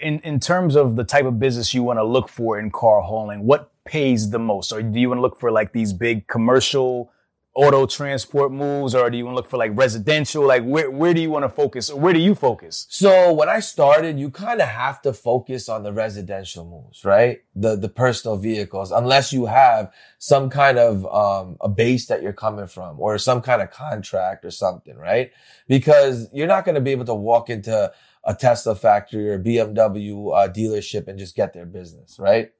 In 0.00 0.18
in 0.20 0.40
terms 0.40 0.74
of 0.76 0.96
the 0.96 1.04
type 1.04 1.24
of 1.26 1.38
business 1.38 1.72
you 1.74 1.82
want 1.82 1.98
to 1.98 2.04
look 2.04 2.28
for 2.28 2.58
in 2.58 2.70
car 2.70 3.00
hauling, 3.02 3.44
what 3.44 3.70
pays 3.84 4.30
the 4.30 4.38
most? 4.38 4.72
Or 4.72 4.82
do 4.82 4.98
you 4.98 5.08
want 5.08 5.18
to 5.18 5.22
look 5.22 5.38
for 5.38 5.50
like 5.50 5.72
these 5.72 5.92
big 5.92 6.26
commercial 6.28 7.12
auto 7.54 7.84
transport 7.84 8.50
moves 8.50 8.94
or 8.94 9.10
do 9.10 9.18
you 9.18 9.26
want 9.26 9.34
to 9.34 9.36
look 9.36 9.50
for 9.50 9.58
like 9.58 9.72
residential? 9.74 10.46
Like 10.46 10.64
where, 10.64 10.90
where 10.90 11.12
do 11.12 11.20
you 11.20 11.30
want 11.30 11.44
to 11.44 11.50
focus 11.50 11.90
or 11.90 12.00
where 12.00 12.14
do 12.14 12.18
you 12.18 12.34
focus? 12.34 12.86
So 12.88 13.32
when 13.32 13.48
I 13.50 13.60
started, 13.60 14.18
you 14.18 14.30
kind 14.30 14.60
of 14.62 14.68
have 14.68 15.02
to 15.02 15.12
focus 15.12 15.68
on 15.68 15.82
the 15.82 15.92
residential 15.92 16.64
moves, 16.64 17.04
right? 17.04 17.42
The, 17.54 17.76
the 17.76 17.90
personal 17.90 18.38
vehicles, 18.38 18.90
unless 18.90 19.34
you 19.34 19.46
have 19.46 19.92
some 20.18 20.48
kind 20.48 20.78
of, 20.78 21.04
um, 21.06 21.58
a 21.60 21.68
base 21.68 22.06
that 22.06 22.22
you're 22.22 22.32
coming 22.32 22.66
from 22.66 22.98
or 22.98 23.18
some 23.18 23.42
kind 23.42 23.60
of 23.60 23.70
contract 23.70 24.46
or 24.46 24.50
something, 24.50 24.96
right? 24.96 25.30
Because 25.68 26.28
you're 26.32 26.46
not 26.46 26.64
going 26.64 26.76
to 26.76 26.80
be 26.80 26.92
able 26.92 27.04
to 27.04 27.14
walk 27.14 27.50
into 27.50 27.92
a 28.24 28.34
Tesla 28.34 28.74
factory 28.74 29.28
or 29.28 29.38
BMW 29.38 30.32
uh, 30.34 30.50
dealership 30.50 31.06
and 31.06 31.18
just 31.18 31.36
get 31.36 31.52
their 31.52 31.66
business, 31.66 32.18
right? 32.18 32.52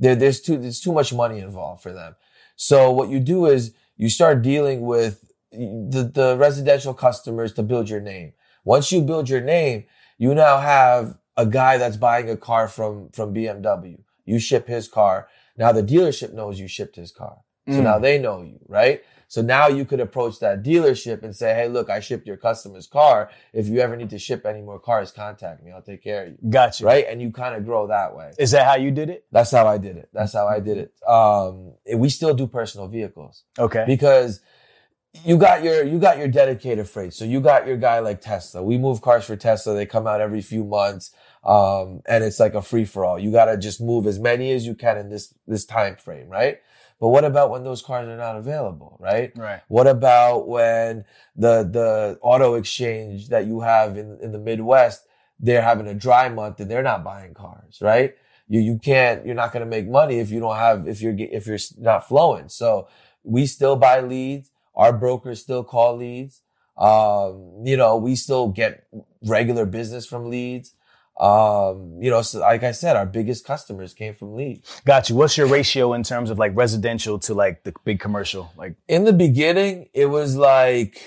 There, 0.00 0.16
there's 0.16 0.40
too, 0.40 0.58
there's 0.58 0.80
too 0.80 0.92
much 0.92 1.12
money 1.12 1.38
involved 1.38 1.82
for 1.82 1.92
them. 1.92 2.16
So 2.56 2.90
what 2.90 3.08
you 3.08 3.20
do 3.20 3.46
is 3.46 3.72
you 4.02 4.08
start 4.08 4.42
dealing 4.42 4.80
with 4.80 5.32
the, 5.52 6.10
the 6.12 6.36
residential 6.36 6.92
customers 6.92 7.52
to 7.52 7.62
build 7.62 7.88
your 7.88 8.00
name. 8.00 8.32
Once 8.64 8.90
you 8.90 9.00
build 9.00 9.28
your 9.28 9.40
name, 9.40 9.84
you 10.18 10.34
now 10.34 10.58
have 10.58 11.16
a 11.36 11.46
guy 11.46 11.78
that's 11.78 11.96
buying 11.96 12.28
a 12.28 12.36
car 12.36 12.66
from, 12.66 13.10
from 13.10 13.32
BMW. 13.32 14.00
You 14.24 14.40
ship 14.40 14.66
his 14.66 14.88
car. 14.88 15.28
Now 15.56 15.70
the 15.70 15.84
dealership 15.84 16.32
knows 16.32 16.58
you 16.58 16.66
shipped 16.66 16.96
his 16.96 17.12
car. 17.12 17.36
So 17.68 17.74
mm. 17.74 17.84
now 17.84 18.00
they 18.00 18.18
know 18.18 18.42
you, 18.42 18.58
right? 18.66 19.04
So 19.32 19.40
now 19.40 19.66
you 19.66 19.86
could 19.86 20.00
approach 20.00 20.40
that 20.40 20.62
dealership 20.62 21.22
and 21.22 21.34
say, 21.34 21.54
Hey, 21.54 21.66
look, 21.66 21.88
I 21.88 22.00
shipped 22.00 22.26
your 22.26 22.36
customer's 22.36 22.86
car. 22.86 23.30
If 23.54 23.66
you 23.66 23.80
ever 23.80 23.96
need 23.96 24.10
to 24.10 24.18
ship 24.18 24.44
any 24.44 24.60
more 24.60 24.78
cars, 24.78 25.10
contact 25.10 25.64
me. 25.64 25.72
I'll 25.72 25.80
take 25.80 26.04
care 26.04 26.24
of 26.24 26.32
you. 26.32 26.50
Gotcha. 26.50 26.84
Right. 26.84 27.06
And 27.08 27.22
you 27.22 27.30
kind 27.30 27.54
of 27.54 27.64
grow 27.64 27.86
that 27.86 28.14
way. 28.14 28.32
Is 28.38 28.50
that 28.50 28.66
how 28.66 28.76
you 28.76 28.90
did 28.90 29.08
it? 29.08 29.24
That's 29.32 29.50
how 29.50 29.66
I 29.66 29.78
did 29.78 29.96
it. 29.96 30.10
That's 30.12 30.34
how 30.34 30.48
I 30.48 30.60
did 30.60 30.76
it. 30.76 30.92
Um, 31.08 31.72
we 31.96 32.10
still 32.10 32.34
do 32.34 32.46
personal 32.46 32.88
vehicles. 32.88 33.44
Okay. 33.58 33.84
Because 33.86 34.42
you 35.24 35.38
got 35.38 35.64
your 35.64 35.82
you 35.82 35.98
got 35.98 36.18
your 36.18 36.28
dedicated 36.28 36.86
freight. 36.86 37.14
So 37.14 37.24
you 37.24 37.40
got 37.40 37.66
your 37.66 37.78
guy 37.78 38.00
like 38.00 38.20
Tesla. 38.20 38.62
We 38.62 38.76
move 38.76 39.00
cars 39.00 39.24
for 39.24 39.36
Tesla. 39.36 39.72
They 39.72 39.86
come 39.86 40.06
out 40.06 40.20
every 40.20 40.42
few 40.42 40.62
months. 40.62 41.10
Um, 41.42 42.02
and 42.06 42.22
it's 42.22 42.38
like 42.38 42.52
a 42.52 42.60
free 42.60 42.84
for 42.84 43.02
all. 43.02 43.18
You 43.18 43.32
gotta 43.32 43.56
just 43.56 43.80
move 43.80 44.06
as 44.06 44.18
many 44.18 44.52
as 44.52 44.66
you 44.66 44.74
can 44.74 44.98
in 44.98 45.08
this 45.08 45.32
this 45.46 45.64
time 45.64 45.96
frame, 45.96 46.28
right? 46.28 46.58
But 47.02 47.08
what 47.08 47.24
about 47.24 47.50
when 47.50 47.64
those 47.64 47.82
cars 47.82 48.08
are 48.08 48.16
not 48.16 48.36
available, 48.36 48.96
right? 49.00 49.36
Right. 49.36 49.60
What 49.66 49.88
about 49.88 50.46
when 50.46 51.04
the 51.34 51.64
the 51.64 52.16
auto 52.22 52.54
exchange 52.54 53.30
that 53.30 53.44
you 53.44 53.62
have 53.62 53.96
in, 53.96 54.20
in 54.22 54.30
the 54.30 54.38
Midwest, 54.38 55.04
they're 55.40 55.62
having 55.62 55.88
a 55.88 55.94
dry 55.94 56.28
month 56.28 56.60
and 56.60 56.70
they're 56.70 56.80
not 56.84 57.02
buying 57.02 57.34
cars, 57.34 57.80
right? 57.80 58.14
You 58.46 58.60
you 58.60 58.78
can't 58.78 59.26
you're 59.26 59.34
not 59.34 59.52
going 59.52 59.64
to 59.64 59.68
make 59.68 59.88
money 59.88 60.20
if 60.20 60.30
you 60.30 60.38
don't 60.38 60.54
have 60.54 60.86
if 60.86 61.02
you're 61.02 61.16
if 61.18 61.44
you're 61.44 61.58
not 61.76 62.06
flowing. 62.06 62.48
So 62.48 62.86
we 63.24 63.46
still 63.46 63.74
buy 63.74 63.98
leads. 64.00 64.52
Our 64.76 64.92
brokers 64.92 65.40
still 65.40 65.64
call 65.64 65.96
leads. 65.96 66.42
Um, 66.78 67.62
you 67.64 67.76
know, 67.76 67.96
we 67.96 68.14
still 68.14 68.46
get 68.46 68.86
regular 69.26 69.66
business 69.66 70.06
from 70.06 70.30
leads. 70.30 70.74
Um, 71.22 72.02
you 72.02 72.10
know, 72.10 72.20
so 72.22 72.40
like 72.40 72.64
I 72.64 72.72
said, 72.72 72.96
our 72.96 73.06
biggest 73.06 73.46
customers 73.46 73.94
came 73.94 74.12
from 74.12 74.34
leads. 74.34 74.80
Got 74.84 75.08
you. 75.08 75.14
What's 75.14 75.38
your 75.38 75.46
ratio 75.46 75.92
in 75.92 76.02
terms 76.02 76.30
of 76.30 76.38
like 76.38 76.50
residential 76.56 77.20
to 77.20 77.32
like 77.32 77.62
the 77.62 77.72
big 77.84 78.00
commercial? 78.00 78.50
Like 78.56 78.74
in 78.88 79.04
the 79.04 79.12
beginning, 79.12 79.88
it 79.94 80.06
was 80.06 80.34
like 80.34 81.00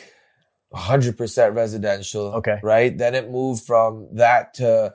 100% 0.74 1.54
residential. 1.54 2.28
Okay. 2.36 2.62
Right. 2.64 2.98
Then 2.98 3.14
it 3.14 3.30
moved 3.30 3.66
from 3.66 4.08
that 4.14 4.54
to 4.54 4.94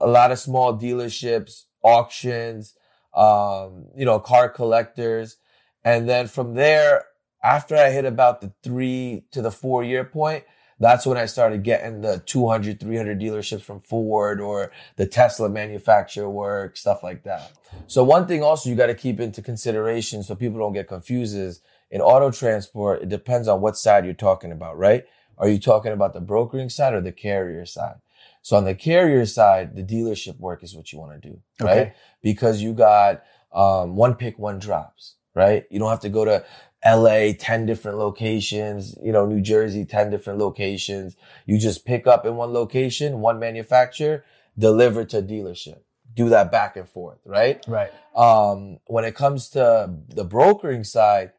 a 0.00 0.06
lot 0.06 0.32
of 0.32 0.38
small 0.38 0.78
dealerships, 0.78 1.64
auctions, 1.82 2.74
um, 3.14 3.86
you 3.96 4.04
know, 4.04 4.18
car 4.18 4.50
collectors. 4.50 5.38
And 5.82 6.06
then 6.06 6.26
from 6.26 6.52
there, 6.54 7.06
after 7.42 7.74
I 7.74 7.88
hit 7.88 8.04
about 8.04 8.42
the 8.42 8.52
three 8.62 9.24
to 9.32 9.40
the 9.40 9.50
four 9.50 9.82
year 9.82 10.04
point, 10.04 10.44
that's 10.80 11.06
when 11.06 11.16
I 11.18 11.26
started 11.26 11.62
getting 11.64 12.00
the 12.00 12.22
200, 12.24 12.80
300 12.80 13.20
dealerships 13.20 13.62
from 13.62 13.80
Ford 13.80 14.40
or 14.40 14.70
the 14.96 15.06
Tesla 15.06 15.48
manufacturer 15.48 16.30
work, 16.30 16.76
stuff 16.76 17.02
like 17.02 17.24
that. 17.24 17.52
So 17.86 18.04
one 18.04 18.26
thing 18.26 18.42
also 18.42 18.70
you 18.70 18.76
got 18.76 18.86
to 18.86 18.94
keep 18.94 19.20
into 19.20 19.42
consideration 19.42 20.22
so 20.22 20.34
people 20.34 20.58
don't 20.58 20.72
get 20.72 20.88
confused 20.88 21.36
is 21.36 21.60
in 21.90 22.00
auto 22.00 22.30
transport, 22.30 23.02
it 23.02 23.08
depends 23.08 23.48
on 23.48 23.60
what 23.60 23.76
side 23.76 24.04
you're 24.04 24.14
talking 24.14 24.52
about, 24.52 24.78
right? 24.78 25.04
Are 25.38 25.48
you 25.48 25.58
talking 25.58 25.92
about 25.92 26.12
the 26.14 26.20
brokering 26.20 26.68
side 26.68 26.94
or 26.94 27.00
the 27.00 27.12
carrier 27.12 27.64
side? 27.64 27.96
So 28.42 28.56
on 28.56 28.64
the 28.64 28.74
carrier 28.74 29.26
side, 29.26 29.76
the 29.76 29.82
dealership 29.82 30.38
work 30.38 30.62
is 30.62 30.74
what 30.74 30.92
you 30.92 30.98
want 30.98 31.20
to 31.20 31.28
do, 31.28 31.40
right? 31.60 31.78
Okay. 31.78 31.94
Because 32.22 32.62
you 32.62 32.72
got 32.72 33.22
um, 33.52 33.96
one 33.96 34.14
pick, 34.14 34.38
one 34.38 34.58
drops, 34.58 35.16
right? 35.34 35.64
You 35.70 35.78
don't 35.78 35.90
have 35.90 36.00
to 36.00 36.08
go 36.08 36.24
to 36.24 36.44
LA, 36.84 37.32
10 37.36 37.66
different 37.66 37.98
locations, 37.98 38.96
you 39.02 39.12
know, 39.12 39.26
New 39.26 39.40
Jersey, 39.40 39.84
10 39.84 40.10
different 40.10 40.38
locations. 40.38 41.16
You 41.44 41.58
just 41.58 41.84
pick 41.84 42.06
up 42.06 42.24
in 42.24 42.36
one 42.36 42.52
location, 42.52 43.20
one 43.20 43.38
manufacturer, 43.38 44.24
deliver 44.56 45.04
to 45.06 45.22
dealership. 45.22 45.80
Do 46.14 46.28
that 46.30 46.50
back 46.50 46.76
and 46.76 46.88
forth, 46.88 47.18
right? 47.24 47.64
Right. 47.66 47.90
Um, 48.14 48.78
when 48.86 49.04
it 49.04 49.14
comes 49.14 49.48
to 49.50 49.92
the 50.08 50.24
brokering 50.24 50.84
side, 50.84 51.32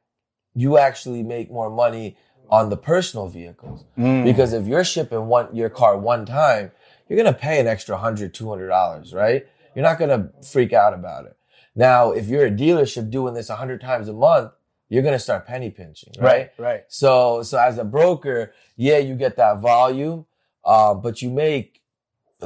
you 0.55 0.77
actually 0.77 1.23
make 1.23 1.51
more 1.51 1.69
money 1.69 2.17
on 2.49 2.69
the 2.69 2.77
personal 2.77 3.27
vehicles. 3.27 3.85
Mm. 3.97 4.23
Because 4.23 4.53
if 4.53 4.67
you're 4.67 4.83
shipping 4.83 5.27
one, 5.27 5.53
your 5.55 5.69
car 5.69 5.97
one 5.97 6.25
time, 6.25 6.71
you're 7.07 7.21
going 7.21 7.33
to 7.33 7.39
pay 7.39 7.59
an 7.59 7.67
extra 7.67 7.97
hundred, 7.97 8.33
two 8.33 8.49
hundred 8.49 8.67
dollars, 8.67 9.13
right? 9.13 9.45
You're 9.75 9.83
not 9.83 9.99
going 9.99 10.09
to 10.09 10.31
freak 10.45 10.73
out 10.73 10.93
about 10.93 11.25
it. 11.25 11.37
Now, 11.75 12.11
if 12.11 12.27
you're 12.27 12.45
a 12.45 12.51
dealership 12.51 13.09
doing 13.09 13.33
this 13.33 13.49
a 13.49 13.55
hundred 13.55 13.81
times 13.81 14.07
a 14.07 14.13
month, 14.13 14.51
you're 14.89 15.03
to 15.03 15.19
start 15.19 15.45
penny 15.45 15.69
pinching, 15.69 16.13
right? 16.19 16.25
Right. 16.25 16.51
right. 16.57 16.83
So, 16.87 17.43
so 17.43 17.59
as 17.59 17.77
a 17.77 17.83
broker, 17.83 18.53
yeah, 18.75 18.97
you 18.97 19.15
get 19.15 19.37
that 19.37 19.59
volume, 19.59 20.25
uh, 20.65 20.95
but 20.95 21.21
you 21.21 21.29
make 21.29 21.79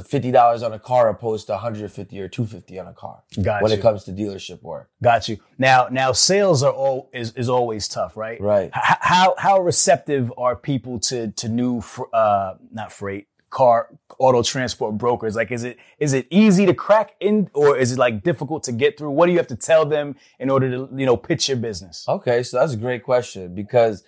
fifty 0.02 0.32
dollars 0.32 0.64
on 0.64 0.74
a 0.74 0.80
car 0.80 1.08
opposed 1.10 1.46
to 1.48 1.54
150 1.54 2.20
or 2.20 2.28
250 2.28 2.80
on 2.80 2.88
a 2.88 2.94
car. 2.94 3.24
Got 3.42 3.62
when 3.62 3.72
you. 3.72 3.78
it 3.78 3.82
comes 3.82 4.04
to 4.06 4.12
dealership 4.12 4.62
work. 4.64 4.90
Got 5.02 5.30
you. 5.30 5.38
Now, 5.58 5.88
now 5.92 6.12
sales 6.12 6.64
are 6.64 6.74
all 6.74 7.10
is, 7.14 7.32
is 7.34 7.48
always 7.48 7.88
tough, 7.88 8.18
right? 8.18 8.42
Right. 8.42 8.72
H- 8.76 8.98
how 9.02 9.36
how 9.38 9.62
receptive 9.62 10.34
are 10.38 10.56
people 10.56 11.00
to 11.02 11.32
to 11.32 11.48
new 11.48 11.82
fr- 11.82 12.04
uh 12.12 12.56
not 12.72 12.92
freight 12.92 13.28
car 13.54 13.90
auto 14.18 14.42
transport 14.42 14.98
brokers? 14.98 15.36
Like, 15.36 15.52
is 15.52 15.64
it 15.64 15.78
is 16.00 16.14
it 16.14 16.28
easy 16.30 16.66
to 16.66 16.74
crack 16.74 17.12
in, 17.20 17.50
or 17.54 17.78
is 17.78 17.94
it 17.94 18.00
like 18.00 18.24
difficult 18.24 18.64
to 18.64 18.72
get 18.72 18.98
through? 18.98 19.12
What 19.12 19.28
do 19.28 19.32
you 19.32 19.38
have 19.38 19.48
to 19.48 19.56
tell 19.56 19.86
them 19.86 20.16
in 20.40 20.50
order 20.50 20.70
to 20.72 20.90
you 20.96 21.06
know 21.06 21.16
pitch 21.16 21.48
your 21.48 21.58
business? 21.58 22.06
Okay, 22.08 22.44
so 22.44 22.60
that's 22.60 22.74
a 22.74 22.78
great 22.78 23.04
question 23.04 23.54
because 23.56 24.04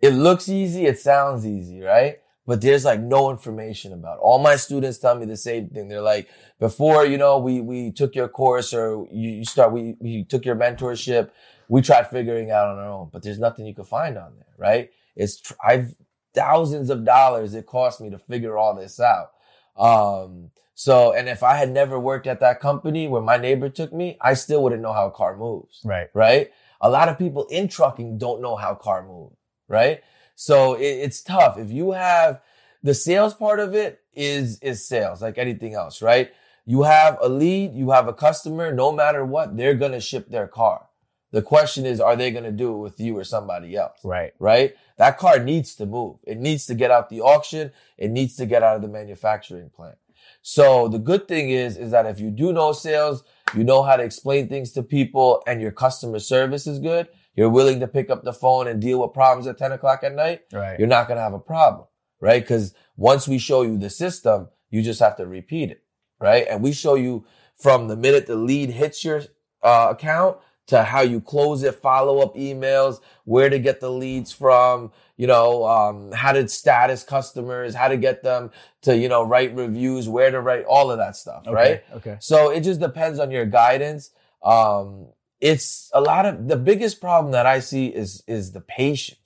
it 0.00 0.10
looks 0.10 0.48
easy, 0.48 0.86
it 0.86 0.98
sounds 0.98 1.46
easy, 1.46 1.80
right? 1.80 2.20
But 2.46 2.62
there's 2.62 2.84
like 2.84 3.00
no 3.00 3.30
information 3.30 3.92
about 3.92 4.16
it. 4.16 4.20
All 4.22 4.38
my 4.38 4.56
students 4.56 4.98
tell 4.98 5.14
me 5.14 5.26
the 5.26 5.36
same 5.36 5.68
thing. 5.68 5.88
They're 5.88 6.00
like, 6.00 6.28
before, 6.58 7.04
you 7.06 7.18
know, 7.18 7.38
we, 7.38 7.60
we 7.60 7.92
took 7.92 8.14
your 8.14 8.28
course 8.28 8.72
or 8.72 9.06
you, 9.12 9.30
you 9.30 9.44
start, 9.44 9.72
we, 9.72 9.96
we 10.00 10.24
took 10.24 10.44
your 10.44 10.56
mentorship. 10.56 11.30
We 11.68 11.82
tried 11.82 12.08
figuring 12.08 12.50
out 12.50 12.68
on 12.68 12.78
our 12.78 12.88
own, 12.88 13.10
but 13.12 13.22
there's 13.22 13.38
nothing 13.38 13.66
you 13.66 13.74
can 13.74 13.84
find 13.84 14.18
on 14.18 14.32
there, 14.36 14.54
right? 14.56 14.90
It's, 15.14 15.52
I've 15.64 15.94
thousands 16.34 16.90
of 16.90 17.04
dollars 17.04 17.54
it 17.54 17.66
cost 17.66 18.00
me 18.00 18.10
to 18.10 18.18
figure 18.18 18.56
all 18.56 18.74
this 18.74 19.00
out. 19.00 19.32
Um, 19.76 20.50
so, 20.74 21.12
and 21.12 21.28
if 21.28 21.42
I 21.42 21.56
had 21.56 21.70
never 21.70 21.98
worked 21.98 22.26
at 22.26 22.40
that 22.40 22.60
company 22.60 23.06
where 23.06 23.20
my 23.20 23.36
neighbor 23.36 23.68
took 23.68 23.92
me, 23.92 24.16
I 24.20 24.34
still 24.34 24.62
wouldn't 24.62 24.82
know 24.82 24.92
how 24.92 25.08
a 25.08 25.10
car 25.10 25.36
moves. 25.36 25.80
Right. 25.84 26.08
Right. 26.14 26.52
A 26.80 26.88
lot 26.88 27.08
of 27.08 27.18
people 27.18 27.46
in 27.50 27.68
trucking 27.68 28.16
don't 28.16 28.40
know 28.40 28.56
how 28.56 28.74
car 28.74 29.06
moves. 29.06 29.36
Right. 29.68 30.00
So 30.36 30.74
it, 30.74 30.86
it's 30.86 31.22
tough. 31.22 31.58
If 31.58 31.70
you 31.70 31.92
have 31.92 32.40
the 32.82 32.94
sales 32.94 33.34
part 33.34 33.60
of 33.60 33.74
it 33.74 34.00
is, 34.14 34.58
is 34.60 34.86
sales 34.86 35.20
like 35.20 35.36
anything 35.36 35.74
else. 35.74 36.00
Right. 36.00 36.32
You 36.64 36.84
have 36.84 37.18
a 37.20 37.28
lead, 37.28 37.74
you 37.74 37.90
have 37.90 38.08
a 38.08 38.14
customer, 38.14 38.72
no 38.72 38.92
matter 38.92 39.24
what, 39.24 39.56
they're 39.56 39.74
going 39.74 39.92
to 39.92 40.00
ship 40.00 40.28
their 40.28 40.46
car. 40.46 40.86
The 41.32 41.42
question 41.42 41.86
is, 41.86 42.00
are 42.00 42.16
they 42.16 42.30
going 42.30 42.44
to 42.44 42.52
do 42.52 42.74
it 42.74 42.78
with 42.78 43.00
you 43.00 43.16
or 43.16 43.24
somebody 43.24 43.76
else? 43.76 43.98
Right. 44.02 44.32
Right. 44.38 44.74
That 44.96 45.18
car 45.18 45.38
needs 45.38 45.74
to 45.76 45.86
move. 45.86 46.16
It 46.26 46.38
needs 46.38 46.66
to 46.66 46.74
get 46.74 46.90
out 46.90 47.08
the 47.08 47.20
auction. 47.20 47.72
It 47.96 48.10
needs 48.10 48.36
to 48.36 48.46
get 48.46 48.62
out 48.62 48.76
of 48.76 48.82
the 48.82 48.88
manufacturing 48.88 49.70
plant. 49.70 49.96
So 50.42 50.88
the 50.88 50.98
good 50.98 51.28
thing 51.28 51.50
is, 51.50 51.76
is 51.76 51.90
that 51.92 52.06
if 52.06 52.18
you 52.18 52.30
do 52.30 52.52
know 52.52 52.72
sales, 52.72 53.24
you 53.54 53.64
know 53.64 53.82
how 53.82 53.96
to 53.96 54.02
explain 54.02 54.48
things 54.48 54.72
to 54.72 54.82
people 54.82 55.42
and 55.46 55.60
your 55.60 55.70
customer 55.70 56.18
service 56.18 56.66
is 56.66 56.78
good. 56.78 57.08
You're 57.34 57.50
willing 57.50 57.80
to 57.80 57.88
pick 57.88 58.10
up 58.10 58.24
the 58.24 58.32
phone 58.32 58.66
and 58.66 58.80
deal 58.80 59.00
with 59.00 59.12
problems 59.12 59.46
at 59.46 59.58
10 59.58 59.72
o'clock 59.72 60.02
at 60.02 60.14
night. 60.14 60.42
Right. 60.52 60.78
You're 60.78 60.88
not 60.88 61.08
going 61.08 61.16
to 61.16 61.22
have 61.22 61.34
a 61.34 61.38
problem. 61.38 61.86
Right. 62.20 62.46
Cause 62.46 62.74
once 62.96 63.26
we 63.26 63.38
show 63.38 63.62
you 63.62 63.78
the 63.78 63.88
system, 63.88 64.48
you 64.68 64.82
just 64.82 65.00
have 65.00 65.16
to 65.16 65.26
repeat 65.26 65.70
it. 65.70 65.82
Right. 66.20 66.46
And 66.48 66.62
we 66.62 66.72
show 66.72 66.96
you 66.96 67.24
from 67.56 67.88
the 67.88 67.96
minute 67.96 68.26
the 68.26 68.36
lead 68.36 68.70
hits 68.70 69.04
your 69.04 69.22
uh, 69.62 69.88
account 69.90 70.38
to 70.70 70.82
how 70.82 71.00
you 71.02 71.20
close 71.20 71.62
it, 71.62 71.74
follow 71.76 72.18
up 72.20 72.34
emails, 72.34 73.00
where 73.24 73.48
to 73.50 73.58
get 73.58 73.80
the 73.80 73.90
leads 73.90 74.32
from, 74.32 74.90
you 75.16 75.26
know, 75.26 75.66
um, 75.66 76.12
how 76.12 76.32
to 76.32 76.46
status 76.48 77.02
customers, 77.04 77.74
how 77.74 77.88
to 77.88 77.96
get 77.96 78.22
them 78.22 78.50
to, 78.82 78.96
you 78.96 79.08
know, 79.08 79.22
write 79.22 79.54
reviews, 79.54 80.08
where 80.08 80.30
to 80.30 80.40
write 80.40 80.64
all 80.64 80.90
of 80.90 80.98
that 80.98 81.14
stuff, 81.16 81.42
okay, 81.46 81.52
right? 81.54 81.84
Okay. 81.96 82.16
So 82.20 82.50
it 82.50 82.60
just 82.62 82.80
depends 82.80 83.18
on 83.18 83.30
your 83.30 83.46
guidance. 83.46 84.10
Um, 84.42 85.08
it's 85.40 85.90
a 85.92 86.00
lot 86.00 86.24
of 86.26 86.48
the 86.48 86.56
biggest 86.56 87.00
problem 87.00 87.32
that 87.32 87.46
I 87.46 87.60
see 87.60 87.86
is 87.86 88.22
is 88.26 88.52
the 88.52 88.60
patience. 88.60 89.16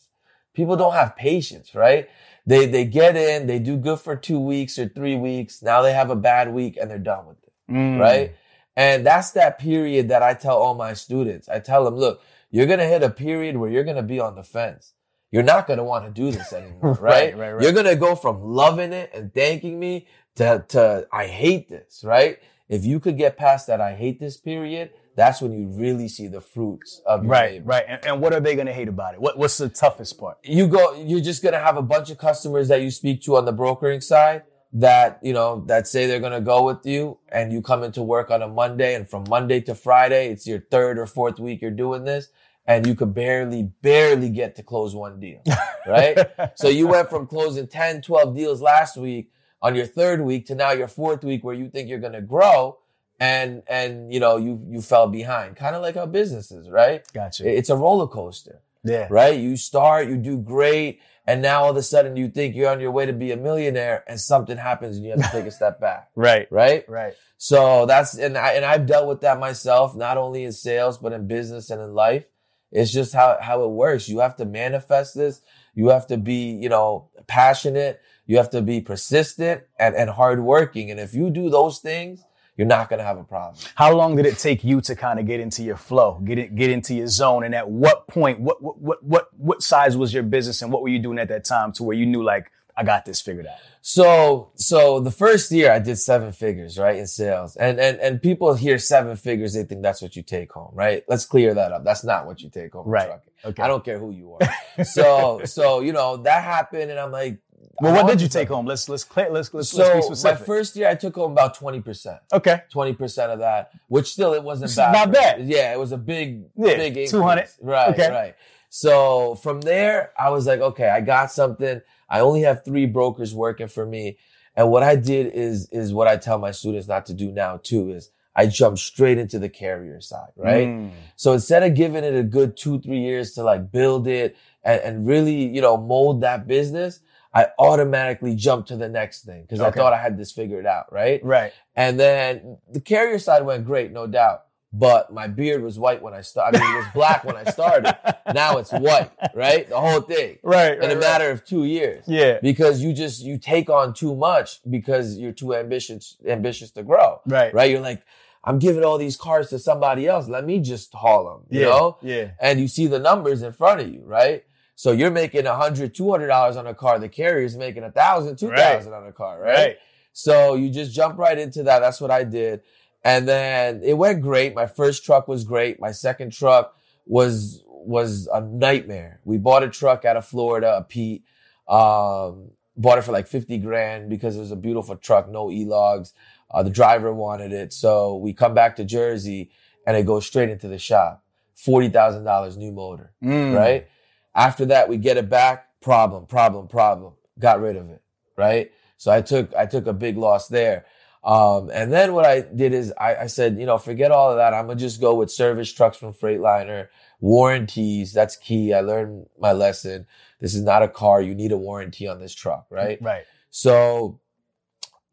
People 0.54 0.76
don't 0.76 0.92
have 0.94 1.14
patience, 1.16 1.74
right? 1.74 2.08
They 2.46 2.66
they 2.66 2.84
get 2.84 3.16
in, 3.16 3.46
they 3.46 3.58
do 3.58 3.76
good 3.76 4.00
for 4.00 4.16
two 4.16 4.38
weeks 4.40 4.78
or 4.78 4.88
three 4.88 5.16
weeks. 5.16 5.62
Now 5.62 5.82
they 5.82 5.92
have 5.92 6.10
a 6.10 6.16
bad 6.16 6.52
week 6.54 6.76
and 6.80 6.90
they're 6.90 6.98
done 6.98 7.26
with 7.26 7.36
it, 7.42 7.52
Mm. 7.72 7.98
right? 8.00 8.34
And 8.76 9.06
that's 9.06 9.30
that 9.32 9.58
period 9.58 10.08
that 10.08 10.22
I 10.22 10.34
tell 10.34 10.56
all 10.58 10.74
my 10.74 10.94
students. 10.94 11.48
I 11.48 11.60
tell 11.60 11.84
them, 11.84 11.94
look, 11.96 12.20
you're 12.50 12.66
gonna 12.66 12.86
hit 12.86 13.02
a 13.02 13.10
period 13.10 13.56
where 13.56 13.70
you're 13.70 13.84
gonna 13.84 14.02
be 14.02 14.20
on 14.20 14.34
the 14.34 14.42
fence. 14.42 14.92
You're 15.30 15.42
not 15.42 15.66
gonna 15.66 15.84
want 15.84 16.04
to 16.06 16.10
do 16.10 16.30
this 16.30 16.52
anymore, 16.52 16.94
right? 17.00 17.34
Right, 17.34 17.36
right, 17.36 17.52
right. 17.52 17.62
You're 17.62 17.72
gonna 17.72 17.96
go 17.96 18.14
from 18.16 18.42
loving 18.42 18.92
it 18.92 19.10
and 19.14 19.32
thanking 19.32 19.78
me 19.78 20.06
to 20.36 20.64
to 20.68 21.06
I 21.12 21.26
hate 21.26 21.68
this, 21.68 22.02
right? 22.04 22.38
If 22.68 22.84
you 22.84 22.98
could 22.98 23.16
get 23.18 23.36
past 23.36 23.66
that 23.66 23.80
I 23.80 23.94
hate 23.94 24.18
this 24.18 24.36
period, 24.36 24.90
that's 25.16 25.40
when 25.42 25.52
you 25.52 25.68
really 25.68 26.08
see 26.08 26.26
the 26.28 26.40
fruits 26.40 27.00
of 27.06 27.22
your 27.22 27.30
Right, 27.30 27.52
labor. 27.54 27.66
right. 27.66 27.84
And, 27.86 28.04
and 28.06 28.20
what 28.20 28.32
are 28.32 28.40
they 28.40 28.54
going 28.54 28.66
to 28.66 28.72
hate 28.72 28.88
about 28.88 29.12
it? 29.14 29.20
What, 29.20 29.36
what's 29.38 29.58
the 29.58 29.68
toughest 29.68 30.18
part? 30.18 30.38
You 30.42 30.66
go, 30.66 30.94
you're 30.94 31.20
just 31.20 31.42
gonna 31.42 31.58
have 31.58 31.76
a 31.76 31.82
bunch 31.82 32.10
of 32.10 32.16
customers 32.18 32.68
that 32.68 32.80
you 32.80 32.90
speak 32.90 33.22
to 33.24 33.36
on 33.36 33.44
the 33.44 33.52
brokering 33.52 34.00
side 34.00 34.42
that, 34.74 35.20
you 35.22 35.32
know, 35.32 35.62
that 35.66 35.86
say 35.86 36.06
they're 36.06 36.20
gonna 36.20 36.40
go 36.40 36.64
with 36.64 36.84
you 36.84 37.16
and 37.30 37.52
you 37.52 37.62
come 37.62 37.84
into 37.84 38.02
work 38.02 38.30
on 38.30 38.42
a 38.42 38.48
Monday 38.48 38.94
and 38.94 39.08
from 39.08 39.24
Monday 39.28 39.60
to 39.60 39.74
Friday, 39.74 40.28
it's 40.30 40.46
your 40.46 40.58
third 40.58 40.98
or 40.98 41.06
fourth 41.06 41.38
week 41.38 41.62
you're 41.62 41.70
doing 41.70 42.04
this 42.04 42.28
and 42.66 42.86
you 42.86 42.94
could 42.96 43.14
barely, 43.14 43.62
barely 43.82 44.28
get 44.28 44.56
to 44.56 44.62
close 44.62 44.94
one 44.94 45.20
deal, 45.20 45.40
right? 45.86 46.18
so 46.56 46.68
you 46.68 46.88
went 46.88 47.08
from 47.08 47.26
closing 47.26 47.68
10, 47.68 48.02
12 48.02 48.34
deals 48.34 48.60
last 48.60 48.96
week 48.96 49.30
on 49.62 49.76
your 49.76 49.86
third 49.86 50.20
week 50.20 50.46
to 50.46 50.56
now 50.56 50.72
your 50.72 50.88
fourth 50.88 51.22
week 51.22 51.44
where 51.44 51.54
you 51.54 51.70
think 51.70 51.88
you're 51.88 52.00
gonna 52.00 52.20
grow 52.20 52.76
and, 53.20 53.62
and, 53.68 54.12
you 54.12 54.18
know, 54.18 54.38
you, 54.38 54.60
you 54.68 54.82
fell 54.82 55.06
behind. 55.06 55.54
Kind 55.54 55.76
of 55.76 55.82
like 55.82 55.94
how 55.94 56.04
businesses, 56.04 56.68
right? 56.68 57.04
Gotcha. 57.12 57.48
It's 57.48 57.70
a 57.70 57.76
roller 57.76 58.08
coaster 58.08 58.60
yeah. 58.84 59.06
right? 59.10 59.38
You 59.38 59.56
start, 59.56 60.08
you 60.08 60.16
do 60.16 60.38
great, 60.38 61.00
and 61.26 61.42
now 61.42 61.64
all 61.64 61.70
of 61.70 61.76
a 61.76 61.82
sudden 61.82 62.16
you 62.16 62.28
think 62.28 62.54
you're 62.54 62.70
on 62.70 62.80
your 62.80 62.90
way 62.90 63.06
to 63.06 63.12
be 63.12 63.32
a 63.32 63.36
millionaire, 63.36 64.04
and 64.08 64.20
something 64.20 64.56
happens, 64.56 64.96
and 64.96 65.04
you 65.04 65.12
have 65.12 65.22
to 65.22 65.30
take 65.30 65.46
a 65.46 65.50
step 65.50 65.80
back, 65.80 66.10
Right. 66.16 66.46
right? 66.50 66.88
Right. 66.88 67.14
So 67.38 67.86
that's 67.86 68.16
and 68.16 68.38
I 68.38 68.52
and 68.52 68.64
I've 68.64 68.86
dealt 68.86 69.08
with 69.08 69.20
that 69.22 69.38
myself, 69.38 69.94
not 69.96 70.16
only 70.16 70.44
in 70.44 70.52
sales 70.52 70.98
but 70.98 71.12
in 71.12 71.26
business 71.26 71.70
and 71.70 71.80
in 71.82 71.92
life. 71.94 72.24
It's 72.72 72.90
just 72.92 73.12
how 73.14 73.38
how 73.40 73.62
it 73.64 73.68
works. 73.68 74.08
You 74.08 74.18
have 74.20 74.36
to 74.36 74.44
manifest 74.44 75.14
this. 75.14 75.40
You 75.74 75.88
have 75.90 76.06
to 76.08 76.16
be, 76.16 76.50
you 76.52 76.68
know, 76.68 77.08
passionate. 77.26 78.00
You 78.26 78.38
have 78.38 78.50
to 78.50 78.62
be 78.62 78.80
persistent 78.80 79.62
and 79.78 79.94
and 79.94 80.10
hardworking. 80.10 80.90
And 80.90 80.98
if 80.98 81.14
you 81.14 81.30
do 81.30 81.50
those 81.50 81.78
things, 81.78 82.24
you're 82.56 82.66
not 82.66 82.88
gonna 82.88 83.02
have 83.02 83.18
a 83.18 83.24
problem. 83.24 83.56
How 83.74 83.94
long 83.94 84.16
did 84.16 84.26
it 84.26 84.38
take 84.38 84.62
you 84.62 84.80
to 84.82 84.94
kind 84.94 85.18
of 85.18 85.26
get 85.26 85.40
into 85.40 85.62
your 85.62 85.76
flow, 85.76 86.20
get 86.24 86.38
it, 86.38 86.54
get 86.54 86.70
into 86.70 86.94
your 86.94 87.08
zone? 87.08 87.44
And 87.44 87.54
at 87.54 87.68
what 87.68 88.06
point, 88.06 88.40
what, 88.40 88.62
what, 88.62 88.80
what, 88.80 89.02
what, 89.02 89.28
what 89.36 89.62
size 89.62 89.96
was 89.96 90.14
your 90.14 90.22
business 90.22 90.62
and 90.62 90.72
what 90.72 90.82
were 90.82 90.88
you 90.88 90.98
doing 90.98 91.18
at 91.18 91.28
that 91.28 91.44
time 91.44 91.72
to 91.72 91.82
where 91.82 91.96
you 91.96 92.06
knew 92.06 92.22
like, 92.22 92.50
I 92.76 92.84
got 92.84 93.04
this 93.04 93.20
figured 93.20 93.46
out? 93.46 93.58
So, 93.86 94.50
so 94.54 94.98
the 94.98 95.10
first 95.10 95.52
year 95.52 95.70
I 95.70 95.78
did 95.78 95.96
seven 95.96 96.32
figures, 96.32 96.78
right, 96.78 96.96
in 96.96 97.06
sales. 97.06 97.54
And, 97.56 97.78
and, 97.78 97.98
and 97.98 98.22
people 98.22 98.54
hear 98.54 98.78
seven 98.78 99.14
figures, 99.14 99.52
they 99.52 99.64
think 99.64 99.82
that's 99.82 100.00
what 100.00 100.16
you 100.16 100.22
take 100.22 100.52
home, 100.52 100.70
right? 100.72 101.04
Let's 101.06 101.26
clear 101.26 101.52
that 101.52 101.70
up. 101.70 101.84
That's 101.84 102.02
not 102.02 102.26
what 102.26 102.40
you 102.40 102.48
take 102.48 102.72
home. 102.72 102.86
Right. 102.86 103.06
trucking. 103.06 103.32
Okay. 103.44 103.62
I 103.62 103.68
don't 103.68 103.84
care 103.84 103.98
who 103.98 104.10
you 104.10 104.38
are. 104.40 104.84
so, 104.84 105.42
so, 105.44 105.80
you 105.80 105.92
know, 105.92 106.16
that 106.16 106.44
happened 106.44 106.90
and 106.90 106.98
I'm 106.98 107.12
like, 107.12 107.40
Well, 107.80 107.94
what 107.94 108.06
did 108.06 108.20
you 108.20 108.28
take 108.28 108.48
home? 108.48 108.66
Let's, 108.66 108.88
let's, 108.88 109.04
clear, 109.04 109.30
let's, 109.30 109.52
let's, 109.52 109.74
let's 109.74 110.06
So 110.06 110.14
be 110.30 110.30
my 110.30 110.36
first 110.36 110.76
year 110.76 110.88
I 110.88 110.94
took 110.94 111.14
home 111.14 111.32
about 111.32 111.56
20%. 111.58 112.18
okay. 112.32 112.62
20% 112.72 113.18
of 113.32 113.38
that, 113.40 113.72
which 113.88 114.12
still 114.12 114.32
it 114.34 114.42
wasn't 114.42 114.70
It's 114.70 114.76
bad. 114.76 114.92
not 114.92 115.12
bad. 115.12 115.46
Yeah, 115.46 115.72
it 115.72 115.78
was 115.78 115.92
a 115.92 115.98
big, 115.98 116.44
Yeah, 116.56 116.76
big 116.76 116.88
increase. 116.96 117.10
200. 117.10 117.48
Right, 117.60 117.90
Okay. 117.90 118.10
right. 118.10 118.34
So 118.70 119.36
from 119.36 119.60
there, 119.60 120.10
I 120.18 120.30
was 120.30 120.46
like, 120.46 120.60
okay, 120.60 120.88
I 120.88 121.00
got 121.00 121.30
something. 121.30 121.80
I 122.08 122.20
only 122.20 122.42
have 122.42 122.64
three 122.64 122.86
brokers 122.86 123.34
working 123.34 123.68
for 123.68 123.86
me. 123.86 124.18
And 124.56 124.70
what 124.70 124.82
I 124.82 124.96
did 124.96 125.32
is, 125.32 125.68
is 125.70 125.92
what 125.92 126.08
I 126.08 126.16
tell 126.16 126.38
my 126.38 126.50
students 126.50 126.88
not 126.88 127.06
to 127.06 127.14
do 127.14 127.30
now 127.30 127.58
too, 127.62 127.90
is 127.90 128.10
I 128.36 128.46
jumped 128.46 128.80
straight 128.80 129.18
into 129.18 129.38
the 129.38 129.48
carrier 129.48 130.00
side, 130.00 130.30
right? 130.36 130.66
Mm. 130.66 130.90
So 131.14 131.32
instead 131.34 131.62
of 131.62 131.74
giving 131.74 132.02
it 132.02 132.14
a 132.16 132.24
good 132.24 132.56
two, 132.56 132.80
three 132.80 132.98
years 132.98 133.32
to 133.34 133.44
like 133.44 133.70
build 133.70 134.08
it 134.08 134.36
and, 134.64 134.80
and 134.80 135.06
really, 135.06 135.46
you 135.46 135.60
know, 135.60 135.76
mold 135.76 136.22
that 136.22 136.48
business, 136.48 136.98
I 137.34 137.48
automatically 137.58 138.36
jumped 138.36 138.68
to 138.68 138.76
the 138.76 138.88
next 138.88 139.24
thing 139.24 139.42
because 139.42 139.60
I 139.60 139.70
thought 139.72 139.92
I 139.92 139.98
had 139.98 140.16
this 140.16 140.30
figured 140.32 140.66
out, 140.66 140.92
right? 140.92 141.22
Right. 141.24 141.52
And 141.74 141.98
then 141.98 142.58
the 142.70 142.80
carrier 142.80 143.18
side 143.18 143.44
went 143.44 143.64
great, 143.66 143.90
no 143.92 144.06
doubt. 144.06 144.44
But 144.76 145.12
my 145.12 145.28
beard 145.28 145.62
was 145.62 145.78
white 145.78 146.02
when 146.02 146.14
I 146.14 146.20
started. 146.20 146.60
I 146.60 146.64
mean, 146.64 146.74
it 146.74 146.78
was 146.78 146.86
black 146.94 147.24
when 147.24 147.36
I 147.36 147.44
started. 147.44 147.96
Now 148.34 148.56
it's 148.58 148.72
white, 148.72 149.10
right? 149.34 149.68
The 149.68 149.78
whole 149.78 150.00
thing 150.00 150.38
Right. 150.42 150.76
in 150.82 150.90
a 150.90 150.96
matter 150.96 151.30
of 151.30 151.44
two 151.44 151.64
years. 151.64 152.04
Yeah. 152.08 152.38
Because 152.42 152.82
you 152.82 152.92
just, 152.92 153.22
you 153.22 153.38
take 153.38 153.68
on 153.70 153.94
too 153.94 154.16
much 154.16 154.58
because 154.68 155.16
you're 155.18 155.30
too 155.32 155.54
ambitious, 155.54 156.16
ambitious 156.26 156.70
to 156.72 156.82
grow, 156.82 157.20
Right. 157.26 157.54
right? 157.54 157.70
You're 157.70 157.80
like, 157.80 158.02
I'm 158.42 158.58
giving 158.58 158.82
all 158.82 158.98
these 158.98 159.16
cars 159.16 159.50
to 159.50 159.58
somebody 159.60 160.08
else. 160.08 160.26
Let 160.28 160.44
me 160.44 160.58
just 160.58 160.92
haul 160.94 161.24
them, 161.26 161.46
you 161.50 161.60
Yeah. 161.60 161.66
know? 161.66 161.98
Yeah. 162.02 162.30
and 162.40 162.58
you 162.60 162.66
see 162.66 162.86
the 162.88 162.98
numbers 162.98 163.42
in 163.42 163.52
front 163.52 163.80
of 163.80 163.88
you, 163.92 164.02
right? 164.04 164.44
So 164.76 164.92
you're 164.92 165.10
making 165.10 165.46
a 165.46 165.54
hundred, 165.54 165.94
two 165.94 166.10
hundred 166.10 166.28
dollars 166.28 166.56
on 166.56 166.66
a 166.66 166.74
car. 166.74 166.98
The 166.98 167.08
carrier's 167.08 167.56
making 167.56 167.84
a 167.84 167.90
thousand, 167.90 168.36
two 168.36 168.50
thousand 168.56 168.92
on 168.92 169.06
a 169.06 169.12
car, 169.12 169.40
right? 169.40 169.54
Right. 169.54 169.76
So 170.12 170.54
you 170.54 170.70
just 170.70 170.92
jump 170.92 171.18
right 171.18 171.38
into 171.38 171.62
that. 171.64 171.80
That's 171.80 172.00
what 172.00 172.10
I 172.10 172.24
did. 172.24 172.60
And 173.04 173.28
then 173.28 173.82
it 173.84 173.94
went 173.94 174.22
great. 174.22 174.54
My 174.54 174.66
first 174.66 175.04
truck 175.04 175.28
was 175.28 175.44
great. 175.44 175.78
My 175.80 175.90
second 175.92 176.32
truck 176.32 176.74
was, 177.06 177.62
was 177.66 178.28
a 178.32 178.40
nightmare. 178.40 179.20
We 179.24 179.36
bought 179.38 179.62
a 179.62 179.68
truck 179.68 180.04
out 180.06 180.16
of 180.16 180.24
Florida, 180.24 180.76
a 180.78 180.82
Pete, 180.82 181.22
um, 181.68 182.50
bought 182.76 182.98
it 182.98 183.02
for 183.02 183.12
like 183.12 183.26
50 183.26 183.58
grand 183.58 184.08
because 184.08 184.36
it 184.36 184.40
was 184.40 184.52
a 184.52 184.56
beautiful 184.56 184.96
truck, 184.96 185.28
no 185.28 185.50
E-logs. 185.50 186.14
Uh, 186.50 186.62
the 186.62 186.70
driver 186.70 187.12
wanted 187.12 187.52
it. 187.52 187.72
So 187.72 188.16
we 188.16 188.32
come 188.32 188.54
back 188.54 188.76
to 188.76 188.84
Jersey 188.84 189.50
and 189.86 189.96
it 189.96 190.06
goes 190.06 190.24
straight 190.26 190.48
into 190.48 190.68
the 190.68 190.78
shop. 190.78 191.22
$40,000 191.58 192.56
new 192.56 192.72
motor 192.72 193.12
Mm. 193.22 193.54
right? 193.56 193.88
After 194.34 194.66
that, 194.66 194.88
we 194.88 194.96
get 194.96 195.16
it 195.16 195.28
back. 195.28 195.68
Problem, 195.80 196.26
problem, 196.26 196.68
problem. 196.68 197.14
Got 197.38 197.60
rid 197.60 197.76
of 197.76 197.90
it, 197.90 198.02
right? 198.36 198.72
So 198.96 199.12
I 199.12 199.20
took 199.20 199.54
I 199.54 199.66
took 199.66 199.86
a 199.86 199.92
big 199.92 200.16
loss 200.16 200.48
there. 200.48 200.86
Um, 201.22 201.70
and 201.72 201.90
then 201.90 202.12
what 202.12 202.26
I 202.26 202.42
did 202.42 202.74
is 202.74 202.92
I, 203.00 203.16
I 203.16 203.26
said, 203.28 203.58
you 203.58 203.64
know, 203.64 203.78
forget 203.78 204.10
all 204.10 204.30
of 204.30 204.36
that. 204.36 204.52
I'm 204.52 204.66
gonna 204.66 204.78
just 204.78 205.00
go 205.00 205.14
with 205.14 205.30
service 205.30 205.72
trucks 205.72 205.96
from 205.96 206.12
Freightliner, 206.12 206.88
warranties. 207.20 208.12
That's 208.12 208.36
key. 208.36 208.74
I 208.74 208.80
learned 208.80 209.26
my 209.38 209.52
lesson. 209.52 210.06
This 210.40 210.54
is 210.54 210.62
not 210.62 210.82
a 210.82 210.88
car. 210.88 211.22
You 211.22 211.34
need 211.34 211.52
a 211.52 211.56
warranty 211.56 212.06
on 212.06 212.20
this 212.20 212.34
truck, 212.34 212.66
right? 212.70 212.98
Right. 213.00 213.24
So 213.50 214.20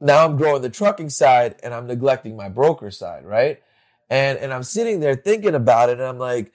now 0.01 0.25
I'm 0.25 0.35
growing 0.35 0.61
the 0.61 0.69
trucking 0.69 1.09
side 1.09 1.55
and 1.63 1.73
I'm 1.73 1.87
neglecting 1.87 2.35
my 2.35 2.49
broker 2.49 2.91
side, 2.91 3.25
right? 3.25 3.61
And 4.09 4.37
and 4.39 4.53
I'm 4.53 4.63
sitting 4.63 4.99
there 4.99 5.15
thinking 5.15 5.55
about 5.55 5.89
it 5.89 5.99
and 5.99 6.07
I'm 6.07 6.17
like, 6.19 6.51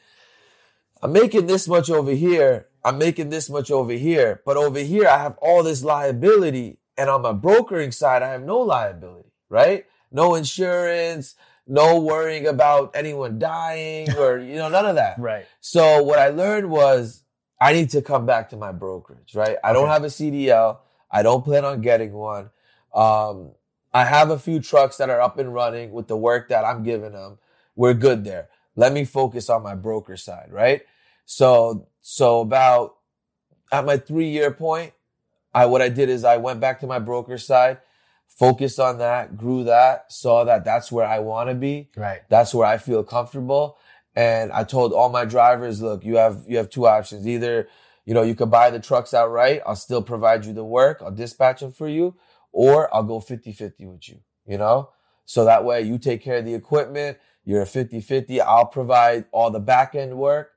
I'm 1.03 1.12
making 1.12 1.47
this 1.47 1.68
much 1.68 1.90
over 1.90 2.12
here. 2.12 2.66
I'm 2.84 2.99
making 2.99 3.30
this 3.30 3.51
much 3.51 3.70
over 3.70 3.92
here. 3.92 4.42
But 4.44 4.57
over 4.57 4.78
here 4.78 5.07
I 5.09 5.18
have 5.18 5.36
all 5.38 5.62
this 5.62 5.82
liability. 5.84 6.78
And 6.97 7.11
on 7.11 7.22
my 7.22 7.32
brokering 7.32 7.92
side, 7.92 8.22
I 8.22 8.30
have 8.30 8.42
no 8.42 8.59
liability, 8.59 9.30
right? 9.51 9.84
No 10.11 10.34
insurance, 10.34 11.34
no 11.66 12.01
worrying 12.01 12.47
about 12.47 12.92
anyone 12.94 13.38
dying 13.38 14.14
or, 14.16 14.38
you 14.38 14.55
know, 14.57 14.68
none 14.68 14.86
of 14.86 14.94
that. 14.97 15.18
Right. 15.20 15.47
So 15.61 16.03
what 16.03 16.18
I 16.18 16.28
learned 16.28 16.70
was 16.70 17.22
I 17.61 17.72
need 17.72 17.90
to 17.90 18.03
come 18.03 18.24
back 18.26 18.49
to 18.51 18.57
my 18.57 18.72
brokerage, 18.72 19.34
right? 19.34 19.57
I 19.64 19.72
don't 19.72 19.84
Okay. 19.84 19.92
have 19.92 20.05
a 20.05 20.09
CDL. 20.09 20.78
I 21.11 21.22
don't 21.22 21.44
plan 21.44 21.64
on 21.64 21.80
getting 21.82 22.12
one. 22.12 22.51
Um, 22.94 23.51
I 23.92 24.05
have 24.05 24.30
a 24.30 24.38
few 24.38 24.61
trucks 24.61 24.97
that 24.99 25.11
are 25.11 25.20
up 25.20 25.38
and 25.38 25.53
running 25.53 25.92
with 25.92 26.07
the 26.07 26.16
work 26.16 26.49
that 26.49 26.64
I'm 26.64 26.82
giving 26.82 27.12
them. 27.12 27.38
We're 27.74 27.94
good 27.94 28.24
there. 28.24 28.49
Let 28.77 28.93
me 28.93 29.05
focus 29.05 29.51
on 29.51 29.62
my 29.62 29.74
broker 29.74 30.16
side, 30.16 30.49
right? 30.51 30.83
So, 31.24 31.89
so 32.03 32.41
about 32.41 32.97
at 33.72 33.85
my 33.85 33.97
three 33.97 34.29
year 34.29 34.51
point, 34.51 34.93
I, 35.53 35.66
what 35.66 35.83
I 35.83 35.89
did 35.89 36.09
is 36.09 36.24
I 36.24 36.37
went 36.37 36.61
back 36.61 36.81
to 36.81 36.87
my 36.87 36.99
broker 36.99 37.39
side, 37.39 37.79
focused 38.29 38.79
on 38.79 38.99
that, 38.99 39.37
grew 39.37 39.64
that, 39.64 40.12
saw 40.12 40.45
that 40.45 40.64
that's 40.64 40.93
where 40.93 41.07
I 41.07 41.20
want 41.20 41.49
to 41.49 41.55
be. 41.55 41.91
Right. 41.97 42.20
That's 42.29 42.55
where 42.55 42.66
I 42.66 42.77
feel 42.77 43.03
comfortable. 43.03 43.79
And 44.14 44.53
I 44.53 44.64
told 44.64 44.93
all 44.93 45.09
my 45.09 45.24
drivers, 45.24 45.81
look, 45.83 46.05
you 46.05 46.16
have, 46.16 46.45
you 46.47 46.59
have 46.59 46.70
two 46.70 46.87
options. 46.87 47.27
Either, 47.27 47.68
you 48.05 48.14
know, 48.14 48.22
you 48.22 48.35
could 48.35 48.51
buy 48.51 48.70
the 48.70 48.81
trucks 48.81 49.14
outright. 49.14 49.62
I'll 49.66 49.77
still 49.77 50.03
provide 50.03 50.45
you 50.45 50.53
the 50.53 50.64
work. 50.64 51.01
I'll 51.03 51.11
dispatch 51.11 51.61
them 51.61 51.72
for 51.72 51.89
you 51.89 52.14
or 52.53 52.93
I'll 52.95 53.03
go 53.03 53.20
50 53.20 53.53
50 53.53 53.87
with 53.87 54.09
you, 54.09 54.20
you 54.47 54.57
know? 54.57 54.91
So 55.27 55.45
that 55.45 55.64
way 55.64 55.83
you 55.83 55.99
take 55.99 56.22
care 56.22 56.39
of 56.39 56.45
the 56.47 56.55
equipment. 56.55 57.18
You're 57.47 57.62
a 57.62 57.66
50 57.66 58.01
50. 58.01 58.40
I'll 58.42 58.66
provide 58.66 59.24
all 59.32 59.51
the 59.51 59.61
back 59.61 59.94
end 59.94 60.18
work, 60.18 60.53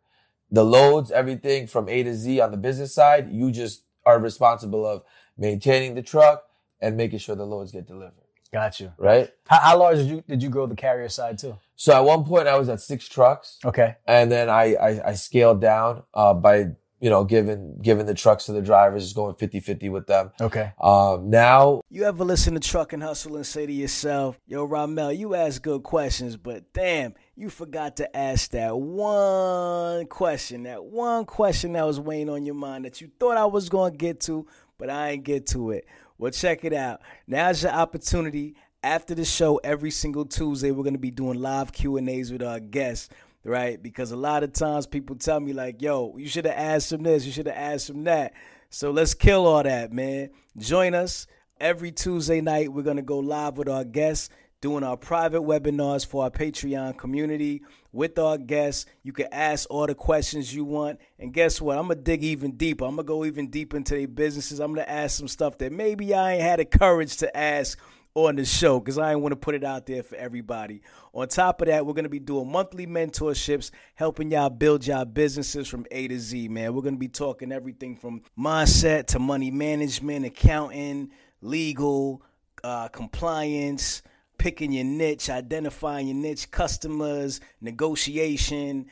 the 0.51 0.65
loads, 0.65 1.11
everything 1.11 1.67
from 1.67 1.87
A 1.87 2.03
to 2.03 2.13
Z 2.15 2.41
on 2.41 2.51
the 2.51 2.57
business 2.57 2.93
side. 2.93 3.31
You 3.31 3.51
just 3.51 3.83
are 4.05 4.19
responsible 4.19 4.85
of 4.85 5.03
maintaining 5.37 5.95
the 5.95 6.01
truck 6.01 6.43
and 6.81 6.97
making 6.97 7.19
sure 7.19 7.35
the 7.35 7.45
loads 7.45 7.71
get 7.71 7.87
delivered. 7.87 8.13
Got 8.51 8.79
you. 8.79 8.91
right? 8.97 9.31
How, 9.47 9.59
how 9.59 9.77
large 9.79 9.97
did 9.97 10.07
you 10.07 10.23
did 10.27 10.41
you 10.41 10.49
grow 10.49 10.65
the 10.65 10.75
carrier 10.75 11.07
side 11.09 11.37
too? 11.37 11.55
So 11.75 11.93
at 11.93 12.03
one 12.03 12.23
point 12.25 12.47
I 12.47 12.57
was 12.57 12.67
at 12.67 12.81
six 12.81 13.07
trucks 13.07 13.59
Okay. 13.63 13.95
and 14.07 14.31
then 14.31 14.49
I, 14.49 14.73
I, 14.73 15.09
I 15.09 15.13
scaled 15.13 15.61
down, 15.61 16.01
uh, 16.15 16.33
by, 16.33 16.71
you 16.99 17.09
know, 17.09 17.23
giving, 17.23 17.79
giving 17.81 18.05
the 18.05 18.13
trucks 18.13 18.45
to 18.45 18.51
the 18.51 18.61
drivers, 18.61 19.03
just 19.03 19.15
going 19.15 19.35
50 19.35 19.59
50 19.59 19.89
with 19.89 20.07
them. 20.07 20.31
Okay. 20.39 20.73
Um, 20.81 21.29
now 21.29 21.81
You 21.89 22.03
ever 22.03 22.23
listen 22.23 22.53
to 22.55 22.59
Truck 22.59 22.93
and 22.93 23.01
Hustle 23.01 23.35
and 23.35 23.45
say 23.45 23.65
to 23.65 23.71
yourself, 23.71 24.39
Yo, 24.47 24.63
Ramel, 24.63 25.13
you 25.13 25.35
ask 25.35 25.61
good 25.61 25.83
questions, 25.83 26.37
but 26.37 26.71
damn, 26.73 27.13
you 27.35 27.49
forgot 27.49 27.97
to 27.97 28.17
ask 28.17 28.51
that 28.51 28.77
one 28.77 30.05
question, 30.07 30.63
that 30.63 30.83
one 30.83 31.25
question 31.25 31.73
that 31.73 31.85
was 31.85 31.99
weighing 31.99 32.29
on 32.29 32.45
your 32.45 32.55
mind 32.55 32.85
that 32.85 33.01
you 33.01 33.09
thought 33.19 33.37
I 33.37 33.45
was 33.45 33.69
going 33.69 33.93
to 33.93 33.97
get 33.97 34.19
to, 34.21 34.45
but 34.77 34.89
I 34.89 35.11
ain't 35.11 35.23
get 35.23 35.47
to 35.47 35.71
it. 35.71 35.85
Well, 36.17 36.31
check 36.31 36.65
it 36.65 36.73
out. 36.73 37.01
Now's 37.27 37.63
your 37.63 37.71
opportunity. 37.71 38.55
After 38.83 39.13
the 39.13 39.25
show, 39.25 39.57
every 39.57 39.91
single 39.91 40.25
Tuesday, 40.25 40.71
we're 40.71 40.83
going 40.83 40.93
to 40.93 40.99
be 40.99 41.11
doing 41.11 41.39
live 41.39 41.71
Q&As 41.71 42.31
with 42.31 42.43
our 42.43 42.59
guests 42.59 43.09
right? 43.43 43.81
Because 43.81 44.11
a 44.11 44.17
lot 44.17 44.43
of 44.43 44.53
times 44.53 44.87
people 44.87 45.15
tell 45.15 45.39
me 45.39 45.53
like, 45.53 45.81
"Yo, 45.81 46.15
you 46.17 46.27
should 46.27 46.45
have 46.45 46.57
asked 46.57 46.91
him 46.91 47.03
this, 47.03 47.25
you 47.25 47.31
should 47.31 47.47
have 47.47 47.55
asked 47.55 47.89
him 47.89 48.03
that." 48.05 48.33
So 48.69 48.91
let's 48.91 49.13
kill 49.13 49.47
all 49.47 49.63
that, 49.63 49.91
man. 49.91 50.29
Join 50.57 50.93
us 50.93 51.25
every 51.59 51.91
Tuesday 51.91 52.41
night. 52.41 52.71
We're 52.71 52.83
gonna 52.83 53.01
go 53.01 53.19
live 53.19 53.57
with 53.57 53.69
our 53.69 53.83
guests, 53.83 54.29
doing 54.61 54.83
our 54.83 54.97
private 54.97 55.41
webinars 55.41 56.05
for 56.05 56.23
our 56.23 56.29
Patreon 56.29 56.97
community 56.97 57.61
with 57.91 58.19
our 58.19 58.37
guests. 58.37 58.85
You 59.03 59.13
can 59.13 59.27
ask 59.31 59.67
all 59.69 59.87
the 59.87 59.95
questions 59.95 60.53
you 60.53 60.65
want, 60.65 60.99
and 61.17 61.33
guess 61.33 61.61
what? 61.61 61.77
I'm 61.77 61.87
gonna 61.87 61.95
dig 61.95 62.23
even 62.23 62.57
deeper. 62.57 62.85
I'm 62.85 62.97
gonna 62.97 63.05
go 63.05 63.25
even 63.25 63.49
deeper 63.49 63.77
into 63.77 63.95
their 63.95 64.07
businesses. 64.07 64.59
I'm 64.59 64.73
gonna 64.73 64.87
ask 64.87 65.17
some 65.17 65.27
stuff 65.27 65.57
that 65.59 65.71
maybe 65.71 66.13
I 66.13 66.33
ain't 66.33 66.41
had 66.43 66.59
the 66.59 66.65
courage 66.65 67.17
to 67.17 67.35
ask 67.35 67.79
on 68.27 68.35
the 68.35 68.45
show 68.45 68.79
because 68.79 68.97
I 68.97 69.15
want 69.15 69.31
to 69.31 69.35
put 69.35 69.55
it 69.55 69.63
out 69.63 69.85
there 69.85 70.03
for 70.03 70.15
everybody. 70.15 70.81
On 71.13 71.27
top 71.27 71.61
of 71.61 71.67
that, 71.67 71.85
we're 71.85 71.93
going 71.93 72.03
to 72.03 72.09
be 72.09 72.19
doing 72.19 72.51
monthly 72.51 72.87
mentorships, 72.87 73.71
helping 73.95 74.31
y'all 74.31 74.49
build 74.49 74.85
y'all 74.85 75.05
businesses 75.05 75.67
from 75.67 75.85
A 75.91 76.07
to 76.07 76.19
Z, 76.19 76.47
man. 76.47 76.73
We're 76.73 76.81
going 76.81 76.95
to 76.95 76.99
be 76.99 77.07
talking 77.07 77.51
everything 77.51 77.95
from 77.95 78.21
mindset 78.37 79.07
to 79.07 79.19
money 79.19 79.51
management, 79.51 80.25
accounting, 80.25 81.11
legal, 81.41 82.23
uh, 82.63 82.87
compliance, 82.89 84.01
picking 84.37 84.71
your 84.71 84.85
niche, 84.85 85.29
identifying 85.29 86.07
your 86.07 86.17
niche, 86.17 86.49
customers, 86.51 87.41
negotiation. 87.61 88.85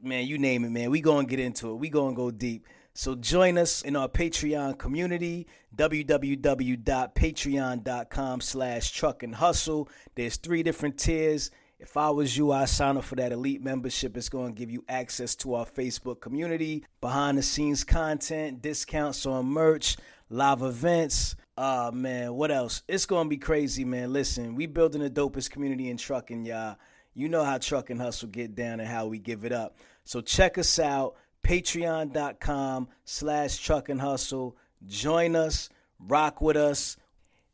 Man, 0.00 0.26
you 0.26 0.38
name 0.38 0.64
it, 0.64 0.70
man. 0.70 0.90
We 0.90 1.00
going 1.00 1.26
to 1.26 1.30
get 1.30 1.40
into 1.40 1.70
it. 1.70 1.74
We 1.74 1.88
going 1.88 2.14
to 2.14 2.16
go 2.16 2.30
deep. 2.30 2.66
So 2.98 3.14
join 3.14 3.56
us 3.58 3.82
in 3.82 3.94
our 3.94 4.08
Patreon 4.08 4.76
community, 4.76 5.46
www.patreon.com 5.76 8.40
slash 8.40 8.90
truck 8.90 9.22
and 9.22 9.36
hustle. 9.36 9.88
There's 10.16 10.36
three 10.36 10.64
different 10.64 10.98
tiers. 10.98 11.52
If 11.78 11.96
I 11.96 12.10
was 12.10 12.36
you, 12.36 12.50
I'd 12.50 12.68
sign 12.68 12.96
up 12.96 13.04
for 13.04 13.14
that 13.14 13.30
elite 13.30 13.62
membership. 13.62 14.16
It's 14.16 14.28
going 14.28 14.52
to 14.52 14.58
give 14.58 14.72
you 14.72 14.84
access 14.88 15.36
to 15.36 15.54
our 15.54 15.64
Facebook 15.64 16.20
community, 16.20 16.84
behind 17.00 17.38
the 17.38 17.42
scenes 17.44 17.84
content, 17.84 18.62
discounts 18.62 19.26
on 19.26 19.46
merch, 19.46 19.96
live 20.28 20.62
events. 20.62 21.36
Uh 21.56 21.92
man, 21.94 22.34
what 22.34 22.50
else? 22.50 22.82
It's 22.88 23.06
gonna 23.06 23.28
be 23.28 23.36
crazy, 23.36 23.84
man. 23.84 24.12
Listen, 24.12 24.56
we 24.56 24.66
building 24.66 25.02
the 25.02 25.10
dopest 25.10 25.50
community 25.50 25.88
in 25.88 25.98
trucking, 25.98 26.44
y'all. 26.44 26.78
You 27.14 27.28
know 27.28 27.44
how 27.44 27.58
truck 27.58 27.90
and 27.90 28.00
hustle 28.00 28.28
get 28.28 28.56
down 28.56 28.80
and 28.80 28.88
how 28.88 29.06
we 29.06 29.18
give 29.18 29.44
it 29.44 29.52
up. 29.52 29.76
So 30.04 30.20
check 30.20 30.56
us 30.56 30.78
out 30.78 31.16
patreon.com 31.48 32.88
slash 33.06 33.56
truck 33.56 33.88
and 33.88 34.02
hustle. 34.02 34.54
Join 34.86 35.34
us 35.34 35.70
rock 35.98 36.42
with 36.42 36.58
us 36.58 36.98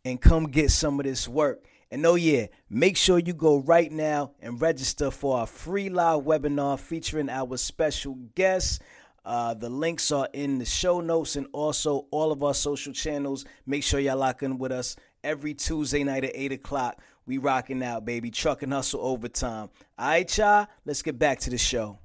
and 0.05 0.21
come 0.21 0.49
get 0.49 0.73
some 0.73 0.99
of 0.99 1.05
this 1.05 1.29
work. 1.29 1.65
And 1.93 2.05
oh 2.05 2.17
yeah 2.17 2.47
make 2.69 2.97
sure 2.97 3.21
you 3.21 3.33
go 3.33 3.59
right 3.59 3.93
now 3.93 4.33
and 4.41 4.61
register 4.61 5.13
for 5.13 5.39
our 5.39 5.47
free 5.47 5.91
live 5.91 6.23
webinar 6.23 6.77
featuring 6.81 7.31
our 7.31 7.57
special 7.57 8.15
guests. 8.35 8.81
Uh, 9.25 9.55
the 9.55 9.71
links 9.71 10.11
are 10.11 10.29
in 10.33 10.59
the 10.59 10.65
show 10.65 11.01
notes 11.01 11.37
and 11.37 11.47
also 11.53 12.09
all 12.11 12.33
of 12.33 12.43
our 12.43 12.53
social 12.53 12.93
channels. 12.93 13.45
Make 13.65 13.85
sure 13.85 14.01
y'all 14.01 14.19
lock 14.19 14.43
in 14.43 14.59
with 14.59 14.73
us 14.73 14.97
every 15.23 15.55
tuesday 15.55 16.03
night 16.03 16.25
at 16.25 16.33
8 16.35 16.51
o'clock. 16.51 17.01
We 17.27 17.39
rocking 17.39 17.83
out 17.85 18.05
baby. 18.05 18.33
Truck 18.33 18.65
and 18.65 18.73
hustle 18.73 19.03
overtime. 19.03 19.71
All 19.97 20.09
right 20.09 20.37
y'all 20.37 20.67
let's 20.85 21.03
get 21.03 21.17
back 21.17 21.39
to 21.41 21.51
the 21.51 21.59
show 21.59 22.01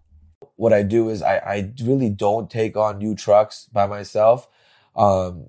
what 0.56 0.74
I 0.74 0.84
do 0.84 1.10
is 1.10 1.22
I, 1.22 1.38
I 1.38 1.74
really 1.84 2.10
don't 2.10 2.50
take 2.50 2.78
on 2.78 2.98
new 2.98 3.16
trucks 3.16 3.68
by 3.72 3.88
myself. 3.88 4.48
Um, 4.96 5.48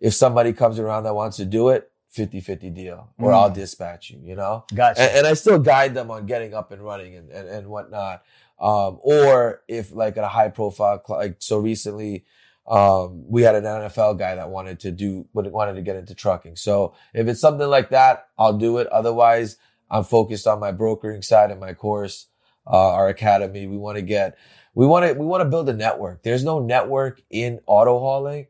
if 0.00 0.14
somebody 0.14 0.52
comes 0.52 0.78
around 0.78 1.04
that 1.04 1.14
wants 1.14 1.36
to 1.38 1.44
do 1.44 1.68
it, 1.70 1.90
50-50 2.14 2.72
deal, 2.74 3.10
or 3.18 3.32
Mm. 3.32 3.34
I'll 3.34 3.50
dispatch 3.50 4.10
you, 4.10 4.20
you 4.22 4.36
know? 4.36 4.64
Gotcha. 4.72 5.02
And, 5.02 5.18
and 5.18 5.26
I 5.26 5.34
still 5.34 5.58
guide 5.58 5.94
them 5.94 6.10
on 6.10 6.26
getting 6.26 6.54
up 6.54 6.70
and 6.70 6.80
running 6.82 7.16
and, 7.16 7.30
and, 7.30 7.48
and 7.48 7.66
whatnot. 7.68 8.22
Um, 8.60 8.98
or 9.02 9.62
if 9.66 9.92
like 9.92 10.16
at 10.16 10.22
a 10.22 10.28
high 10.28 10.48
profile, 10.48 11.02
like 11.08 11.36
so 11.40 11.58
recently, 11.58 12.24
um, 12.68 13.24
we 13.28 13.42
had 13.42 13.56
an 13.56 13.64
NFL 13.64 14.18
guy 14.18 14.36
that 14.36 14.48
wanted 14.48 14.80
to 14.80 14.92
do, 14.92 15.26
wanted 15.32 15.74
to 15.74 15.82
get 15.82 15.96
into 15.96 16.14
trucking. 16.14 16.56
So 16.56 16.94
if 17.12 17.26
it's 17.26 17.40
something 17.40 17.66
like 17.66 17.90
that, 17.90 18.28
I'll 18.38 18.56
do 18.56 18.78
it. 18.78 18.86
Otherwise, 18.88 19.56
I'm 19.90 20.04
focused 20.04 20.46
on 20.46 20.60
my 20.60 20.70
brokering 20.72 21.22
side 21.22 21.50
and 21.50 21.60
my 21.60 21.74
course, 21.74 22.28
uh, 22.66 22.92
our 22.92 23.08
academy. 23.08 23.66
We 23.66 23.76
want 23.76 23.96
to 23.96 24.02
get, 24.02 24.36
we 24.74 24.86
want 24.86 25.06
to, 25.06 25.12
we 25.14 25.26
want 25.26 25.42
to 25.42 25.48
build 25.48 25.68
a 25.68 25.74
network. 25.74 26.22
There's 26.22 26.44
no 26.44 26.58
network 26.58 27.22
in 27.30 27.60
auto 27.66 27.98
hauling, 27.98 28.46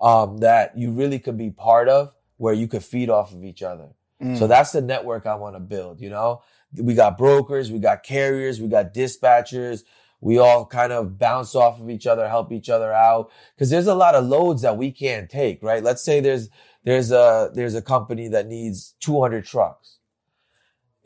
um, 0.00 0.38
that 0.38 0.76
you 0.76 0.92
really 0.92 1.18
could 1.18 1.38
be 1.38 1.50
part 1.50 1.88
of 1.88 2.14
where 2.36 2.54
you 2.54 2.68
could 2.68 2.84
feed 2.84 3.10
off 3.10 3.32
of 3.32 3.44
each 3.44 3.62
other. 3.62 3.88
Mm. 4.22 4.38
So 4.38 4.46
that's 4.46 4.72
the 4.72 4.82
network 4.82 5.26
I 5.26 5.34
want 5.34 5.56
to 5.56 5.60
build, 5.60 6.00
you 6.00 6.10
know? 6.10 6.42
We 6.76 6.94
got 6.94 7.16
brokers, 7.16 7.70
we 7.70 7.78
got 7.78 8.02
carriers, 8.02 8.60
we 8.60 8.68
got 8.68 8.92
dispatchers. 8.92 9.84
We 10.20 10.38
all 10.38 10.64
kind 10.64 10.92
of 10.92 11.18
bounce 11.18 11.54
off 11.54 11.80
of 11.80 11.90
each 11.90 12.06
other, 12.06 12.26
help 12.28 12.50
each 12.50 12.70
other 12.70 12.92
out. 12.92 13.30
Cause 13.58 13.70
there's 13.70 13.86
a 13.86 13.94
lot 13.94 14.14
of 14.14 14.24
loads 14.24 14.62
that 14.62 14.76
we 14.76 14.90
can't 14.90 15.28
take, 15.28 15.62
right? 15.62 15.82
Let's 15.82 16.02
say 16.02 16.20
there's, 16.20 16.48
there's 16.84 17.12
a, 17.12 17.50
there's 17.54 17.74
a 17.74 17.82
company 17.82 18.28
that 18.28 18.46
needs 18.46 18.94
200 19.00 19.44
trucks. 19.44 19.95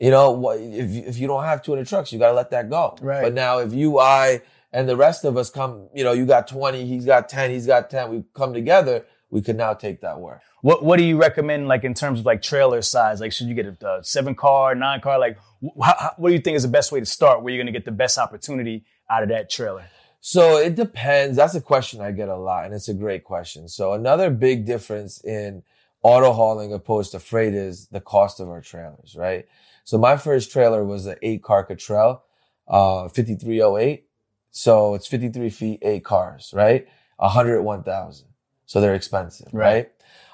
You 0.01 0.09
know, 0.11 0.49
if, 0.51 0.89
you- 0.89 1.03
if 1.05 1.17
you 1.19 1.27
don't 1.27 1.43
have 1.43 1.61
200 1.61 1.87
trucks, 1.87 2.11
you 2.11 2.19
got 2.19 2.29
to 2.29 2.33
let 2.33 2.49
that 2.51 2.69
go. 2.69 2.97
Right. 3.01 3.21
But 3.21 3.33
now 3.33 3.59
if 3.59 3.71
you, 3.73 3.99
I, 3.99 4.41
and 4.73 4.89
the 4.89 4.95
rest 4.97 5.23
of 5.25 5.37
us 5.37 5.49
come, 5.49 5.87
you 5.93 6.03
know, 6.03 6.11
you 6.13 6.25
got 6.25 6.47
20, 6.47 6.85
he's 6.85 7.05
got 7.05 7.29
10, 7.29 7.51
he's 7.51 7.67
got 7.67 7.89
10, 7.89 8.09
we 8.09 8.23
come 8.33 8.53
together, 8.53 9.05
we 9.29 9.41
can 9.41 9.57
now 9.57 9.73
take 9.73 10.01
that 10.01 10.19
work. 10.19 10.41
What 10.61 10.83
What 10.83 10.97
do 10.97 11.03
you 11.03 11.17
recommend, 11.17 11.67
like 11.67 11.83
in 11.83 11.93
terms 11.93 12.19
of 12.19 12.25
like 12.25 12.41
trailer 12.41 12.81
size? 12.81 13.19
Like, 13.21 13.31
should 13.31 13.47
you 13.47 13.55
get 13.55 13.65
a, 13.65 13.87
uh 13.87 14.01
seven 14.01 14.35
car, 14.35 14.75
nine 14.75 15.01
car? 15.01 15.17
Like, 15.19 15.37
wh- 15.63 15.83
how- 15.85 16.13
what 16.17 16.29
do 16.29 16.35
you 16.35 16.41
think 16.41 16.55
is 16.55 16.63
the 16.63 16.67
best 16.69 16.91
way 16.91 16.99
to 16.99 17.05
start? 17.05 17.41
Where 17.41 17.51
you're 17.53 17.63
going 17.63 17.73
to 17.73 17.79
get 17.79 17.85
the 17.85 17.91
best 17.91 18.17
opportunity 18.17 18.83
out 19.09 19.23
of 19.23 19.29
that 19.29 19.49
trailer? 19.49 19.85
So 20.19 20.57
it 20.57 20.75
depends. 20.75 21.35
That's 21.37 21.55
a 21.55 21.61
question 21.61 21.99
I 22.01 22.11
get 22.11 22.29
a 22.29 22.35
lot, 22.35 22.65
and 22.65 22.73
it's 22.75 22.89
a 22.89 22.93
great 22.93 23.23
question. 23.23 23.67
So 23.67 23.93
another 23.93 24.29
big 24.29 24.65
difference 24.65 25.23
in 25.23 25.63
auto 26.03 26.31
hauling 26.33 26.73
opposed 26.73 27.11
to 27.13 27.19
freight 27.19 27.53
is 27.55 27.87
the 27.87 28.01
cost 28.01 28.39
of 28.39 28.47
our 28.49 28.61
trailers, 28.61 29.15
right? 29.17 29.47
So 29.83 29.97
my 29.97 30.17
first 30.17 30.51
trailer 30.51 30.83
was 30.85 31.05
an 31.05 31.15
eight 31.21 31.43
car 31.43 31.63
Cottrell, 31.65 32.23
uh, 32.67 33.07
5308. 33.09 34.05
So 34.51 34.95
it's 34.95 35.07
53 35.07 35.49
feet, 35.49 35.79
eight 35.81 36.03
cars, 36.03 36.53
right? 36.55 36.87
101,000. 37.17 38.27
So 38.65 38.81
they're 38.81 38.95
expensive, 38.95 39.47
Right. 39.53 39.65
right? 39.65 39.91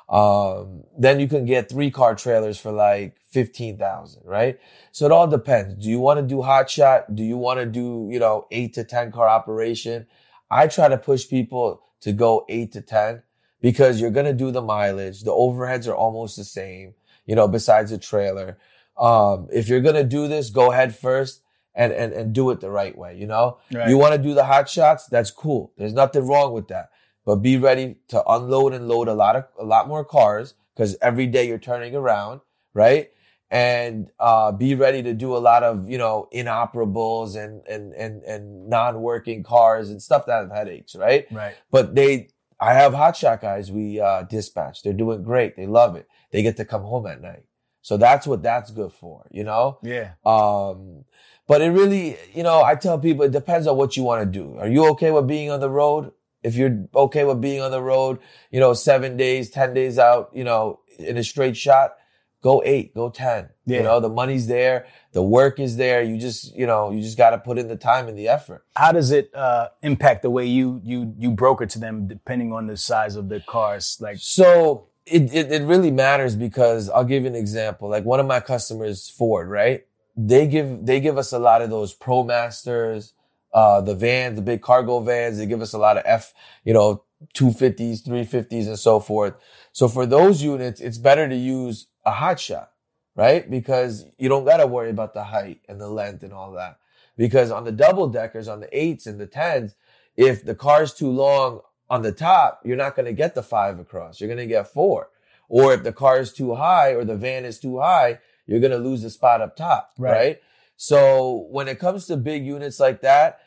Um, 0.09 0.83
then 0.97 1.19
you 1.19 1.27
can 1.27 1.45
get 1.45 1.69
three 1.69 1.91
car 1.91 2.15
trailers 2.15 2.57
for 2.59 2.71
like 2.71 3.17
15,000, 3.23 4.23
right? 4.25 4.59
So 4.91 5.05
it 5.05 5.11
all 5.11 5.27
depends. 5.27 5.75
Do 5.83 5.89
you 5.89 5.99
want 5.99 6.19
to 6.19 6.25
do 6.25 6.41
hot 6.41 6.69
shot? 6.69 7.13
Do 7.15 7.23
you 7.23 7.37
want 7.37 7.59
to 7.59 7.65
do, 7.65 8.07
you 8.09 8.19
know, 8.19 8.47
eight 8.51 8.73
to 8.75 8.83
10 8.83 9.11
car 9.11 9.27
operation? 9.27 10.07
I 10.49 10.67
try 10.67 10.87
to 10.87 10.97
push 10.97 11.27
people 11.27 11.81
to 12.01 12.13
go 12.13 12.45
eight 12.47 12.71
to 12.73 12.81
10 12.81 13.21
because 13.61 13.99
you're 13.99 14.11
going 14.11 14.25
to 14.27 14.33
do 14.33 14.51
the 14.51 14.61
mileage. 14.61 15.23
The 15.23 15.31
overheads 15.31 15.87
are 15.87 15.95
almost 15.95 16.37
the 16.37 16.45
same, 16.45 16.93
you 17.25 17.35
know, 17.35 17.47
besides 17.47 17.91
the 17.91 17.97
trailer. 17.97 18.57
Um, 18.97 19.47
if 19.51 19.69
you're 19.69 19.81
going 19.81 19.95
to 19.95 20.03
do 20.03 20.27
this, 20.27 20.49
go 20.49 20.71
ahead 20.71 20.95
first 20.95 21.43
and, 21.75 21.93
and, 21.93 22.11
and 22.13 22.33
do 22.33 22.49
it 22.49 22.59
the 22.59 22.71
right 22.71 22.97
way, 22.97 23.15
you 23.15 23.27
know? 23.27 23.59
Right. 23.71 23.89
You 23.89 23.97
want 23.97 24.13
to 24.13 24.17
do 24.21 24.33
the 24.33 24.45
hot 24.45 24.67
shots? 24.67 25.05
That's 25.05 25.29
cool. 25.29 25.71
There's 25.77 25.93
nothing 25.93 26.25
wrong 26.25 26.53
with 26.53 26.67
that. 26.69 26.89
But 27.23 27.37
be 27.37 27.57
ready 27.57 27.97
to 28.07 28.23
unload 28.25 28.73
and 28.73 28.87
load 28.87 29.07
a 29.07 29.13
lot 29.13 29.35
of, 29.35 29.45
a 29.59 29.63
lot 29.63 29.87
more 29.87 30.03
cars 30.03 30.55
because 30.75 30.95
every 31.01 31.27
day 31.27 31.47
you're 31.47 31.59
turning 31.59 31.95
around, 31.95 32.41
right? 32.73 33.11
And, 33.51 34.09
uh, 34.19 34.51
be 34.51 34.75
ready 34.75 35.03
to 35.03 35.13
do 35.13 35.35
a 35.35 35.37
lot 35.37 35.63
of, 35.63 35.89
you 35.89 35.97
know, 35.97 36.27
inoperables 36.33 37.35
and, 37.35 37.65
and, 37.67 37.93
and, 37.93 38.23
and 38.23 38.67
non-working 38.67 39.43
cars 39.43 39.89
and 39.89 40.01
stuff 40.01 40.25
that 40.25 40.41
have 40.41 40.51
headaches, 40.51 40.95
right? 40.95 41.27
Right. 41.31 41.55
But 41.69 41.95
they, 41.95 42.29
I 42.59 42.73
have 42.73 42.93
hotshot 42.93 43.41
guys 43.41 43.71
we, 43.71 43.99
uh, 43.99 44.23
dispatch. 44.23 44.81
They're 44.81 44.93
doing 44.93 45.21
great. 45.21 45.55
They 45.55 45.67
love 45.67 45.95
it. 45.95 46.07
They 46.31 46.41
get 46.41 46.57
to 46.57 46.65
come 46.65 46.81
home 46.81 47.05
at 47.05 47.21
night. 47.21 47.43
So 47.87 47.95
that's 47.95 48.27
what 48.27 48.43
that's 48.43 48.69
good 48.69 48.91
for, 48.91 49.25
you 49.31 49.45
know? 49.45 49.77
Yeah. 49.81 50.15
Um, 50.25 51.05
but 51.47 51.61
it 51.61 51.69
really, 51.69 52.17
you 52.33 52.43
know, 52.43 52.61
I 52.61 52.75
tell 52.75 52.99
people 52.99 53.23
it 53.23 53.31
depends 53.31 53.65
on 53.65 53.77
what 53.77 53.95
you 53.95 54.03
want 54.03 54.21
to 54.23 54.25
do. 54.29 54.57
Are 54.57 54.67
you 54.67 54.87
okay 54.87 55.09
with 55.09 55.25
being 55.25 55.49
on 55.49 55.61
the 55.61 55.69
road? 55.69 56.11
If 56.43 56.55
you're 56.55 56.85
okay 56.93 57.23
with 57.23 57.39
being 57.39 57.61
on 57.61 57.71
the 57.71 57.81
road, 57.81 58.19
you 58.51 58.59
know, 58.59 58.73
seven 58.73 59.15
days, 59.15 59.51
10 59.51 59.73
days 59.73 59.97
out, 59.97 60.31
you 60.33 60.43
know, 60.43 60.81
in 60.99 61.15
a 61.15 61.23
straight 61.23 61.55
shot, 61.55 61.95
go 62.43 62.61
eight, 62.65 62.93
go 62.93 63.09
10. 63.09 63.51
Yeah. 63.65 63.77
You 63.77 63.83
know, 63.83 64.01
the 64.01 64.09
money's 64.09 64.47
there. 64.47 64.87
The 65.13 65.23
work 65.23 65.57
is 65.57 65.77
there. 65.77 66.03
You 66.03 66.17
just, 66.17 66.53
you 66.57 66.67
know, 66.67 66.91
you 66.91 67.01
just 67.01 67.17
got 67.17 67.29
to 67.29 67.37
put 67.37 67.57
in 67.57 67.69
the 67.69 67.77
time 67.77 68.09
and 68.09 68.17
the 68.17 68.27
effort. 68.27 68.65
How 68.75 68.91
does 68.91 69.11
it 69.11 69.33
uh, 69.33 69.69
impact 69.81 70.23
the 70.23 70.29
way 70.29 70.45
you 70.45 70.81
you 70.83 71.15
you 71.17 71.31
broker 71.31 71.65
to 71.65 71.79
them, 71.79 72.05
depending 72.05 72.51
on 72.51 72.67
the 72.67 72.75
size 72.75 73.15
of 73.15 73.29
the 73.29 73.39
cars? 73.39 73.97
Like, 74.01 74.17
So 74.19 74.89
it, 75.11 75.33
it, 75.33 75.51
it 75.51 75.63
really 75.63 75.91
matters 75.91 76.35
because 76.35 76.89
I'll 76.89 77.05
give 77.05 77.23
you 77.23 77.29
an 77.29 77.35
example. 77.35 77.89
Like 77.89 78.05
one 78.05 78.19
of 78.19 78.27
my 78.27 78.41
customers, 78.41 79.09
Ford, 79.09 79.49
right? 79.49 79.85
They 80.17 80.47
give, 80.47 80.85
they 80.85 80.99
give 80.99 81.17
us 81.17 81.33
a 81.33 81.39
lot 81.39 81.61
of 81.61 81.69
those 81.71 81.95
ProMasters, 81.95 83.13
uh, 83.53 83.81
the 83.81 83.95
vans, 83.95 84.35
the 84.37 84.43
big 84.43 84.61
cargo 84.61 84.99
vans. 85.01 85.37
They 85.39 85.47
give 85.47 85.61
us 85.61 85.73
a 85.73 85.79
lot 85.79 85.97
of 85.97 86.03
F, 86.05 86.33
you 86.65 86.73
know, 86.73 87.03
250s, 87.35 88.03
350s 88.07 88.67
and 88.67 88.79
so 88.79 88.99
forth. 88.99 89.35
So 89.73 89.87
for 89.87 90.05
those 90.05 90.43
units, 90.43 90.81
it's 90.81 90.99
better 90.99 91.29
to 91.29 91.35
use 91.35 91.87
a 92.05 92.11
hot 92.11 92.39
shot, 92.39 92.71
right? 93.15 93.49
Because 93.49 94.05
you 94.19 94.29
don't 94.29 94.45
got 94.45 94.57
to 94.57 94.67
worry 94.67 94.89
about 94.91 95.13
the 95.13 95.25
height 95.25 95.61
and 95.69 95.81
the 95.81 95.89
length 95.89 96.23
and 96.23 96.33
all 96.33 96.51
that. 96.53 96.79
Because 97.17 97.51
on 97.51 97.65
the 97.65 97.71
double 97.71 98.07
deckers, 98.09 98.47
on 98.47 98.61
the 98.61 98.77
eights 98.77 99.07
and 99.07 99.19
the 99.19 99.27
tens, 99.27 99.75
if 100.17 100.45
the 100.45 100.55
car's 100.55 100.93
too 100.93 101.09
long 101.11 101.61
on 101.89 102.01
the 102.01 102.11
top, 102.11 102.61
you're 102.65 102.77
not 102.77 102.95
going 102.95 103.05
to 103.05 103.13
get 103.13 103.35
the 103.35 103.43
five 103.43 103.79
across. 103.79 104.19
You're 104.19 104.27
going 104.27 104.39
to 104.39 104.45
get 104.47 104.67
four. 104.67 105.09
Or 105.49 105.73
if 105.73 105.83
the 105.83 105.93
car 105.93 106.19
is 106.19 106.33
too 106.33 106.55
high 106.55 106.91
or 106.93 107.05
the 107.05 107.15
van 107.15 107.45
is 107.45 107.59
too 107.59 107.79
high, 107.79 108.19
you're 108.45 108.59
going 108.59 108.71
to 108.71 108.77
lose 108.77 109.01
the 109.03 109.09
spot 109.09 109.41
up 109.41 109.55
top, 109.55 109.91
Right. 109.97 110.11
right? 110.11 110.41
So 110.75 111.47
when 111.49 111.67
it 111.67 111.79
comes 111.79 112.05
to 112.07 112.17
big 112.17 112.45
units 112.45 112.79
like 112.79 113.01
that, 113.01 113.39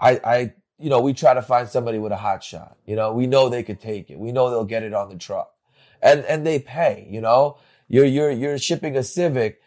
I, 0.00 0.20
I, 0.24 0.52
you 0.78 0.90
know, 0.90 1.00
we 1.00 1.12
try 1.12 1.34
to 1.34 1.42
find 1.42 1.68
somebody 1.68 1.98
with 1.98 2.12
a 2.12 2.16
hot 2.16 2.42
shot. 2.42 2.76
You 2.86 2.96
know, 2.96 3.12
we 3.12 3.26
know 3.26 3.48
they 3.48 3.62
could 3.62 3.80
take 3.80 4.10
it. 4.10 4.18
We 4.18 4.32
know 4.32 4.50
they'll 4.50 4.64
get 4.64 4.82
it 4.82 4.92
on 4.94 5.08
the 5.08 5.16
truck, 5.16 5.52
and 6.02 6.24
and 6.24 6.46
they 6.46 6.58
pay. 6.58 7.06
You 7.10 7.20
know, 7.20 7.58
you're 7.88 8.04
you're 8.04 8.30
you're 8.30 8.58
shipping 8.58 8.96
a 8.96 9.04
Civic. 9.04 9.60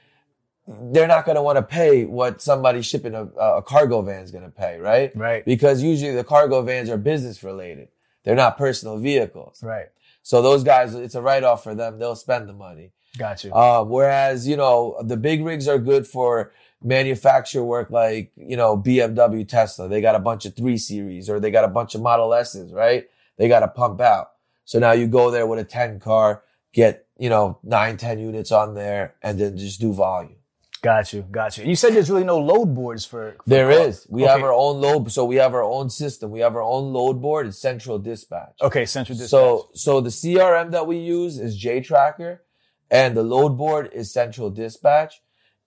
They're 0.68 1.08
not 1.08 1.26
going 1.26 1.38
to 1.38 1.42
want 1.42 1.56
to 1.58 1.64
pay 1.64 2.04
what 2.06 2.42
somebody 2.42 2.82
shipping 2.82 3.16
a, 3.16 3.24
a 3.24 3.62
cargo 3.64 4.02
van 4.02 4.24
is 4.24 4.32
going 4.32 4.44
to 4.44 4.50
pay, 4.52 4.80
right? 4.80 5.16
right, 5.16 5.46
Because 5.46 5.82
usually 5.82 6.12
the 6.12 6.26
cargo 6.26 6.62
vans 6.62 6.90
are 6.90 6.98
business 6.98 7.42
related. 7.42 7.88
They're 8.28 8.36
not 8.36 8.58
personal 8.58 8.98
vehicles. 8.98 9.64
right, 9.64 9.86
So 10.22 10.42
those 10.42 10.62
guys, 10.62 10.94
it's 10.94 11.16
a 11.16 11.22
write 11.22 11.46
off 11.46 11.64
for 11.64 11.74
them. 11.74 11.98
They'll 11.98 12.18
spend 12.18 12.50
the 12.50 12.54
money. 12.54 12.92
got 13.18 13.42
you. 13.46 13.54
Um, 13.54 13.88
whereas, 13.88 14.46
you 14.46 14.58
know, 14.58 14.98
the 15.02 15.16
big 15.16 15.46
rigs 15.46 15.66
are 15.66 15.80
good 15.80 16.06
for 16.06 16.52
manufacturer 16.84 17.64
work 17.64 17.90
like, 17.90 18.34
you 18.36 18.58
know, 18.58 18.76
BMW, 18.78 19.48
Tesla. 19.48 19.88
They 19.88 20.02
got 20.02 20.16
a 20.16 20.20
bunch 20.20 20.46
of 20.46 20.58
three 20.58 20.78
series 20.78 21.30
or 21.30 21.40
they 21.40 21.52
got 21.52 21.64
a 21.64 21.70
bunch 21.70 21.96
of 21.96 22.02
Model 22.02 22.34
S's, 22.34 22.74
right? 22.74 23.08
They 23.38 23.48
got 23.48 23.62
to 23.62 23.70
pump 23.70 24.02
out. 24.02 24.32
So 24.66 24.78
now 24.78 24.92
you 24.92 25.08
go 25.08 25.32
there 25.32 25.48
with 25.48 25.60
a 25.60 25.64
10 25.64 26.02
car, 26.02 26.44
get, 26.74 27.06
you 27.18 27.30
know, 27.30 27.60
nine, 27.64 27.96
10 27.96 28.20
units 28.20 28.52
on 28.52 28.74
there 28.74 29.16
and 29.24 29.40
then 29.40 29.56
just 29.56 29.80
do 29.80 29.94
volume. 29.94 30.36
Got 30.82 31.12
you, 31.14 31.24
got 31.24 31.58
you. 31.58 31.66
You 31.66 31.76
said 31.76 31.94
there's 31.94 32.10
really 32.10 32.24
no 32.24 32.38
load 32.40 32.76
boards 32.76 33.04
for. 33.06 33.32
for 33.44 33.50
There 33.50 33.72
cars. 33.72 33.88
is. 34.00 34.08
We 34.10 34.24
Okay. 34.24 34.32
have 34.32 34.44
our 34.44 34.54
own 34.54 34.80
load. 34.80 35.12
So 35.12 35.26
we 35.26 35.38
have 35.38 35.54
our 35.54 35.64
own 35.64 35.90
system. 35.90 36.30
We 36.32 36.40
have 36.42 36.56
our 36.56 36.62
own 36.62 36.94
load 36.94 37.22
board. 37.22 37.48
It's 37.48 37.60
central 37.60 37.98
dispatch. 38.00 38.56
Okay, 38.62 38.86
central 38.86 39.18
dispatch. 39.18 39.30
So, 39.32 39.70
so 39.74 40.02
the 40.02 40.10
CRM 40.12 40.72
that 40.72 40.86
we 40.88 40.98
use 40.98 41.40
is 41.40 41.58
J 41.58 41.82
Tracker 41.82 42.44
and 42.92 43.18
the 43.18 43.24
load 43.24 43.58
board 43.58 43.90
is 43.94 44.14
Central 44.14 44.50
Dispatch 44.50 45.22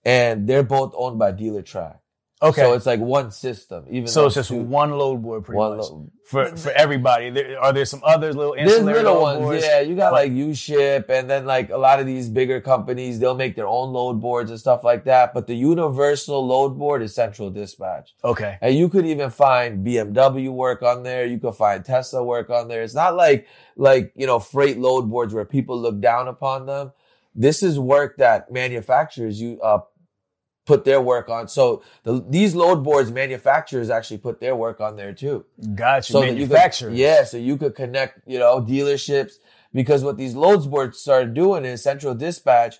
and 0.04 0.48
they're 0.48 0.62
both 0.62 0.94
owned 0.96 1.18
by 1.18 1.32
Dealertrack. 1.32 1.98
Okay, 2.42 2.62
So 2.62 2.72
it's 2.72 2.86
like 2.86 3.00
one 3.00 3.30
system, 3.30 3.84
even 3.90 4.06
so 4.08 4.24
it's 4.24 4.34
just 4.34 4.48
two- 4.48 4.56
one 4.56 4.92
load 4.92 5.20
board, 5.22 5.44
pretty 5.44 5.58
one 5.58 5.76
much 5.76 5.90
load. 5.90 6.10
for 6.24 6.46
for 6.56 6.70
everybody. 6.72 7.28
There, 7.28 7.60
are 7.60 7.70
there 7.70 7.84
some 7.84 8.00
other 8.02 8.32
little 8.32 8.54
There's 8.54 8.80
little 8.82 9.20
ones, 9.20 9.40
boards? 9.40 9.62
yeah. 9.62 9.80
You 9.80 9.94
got 9.94 10.14
like 10.14 10.32
uShip, 10.32 11.10
and 11.10 11.28
then 11.28 11.44
like 11.44 11.68
a 11.68 11.76
lot 11.76 12.00
of 12.00 12.06
these 12.06 12.30
bigger 12.30 12.58
companies, 12.62 13.18
they'll 13.18 13.34
make 13.34 13.56
their 13.56 13.66
own 13.68 13.92
load 13.92 14.22
boards 14.22 14.50
and 14.50 14.58
stuff 14.58 14.82
like 14.84 15.04
that. 15.04 15.34
But 15.34 15.48
the 15.48 15.54
universal 15.54 16.46
load 16.46 16.78
board 16.78 17.02
is 17.02 17.14
Central 17.14 17.50
Dispatch, 17.50 18.14
Okay, 18.24 18.56
and 18.62 18.74
you 18.74 18.88
could 18.88 19.04
even 19.04 19.28
find 19.28 19.84
BMW 19.86 20.50
work 20.50 20.82
on 20.82 21.02
there. 21.02 21.26
You 21.26 21.38
could 21.38 21.54
find 21.56 21.84
Tesla 21.84 22.24
work 22.24 22.48
on 22.48 22.68
there. 22.68 22.82
It's 22.82 22.94
not 22.94 23.16
like 23.16 23.46
like 23.76 24.12
you 24.16 24.26
know 24.26 24.38
freight 24.38 24.78
load 24.78 25.10
boards 25.10 25.34
where 25.34 25.44
people 25.44 25.78
look 25.78 26.00
down 26.00 26.26
upon 26.26 26.64
them. 26.64 26.92
This 27.34 27.62
is 27.62 27.78
work 27.78 28.16
that 28.16 28.50
manufacturers 28.50 29.40
you 29.40 29.60
uh 29.62 29.80
put 30.70 30.84
their 30.84 31.00
work 31.00 31.28
on. 31.28 31.48
So 31.48 31.82
the, 32.04 32.24
these 32.28 32.54
load 32.54 32.84
boards, 32.84 33.10
manufacturers 33.10 33.90
actually 33.90 34.18
put 34.18 34.40
their 34.40 34.54
work 34.54 34.80
on 34.80 34.96
there 34.96 35.12
too. 35.12 35.44
Gotcha. 35.74 36.12
so 36.12 36.20
that 36.20 36.36
you 36.36 36.46
could, 36.46 36.54
yeah, 36.96 37.24
so 37.24 37.36
you 37.36 37.56
could 37.56 37.74
connect, 37.74 38.20
you 38.26 38.38
know, 38.38 38.60
dealerships 38.60 39.34
because 39.72 40.04
what 40.04 40.16
these 40.16 40.34
loads 40.34 40.66
boards 40.66 40.98
started 40.98 41.34
doing 41.34 41.64
is 41.64 41.82
Central 41.82 42.14
Dispatch. 42.14 42.76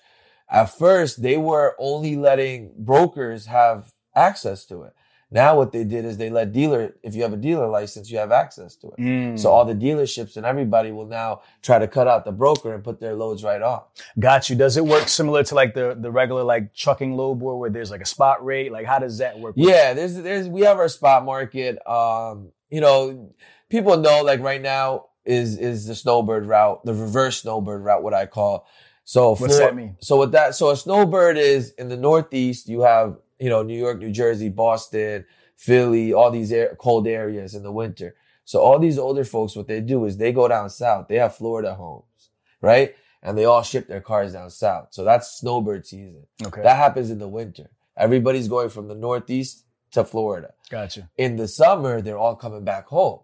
At 0.49 0.65
first, 0.77 1.21
they 1.21 1.37
were 1.37 1.75
only 1.79 2.15
letting 2.15 2.71
brokers 2.77 3.45
have 3.47 3.93
access 4.15 4.65
to 4.65 4.83
it. 4.83 4.93
Now, 5.33 5.55
what 5.55 5.71
they 5.71 5.85
did 5.85 6.03
is 6.03 6.17
they 6.17 6.29
let 6.29 6.51
dealer, 6.51 6.93
if 7.03 7.15
you 7.15 7.23
have 7.23 7.31
a 7.31 7.37
dealer 7.37 7.67
license, 7.67 8.11
you 8.11 8.17
have 8.17 8.33
access 8.33 8.75
to 8.75 8.87
it. 8.87 8.97
Mm. 8.99 9.39
So 9.39 9.49
all 9.49 9.63
the 9.63 9.73
dealerships 9.73 10.35
and 10.35 10.45
everybody 10.45 10.91
will 10.91 11.07
now 11.07 11.41
try 11.61 11.79
to 11.79 11.87
cut 11.87 12.05
out 12.05 12.25
the 12.25 12.33
broker 12.33 12.73
and 12.73 12.83
put 12.83 12.99
their 12.99 13.15
loads 13.15 13.41
right 13.41 13.61
off. 13.61 13.85
Got 14.19 14.49
you. 14.49 14.57
Does 14.57 14.75
it 14.75 14.85
work 14.85 15.07
similar 15.07 15.43
to 15.45 15.55
like 15.55 15.73
the 15.73 15.95
the 15.97 16.11
regular 16.11 16.43
like 16.43 16.73
trucking 16.73 17.15
load 17.15 17.35
board 17.35 17.59
where 17.59 17.69
there's 17.69 17.89
like 17.89 18.01
a 18.01 18.05
spot 18.05 18.43
rate? 18.43 18.73
Like 18.73 18.85
how 18.85 18.99
does 18.99 19.19
that 19.19 19.39
work? 19.39 19.53
Yeah, 19.55 19.93
there's 19.93 20.15
there's 20.15 20.49
we 20.49 20.61
have 20.61 20.77
our 20.77 20.89
spot 20.89 21.23
market. 21.23 21.79
Um, 21.87 22.49
you 22.69 22.81
know, 22.81 23.33
people 23.69 23.95
know 23.97 24.23
like 24.23 24.41
right 24.41 24.61
now 24.61 25.05
is 25.23 25.57
is 25.57 25.85
the 25.85 25.95
snowbird 25.95 26.45
route, 26.45 26.83
the 26.83 26.93
reverse 26.93 27.41
snowbird 27.41 27.85
route, 27.85 28.03
what 28.03 28.13
I 28.13 28.25
call. 28.25 28.67
So 29.05 29.35
What's 29.35 29.57
that 29.57 29.75
mean? 29.75 29.95
So 30.01 30.17
what 30.17 30.33
that 30.33 30.55
so 30.55 30.71
a 30.71 30.77
snowbird 30.77 31.37
is 31.37 31.71
in 31.71 31.89
the 31.89 31.97
Northeast, 31.97 32.67
you 32.67 32.81
have 32.81 33.17
you 33.41 33.49
know 33.49 33.63
New 33.63 33.77
York, 33.77 33.99
New 33.99 34.11
Jersey, 34.11 34.49
Boston, 34.49 35.25
Philly, 35.57 36.13
all 36.13 36.31
these 36.31 36.51
air, 36.51 36.75
cold 36.79 37.07
areas 37.07 37.55
in 37.55 37.63
the 37.63 37.71
winter. 37.71 38.15
So 38.45 38.59
all 38.59 38.79
these 38.79 38.97
older 38.97 39.23
folks, 39.23 39.55
what 39.55 39.67
they 39.67 39.81
do 39.81 40.05
is 40.05 40.17
they 40.17 40.31
go 40.31 40.47
down 40.47 40.69
south. 40.69 41.07
They 41.07 41.17
have 41.17 41.35
Florida 41.35 41.73
homes, 41.73 42.29
right? 42.61 42.95
And 43.23 43.37
they 43.37 43.45
all 43.45 43.61
ship 43.61 43.87
their 43.87 44.01
cars 44.01 44.33
down 44.33 44.49
south. 44.49 44.89
So 44.91 45.03
that's 45.03 45.39
snowbird 45.39 45.85
season. 45.85 46.25
Okay. 46.43 46.61
That 46.61 46.77
happens 46.77 47.11
in 47.11 47.19
the 47.19 47.27
winter. 47.27 47.69
Everybody's 47.97 48.47
going 48.47 48.69
from 48.69 48.87
the 48.87 48.95
Northeast 48.95 49.65
to 49.91 50.03
Florida. 50.03 50.53
Gotcha. 50.69 51.09
In 51.17 51.35
the 51.35 51.47
summer, 51.47 52.01
they're 52.01 52.17
all 52.17 52.35
coming 52.35 52.63
back 52.63 52.87
home, 52.87 53.19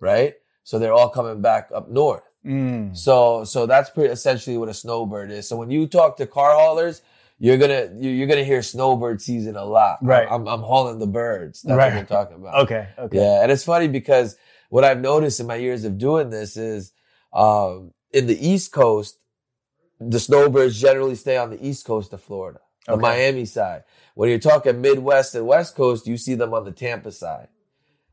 right? 0.00 0.34
So 0.64 0.78
they're 0.78 0.94
all 0.94 1.10
coming 1.10 1.42
back 1.42 1.70
up 1.74 1.90
north. 1.90 2.22
Mm. 2.44 2.96
So, 2.96 3.44
so 3.44 3.66
that's 3.66 3.90
pretty 3.90 4.12
essentially 4.12 4.56
what 4.56 4.68
a 4.68 4.74
snowbird 4.74 5.30
is. 5.30 5.48
So 5.48 5.56
when 5.56 5.70
you 5.70 5.86
talk 5.86 6.16
to 6.16 6.26
car 6.26 6.54
haulers, 6.54 7.02
you're 7.44 7.58
gonna 7.58 7.88
you- 7.98 8.10
you're 8.10 8.28
gonna 8.28 8.44
hear 8.44 8.62
snowbird 8.62 9.20
season 9.20 9.56
a 9.56 9.64
lot. 9.64 9.98
Right. 10.00 10.28
I'm 10.30 10.46
I'm 10.46 10.60
hauling 10.60 11.00
the 11.00 11.08
birds. 11.08 11.62
That's 11.62 11.76
Right. 11.76 11.92
what 11.92 12.08
we're 12.08 12.16
talking 12.16 12.36
about. 12.36 12.54
Okay. 12.64 12.86
Okay. 12.96 13.18
Yeah, 13.18 13.42
and 13.42 13.50
it's 13.50 13.64
funny 13.64 13.88
because 13.88 14.36
what 14.70 14.84
I've 14.84 15.00
noticed 15.00 15.40
in 15.40 15.46
my 15.48 15.56
years 15.56 15.84
of 15.84 15.98
doing 15.98 16.30
this 16.30 16.56
is, 16.56 16.92
um, 17.32 17.92
in 18.12 18.26
the 18.28 18.38
East 18.48 18.70
Coast, 18.72 19.18
the 20.00 20.20
snowbirds 20.20 20.80
generally 20.80 21.16
stay 21.16 21.36
on 21.36 21.50
the 21.50 21.66
East 21.66 21.84
Coast 21.84 22.12
of 22.12 22.20
Florida, 22.22 22.60
the 22.86 22.92
Okay. 22.92 23.00
Miami 23.02 23.44
side. 23.44 23.82
When 24.14 24.28
you're 24.30 24.38
talking 24.38 24.80
Midwest 24.80 25.34
and 25.34 25.44
West 25.46 25.74
Coast, 25.74 26.06
you 26.06 26.16
see 26.16 26.34
them 26.36 26.54
on 26.54 26.64
the 26.64 26.72
Tampa 26.72 27.10
side. 27.10 27.48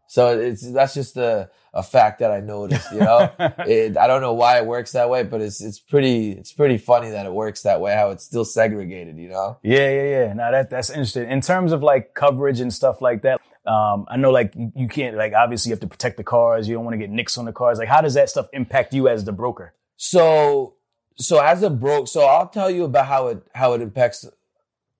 So 0.09 0.39
it's 0.39 0.67
that's 0.71 0.95
just 0.95 1.17
a, 1.17 1.51
a 1.71 1.83
fact 1.83 2.17
that 2.17 2.31
I 2.31 2.39
noticed. 2.39 2.91
You 2.91 3.01
know, 3.01 3.31
it, 3.59 3.95
I 3.95 4.07
don't 4.07 4.21
know 4.21 4.33
why 4.33 4.57
it 4.57 4.65
works 4.65 4.93
that 4.93 5.07
way, 5.07 5.21
but 5.21 5.39
it's 5.39 5.61
it's 5.61 5.79
pretty 5.79 6.31
it's 6.31 6.51
pretty 6.51 6.79
funny 6.79 7.11
that 7.11 7.27
it 7.27 7.31
works 7.31 7.61
that 7.61 7.79
way. 7.79 7.93
How 7.93 8.09
it's 8.09 8.23
still 8.23 8.43
segregated. 8.43 9.19
You 9.19 9.29
know. 9.29 9.59
Yeah, 9.61 9.87
yeah, 9.87 10.03
yeah. 10.03 10.33
Now 10.33 10.49
that 10.49 10.71
that's 10.71 10.89
interesting. 10.89 11.29
In 11.29 11.41
terms 11.41 11.71
of 11.71 11.83
like 11.83 12.15
coverage 12.15 12.59
and 12.59 12.73
stuff 12.73 13.03
like 13.03 13.21
that, 13.21 13.39
um, 13.67 14.07
I 14.09 14.17
know 14.17 14.31
like 14.31 14.55
you 14.75 14.87
can't 14.87 15.15
like 15.15 15.33
obviously 15.33 15.69
you 15.69 15.73
have 15.73 15.81
to 15.81 15.87
protect 15.87 16.17
the 16.17 16.23
cars. 16.23 16.67
You 16.67 16.73
don't 16.73 16.85
want 16.85 16.95
to 16.95 16.97
get 16.97 17.11
nicks 17.11 17.37
on 17.37 17.45
the 17.45 17.53
cars. 17.53 17.77
Like 17.77 17.87
how 17.87 18.01
does 18.01 18.15
that 18.15 18.31
stuff 18.31 18.47
impact 18.51 18.95
you 18.95 19.09
as 19.09 19.25
the 19.25 19.31
broker? 19.31 19.75
So, 19.95 20.73
so 21.17 21.39
as 21.39 21.61
a 21.61 21.69
broke, 21.69 22.07
so 22.07 22.21
I'll 22.21 22.49
tell 22.49 22.71
you 22.71 22.85
about 22.85 23.05
how 23.05 23.27
it 23.27 23.43
how 23.53 23.73
it 23.73 23.81
impacts 23.81 24.25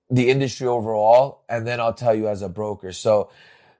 the 0.08 0.30
industry 0.30 0.68
overall, 0.68 1.42
and 1.48 1.66
then 1.66 1.80
I'll 1.80 1.94
tell 1.94 2.14
you 2.14 2.28
as 2.28 2.42
a 2.42 2.48
broker. 2.48 2.92
So, 2.92 3.30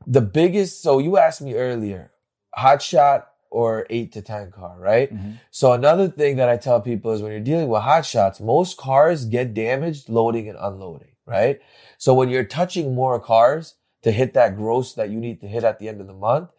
the 0.07 0.21
biggest. 0.21 0.83
So 0.83 0.99
you 0.99 1.19
asked 1.19 1.43
me 1.43 1.55
earlier, 1.55 2.13
hot 2.55 2.83
shot 2.83 3.29
or 3.51 3.87
eight 3.91 4.13
to 4.13 4.23
ten 4.23 4.51
car, 4.51 4.77
right? 4.79 5.13
Mm-hmm. 5.13 5.33
So 5.51 5.73
another 5.73 6.09
thing 6.09 6.37
that 6.37 6.49
I 6.49 6.57
tell 6.57 6.81
people 6.81 7.13
is 7.13 7.23
when 7.23 7.33
you're 7.33 7.41
dealing 7.41 7.69
with 7.69 7.83
hot 7.83 8.07
shots, 8.07 8.41
most 8.41 8.77
cars 8.77 9.25
get 9.25 9.55
damaged 9.55 10.09
loading 10.09 10.49
and 10.49 10.59
unloading, 10.61 11.13
right? 11.27 11.61
So 11.99 12.15
when 12.15 12.29
you're 12.29 12.45
touching 12.45 12.95
more 12.95 13.19
cars 13.19 13.75
to 14.03 14.13
hit 14.13 14.35
that 14.35 14.57
gross 14.57 14.95
that 14.95 15.11
you 15.11 15.19
need 15.19 15.41
to 15.41 15.49
hit 15.49 15.65
at 15.65 15.79
the 15.79 15.89
end 15.89 16.01
of 16.01 16.07
the 16.07 16.15
month, 16.15 16.51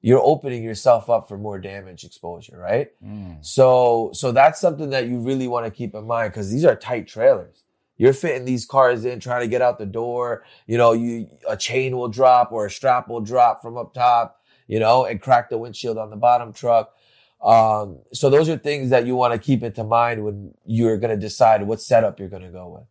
you're 0.00 0.22
opening 0.22 0.62
yourself 0.62 1.10
up 1.10 1.28
for 1.28 1.36
more 1.36 1.58
damage 1.58 2.04
exposure, 2.04 2.56
right? 2.56 2.90
Mm. 3.04 3.44
So, 3.44 4.10
so 4.14 4.32
that's 4.32 4.60
something 4.60 4.90
that 4.90 5.06
you 5.06 5.18
really 5.18 5.48
want 5.48 5.66
to 5.66 5.70
keep 5.70 5.94
in 5.94 6.06
mind 6.06 6.32
because 6.32 6.50
these 6.50 6.64
are 6.64 6.76
tight 6.76 7.08
trailers. 7.08 7.64
You're 7.98 8.12
fitting 8.12 8.44
these 8.44 8.64
cars 8.64 9.04
in, 9.04 9.20
trying 9.20 9.42
to 9.42 9.48
get 9.48 9.60
out 9.60 9.78
the 9.78 9.86
door. 9.86 10.44
You 10.66 10.78
know, 10.78 10.92
you 10.92 11.28
a 11.48 11.56
chain 11.56 11.96
will 11.96 12.08
drop 12.08 12.52
or 12.52 12.66
a 12.66 12.70
strap 12.70 13.08
will 13.08 13.20
drop 13.20 13.60
from 13.60 13.76
up 13.76 13.92
top. 13.92 14.40
You 14.68 14.78
know, 14.78 15.06
and 15.06 15.20
crack 15.20 15.48
the 15.48 15.56
windshield 15.56 15.96
on 15.96 16.10
the 16.10 16.16
bottom 16.16 16.52
truck. 16.52 16.94
Um, 17.42 18.00
so 18.12 18.28
those 18.28 18.48
are 18.50 18.58
things 18.58 18.90
that 18.90 19.06
you 19.06 19.16
want 19.16 19.32
to 19.32 19.38
keep 19.38 19.62
into 19.62 19.82
mind 19.82 20.24
when 20.24 20.54
you're 20.66 20.98
going 20.98 21.10
to 21.10 21.16
decide 21.16 21.62
what 21.62 21.80
setup 21.80 22.18
you're 22.20 22.28
going 22.28 22.42
to 22.42 22.50
go 22.50 22.68
with. 22.68 22.84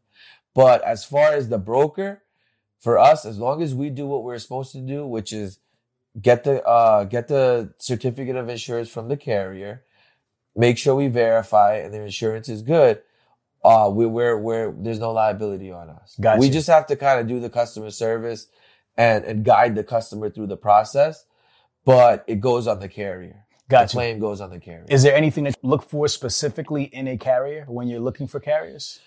But 0.56 0.84
as 0.84 1.06
far 1.06 1.34
as 1.34 1.50
the 1.50 1.60
broker, 1.60 2.24
for 2.80 2.98
us, 2.98 3.26
as 3.26 3.38
long 3.38 3.62
as 3.62 3.76
we 3.76 3.90
do 3.90 4.08
what 4.08 4.24
we're 4.24 4.40
supposed 4.40 4.72
to 4.72 4.80
do, 4.80 5.06
which 5.06 5.34
is 5.34 5.60
get 6.20 6.44
the 6.44 6.64
uh, 6.66 7.04
get 7.04 7.28
the 7.28 7.74
certificate 7.78 8.36
of 8.36 8.50
insurance 8.50 8.90
from 8.90 9.08
the 9.08 9.18
carrier, 9.18 9.84
make 10.56 10.78
sure 10.78 10.96
we 10.96 11.08
verify 11.08 11.76
and 11.76 11.94
their 11.94 12.06
insurance 12.06 12.50
is 12.50 12.62
good. 12.62 13.02
Uh, 13.68 13.90
we, 13.90 14.06
we're, 14.06 14.38
we're, 14.38 14.72
there's 14.72 15.00
no 15.00 15.12
liability 15.12 15.72
on 15.72 15.90
us. 15.90 16.16
Gotcha. 16.22 16.40
We 16.40 16.50
just 16.50 16.68
have 16.68 16.88
to 16.88 16.96
kind 16.96 17.20
of 17.20 17.28
do 17.28 17.42
the 17.42 17.50
customer 17.50 17.92
service 17.92 18.48
and, 18.96 19.26
and 19.26 19.44
guide 19.44 19.76
the 19.76 19.84
customer 19.84 20.30
through 20.30 20.48
the 20.48 20.56
process, 20.56 21.26
but 21.84 22.24
it 22.28 22.40
goes 22.40 22.66
on 22.66 22.80
the 22.80 22.88
carrier. 22.88 23.44
Gotcha. 23.70 23.88
The 23.88 24.00
claim 24.00 24.20
goes 24.20 24.40
on 24.40 24.52
the 24.52 24.60
carrier. 24.60 24.86
Is 24.88 25.04
there 25.04 25.14
anything 25.14 25.44
that 25.44 25.56
you 25.62 25.70
look 25.70 25.84
for 25.84 26.08
specifically 26.08 26.84
in 26.84 27.10
a 27.10 27.18
carrier 27.18 27.66
when 27.68 27.90
you're 27.90 28.00
looking 28.00 28.28
for 28.28 28.40
carriers? 28.40 29.02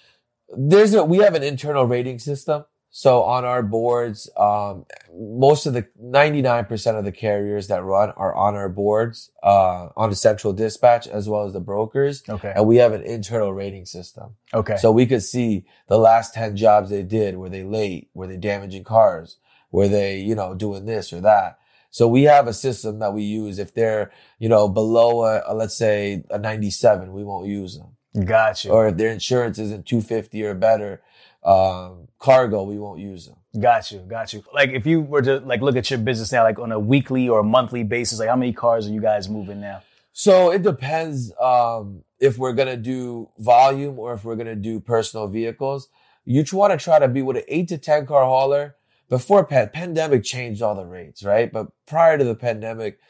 There's 0.54 0.92
a, 0.92 1.04
we 1.04 1.18
have 1.18 1.34
an 1.34 1.42
internal 1.42 1.86
rating 1.86 2.18
system. 2.18 2.66
So 2.92 3.22
on 3.22 3.44
our 3.44 3.62
boards, 3.62 4.28
um, 4.36 4.84
most 5.14 5.66
of 5.66 5.74
the 5.74 5.86
99% 6.02 6.98
of 6.98 7.04
the 7.04 7.12
carriers 7.12 7.68
that 7.68 7.84
run 7.84 8.10
are 8.16 8.34
on 8.34 8.56
our 8.56 8.68
boards, 8.68 9.30
uh, 9.44 9.90
on 9.96 10.10
the 10.10 10.16
central 10.16 10.52
dispatch 10.52 11.06
as 11.06 11.28
well 11.28 11.44
as 11.44 11.52
the 11.52 11.60
brokers. 11.60 12.24
Okay. 12.28 12.52
And 12.54 12.66
we 12.66 12.78
have 12.78 12.92
an 12.92 13.02
internal 13.02 13.52
rating 13.52 13.86
system. 13.86 14.34
Okay. 14.52 14.76
So 14.76 14.90
we 14.90 15.06
could 15.06 15.22
see 15.22 15.66
the 15.86 15.98
last 15.98 16.34
10 16.34 16.56
jobs 16.56 16.90
they 16.90 17.04
did. 17.04 17.36
Were 17.36 17.48
they 17.48 17.62
late? 17.62 18.10
Were 18.12 18.26
they 18.26 18.36
damaging 18.36 18.82
cars? 18.82 19.36
Were 19.70 19.86
they, 19.86 20.18
you 20.18 20.34
know, 20.34 20.54
doing 20.54 20.84
this 20.84 21.12
or 21.12 21.20
that? 21.20 21.58
So 21.92 22.08
we 22.08 22.24
have 22.24 22.48
a 22.48 22.52
system 22.52 22.98
that 23.00 23.14
we 23.14 23.22
use. 23.22 23.60
If 23.60 23.72
they're, 23.72 24.10
you 24.40 24.48
know, 24.48 24.68
below 24.68 25.24
a, 25.24 25.42
a 25.46 25.54
let's 25.54 25.76
say 25.76 26.24
a 26.30 26.38
97, 26.38 27.12
we 27.12 27.22
won't 27.22 27.46
use 27.46 27.78
them. 27.78 28.26
gotcha. 28.26 28.70
Or 28.70 28.88
if 28.88 28.96
their 28.96 29.10
insurance 29.10 29.58
isn't 29.60 29.86
250 29.86 30.42
or 30.42 30.54
better, 30.54 31.02
um, 31.42 32.08
cargo, 32.18 32.64
we 32.64 32.78
won't 32.78 33.00
use 33.00 33.26
them. 33.26 33.36
Got 33.60 33.90
you, 33.90 33.98
got 33.98 34.32
you. 34.32 34.44
Like 34.52 34.70
if 34.70 34.86
you 34.86 35.00
were 35.00 35.22
to 35.22 35.38
like 35.40 35.60
look 35.60 35.76
at 35.76 35.90
your 35.90 35.98
business 35.98 36.30
now, 36.32 36.44
like 36.44 36.58
on 36.58 36.70
a 36.70 36.78
weekly 36.78 37.28
or 37.28 37.40
a 37.40 37.44
monthly 37.44 37.82
basis, 37.82 38.18
like 38.18 38.28
how 38.28 38.36
many 38.36 38.52
cars 38.52 38.86
are 38.86 38.92
you 38.92 39.00
guys 39.00 39.28
moving 39.28 39.60
now? 39.60 39.82
So 40.12 40.50
it 40.50 40.62
depends 40.62 41.32
um, 41.40 42.04
if 42.18 42.38
we're 42.38 42.52
gonna 42.52 42.76
do 42.76 43.28
volume 43.38 43.98
or 43.98 44.12
if 44.14 44.24
we're 44.24 44.36
gonna 44.36 44.54
do 44.56 44.80
personal 44.80 45.26
vehicles. 45.26 45.88
You 46.24 46.44
want 46.52 46.78
to 46.78 46.82
try 46.82 46.98
to 46.98 47.08
be 47.08 47.22
with 47.22 47.38
an 47.38 47.42
eight 47.48 47.68
to 47.68 47.78
ten 47.78 48.06
car 48.06 48.24
hauler. 48.24 48.76
Before 49.08 49.44
pan- 49.44 49.70
pandemic 49.70 50.22
changed 50.22 50.62
all 50.62 50.76
the 50.76 50.84
rates, 50.84 51.24
right? 51.24 51.50
But 51.50 51.68
prior 51.86 52.16
to 52.16 52.22
the 52.22 52.36
pandemic, 52.36 53.00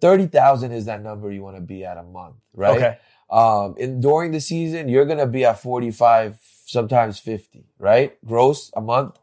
thirty 0.00 0.26
thousand 0.26 0.72
is 0.72 0.86
that 0.86 1.02
number 1.02 1.30
you 1.30 1.42
want 1.42 1.56
to 1.56 1.62
be 1.62 1.84
at 1.84 1.98
a 1.98 2.02
month, 2.02 2.36
right? 2.54 2.76
Okay. 2.76 2.98
Um, 3.30 3.74
and 3.78 4.00
during 4.00 4.32
the 4.32 4.40
season, 4.40 4.88
you're 4.88 5.04
gonna 5.04 5.26
be 5.26 5.44
at 5.44 5.60
forty 5.60 5.90
five, 5.90 6.38
sometimes 6.70 7.18
fifty, 7.18 7.66
right? 7.78 8.16
Gross 8.24 8.70
a 8.76 8.80
month. 8.80 9.18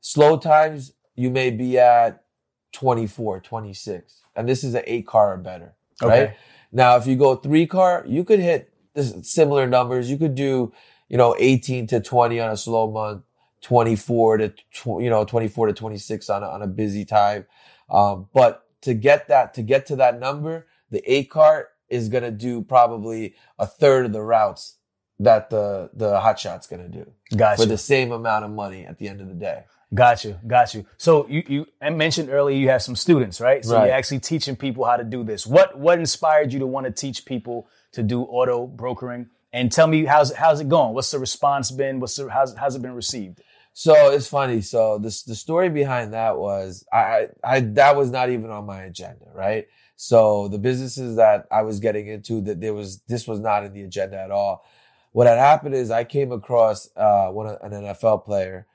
Slow 0.00 0.36
times, 0.36 0.92
you 1.14 1.30
may 1.30 1.50
be 1.50 1.78
at 1.78 2.24
24, 2.72 3.40
26. 3.40 4.22
And 4.34 4.48
this 4.48 4.64
is 4.64 4.74
an 4.74 4.82
eight 4.86 5.06
car 5.06 5.34
or 5.34 5.36
better, 5.36 5.74
right? 6.02 6.28
Okay. 6.28 6.36
Now, 6.72 6.96
if 6.96 7.06
you 7.06 7.16
go 7.16 7.36
three 7.36 7.66
car, 7.66 8.04
you 8.06 8.24
could 8.24 8.40
hit 8.40 8.72
this 8.94 9.14
similar 9.22 9.66
numbers. 9.66 10.10
You 10.10 10.16
could 10.18 10.34
do, 10.34 10.72
you 11.08 11.16
know, 11.16 11.36
18 11.38 11.86
to 11.88 12.00
20 12.00 12.40
on 12.40 12.50
a 12.50 12.56
slow 12.56 12.90
month, 12.90 13.22
24 13.60 14.38
to, 14.38 14.48
tw- 14.48 15.00
you 15.00 15.10
know, 15.10 15.24
24 15.24 15.68
to 15.68 15.72
26 15.72 16.30
on 16.30 16.42
a, 16.42 16.46
on 16.46 16.62
a 16.62 16.66
busy 16.66 17.04
time. 17.04 17.46
Um, 17.90 18.28
but 18.32 18.66
to 18.82 18.94
get 18.94 19.28
that, 19.28 19.54
to 19.54 19.62
get 19.62 19.86
to 19.86 19.96
that 19.96 20.18
number, 20.18 20.66
the 20.90 21.02
eight 21.10 21.30
car 21.30 21.68
is 21.88 22.08
going 22.08 22.24
to 22.24 22.30
do 22.30 22.62
probably 22.62 23.34
a 23.58 23.66
third 23.66 24.06
of 24.06 24.12
the 24.12 24.22
routes 24.22 24.78
that 25.22 25.50
the, 25.50 25.90
the 25.94 26.20
hot 26.20 26.38
shot's 26.38 26.66
to 26.66 26.88
do 26.88 27.10
Got 27.36 27.56
for 27.56 27.62
you. 27.62 27.68
the 27.68 27.78
same 27.78 28.12
amount 28.12 28.44
of 28.44 28.50
money 28.50 28.84
at 28.84 28.98
the 28.98 29.08
end 29.08 29.20
of 29.20 29.28
the 29.28 29.34
day. 29.34 29.64
Got 29.94 30.24
you, 30.24 30.38
got 30.46 30.72
you. 30.74 30.86
So 30.96 31.26
you 31.28 31.42
you 31.46 31.66
I 31.80 31.90
mentioned 31.90 32.30
earlier 32.30 32.56
you 32.56 32.70
have 32.70 32.82
some 32.82 32.96
students, 32.96 33.40
right? 33.42 33.62
So 33.62 33.74
Right. 33.74 33.86
you're 33.86 33.94
actually 33.94 34.20
teaching 34.20 34.56
people 34.56 34.84
how 34.86 34.96
to 34.96 35.04
do 35.04 35.22
this. 35.22 35.46
What 35.46 35.78
what 35.78 35.98
inspired 35.98 36.52
you 36.52 36.60
to 36.60 36.66
want 36.66 36.86
to 36.86 36.92
teach 36.92 37.26
people 37.26 37.68
to 37.92 38.02
do 38.02 38.22
auto 38.22 38.66
brokering? 38.66 39.26
And 39.52 39.70
tell 39.70 39.86
me 39.86 40.06
how's 40.06 40.32
how's 40.32 40.60
it 40.60 40.70
going? 40.70 40.94
What's 40.94 41.10
the 41.10 41.18
response 41.18 41.70
been? 41.70 42.00
What's 42.00 42.16
the 42.16 42.30
how's 42.30 42.56
how's 42.56 42.74
it 42.74 42.80
been 42.80 42.94
received? 42.94 43.42
So 43.74 44.10
it's 44.12 44.26
funny. 44.28 44.62
So 44.62 44.96
this 44.98 45.24
the 45.24 45.34
story 45.34 45.68
behind 45.68 46.14
that 46.14 46.38
was 46.38 46.86
I, 46.90 46.98
I 46.98 47.28
I 47.44 47.60
that 47.60 47.94
was 47.94 48.10
not 48.10 48.30
even 48.30 48.48
on 48.50 48.64
my 48.64 48.84
agenda, 48.84 49.26
right? 49.34 49.66
So 49.96 50.48
the 50.48 50.58
businesses 50.58 51.16
that 51.16 51.46
I 51.50 51.62
was 51.62 51.80
getting 51.80 52.06
into 52.06 52.40
that 52.42 52.62
there 52.62 52.72
was 52.72 53.02
this 53.08 53.28
was 53.28 53.40
not 53.40 53.64
in 53.66 53.74
the 53.74 53.82
agenda 53.82 54.18
at 54.18 54.30
all. 54.30 54.64
What 55.12 55.26
had 55.26 55.38
happened 55.38 55.74
is 55.74 55.90
I 55.90 56.04
came 56.04 56.32
across 56.32 56.88
uh 56.96 57.28
one 57.28 57.46
an 57.46 57.70
NFL 57.70 58.24
player, 58.24 58.66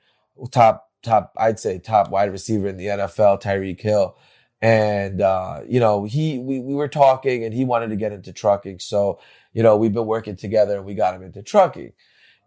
top 0.50 0.90
top 1.02 1.32
I'd 1.36 1.58
say 1.60 1.78
top 1.78 2.10
wide 2.10 2.32
receiver 2.32 2.68
in 2.68 2.76
the 2.76 2.86
NFL, 2.86 3.42
Tyreek 3.42 3.80
Hill. 3.80 4.16
And 4.60 5.20
uh, 5.20 5.60
you 5.68 5.78
know, 5.78 6.04
he 6.04 6.38
we, 6.38 6.60
we 6.60 6.74
were 6.74 6.88
talking 6.88 7.44
and 7.44 7.54
he 7.54 7.64
wanted 7.64 7.90
to 7.90 7.96
get 7.96 8.12
into 8.12 8.32
trucking. 8.32 8.80
So, 8.80 9.20
you 9.52 9.62
know, 9.62 9.76
we've 9.76 9.92
been 9.92 10.06
working 10.06 10.36
together 10.36 10.76
and 10.76 10.84
we 10.84 10.94
got 10.94 11.14
him 11.14 11.22
into 11.22 11.42
trucking. 11.42 11.92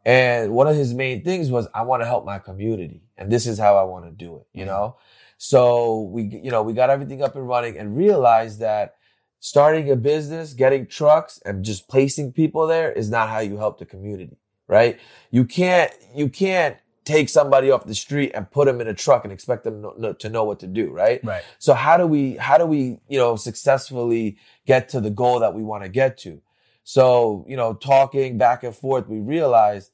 And 0.05 0.51
one 0.53 0.67
of 0.67 0.75
his 0.75 0.93
main 0.93 1.23
things 1.23 1.51
was, 1.51 1.67
I 1.73 1.83
want 1.83 2.01
to 2.01 2.07
help 2.07 2.25
my 2.25 2.39
community. 2.39 3.03
And 3.17 3.31
this 3.31 3.45
is 3.45 3.59
how 3.59 3.77
I 3.77 3.83
want 3.83 4.05
to 4.05 4.11
do 4.11 4.37
it, 4.37 4.47
you 4.51 4.65
know? 4.65 4.97
So 5.37 6.01
we, 6.01 6.23
you 6.23 6.51
know, 6.51 6.63
we 6.63 6.73
got 6.73 6.89
everything 6.89 7.21
up 7.21 7.35
and 7.35 7.47
running 7.47 7.77
and 7.77 7.95
realized 7.95 8.59
that 8.59 8.95
starting 9.41 9.89
a 9.89 9.95
business, 9.95 10.53
getting 10.53 10.85
trucks 10.85 11.41
and 11.43 11.65
just 11.65 11.89
placing 11.89 12.31
people 12.31 12.67
there 12.67 12.91
is 12.91 13.09
not 13.09 13.27
how 13.27 13.39
you 13.39 13.57
help 13.57 13.79
the 13.79 13.85
community, 13.85 14.37
right? 14.67 14.99
You 15.31 15.45
can't, 15.45 15.91
you 16.15 16.29
can't 16.29 16.77
take 17.05 17.27
somebody 17.27 17.71
off 17.71 17.85
the 17.85 17.95
street 17.95 18.31
and 18.35 18.49
put 18.51 18.67
them 18.67 18.79
in 18.79 18.87
a 18.87 18.93
truck 18.93 19.23
and 19.23 19.33
expect 19.33 19.63
them 19.63 20.15
to 20.19 20.29
know 20.29 20.43
what 20.43 20.59
to 20.59 20.67
do, 20.67 20.91
right? 20.91 21.19
Right. 21.23 21.41
So 21.57 21.73
how 21.73 21.97
do 21.97 22.05
we, 22.05 22.37
how 22.37 22.59
do 22.59 22.67
we, 22.67 22.99
you 23.09 23.17
know, 23.17 23.35
successfully 23.35 24.37
get 24.67 24.89
to 24.89 25.01
the 25.01 25.09
goal 25.09 25.39
that 25.39 25.55
we 25.55 25.63
want 25.63 25.83
to 25.83 25.89
get 25.89 26.19
to? 26.19 26.39
So, 26.83 27.43
you 27.47 27.57
know, 27.57 27.73
talking 27.73 28.37
back 28.37 28.63
and 28.63 28.75
forth, 28.75 29.07
we 29.07 29.19
realized 29.19 29.91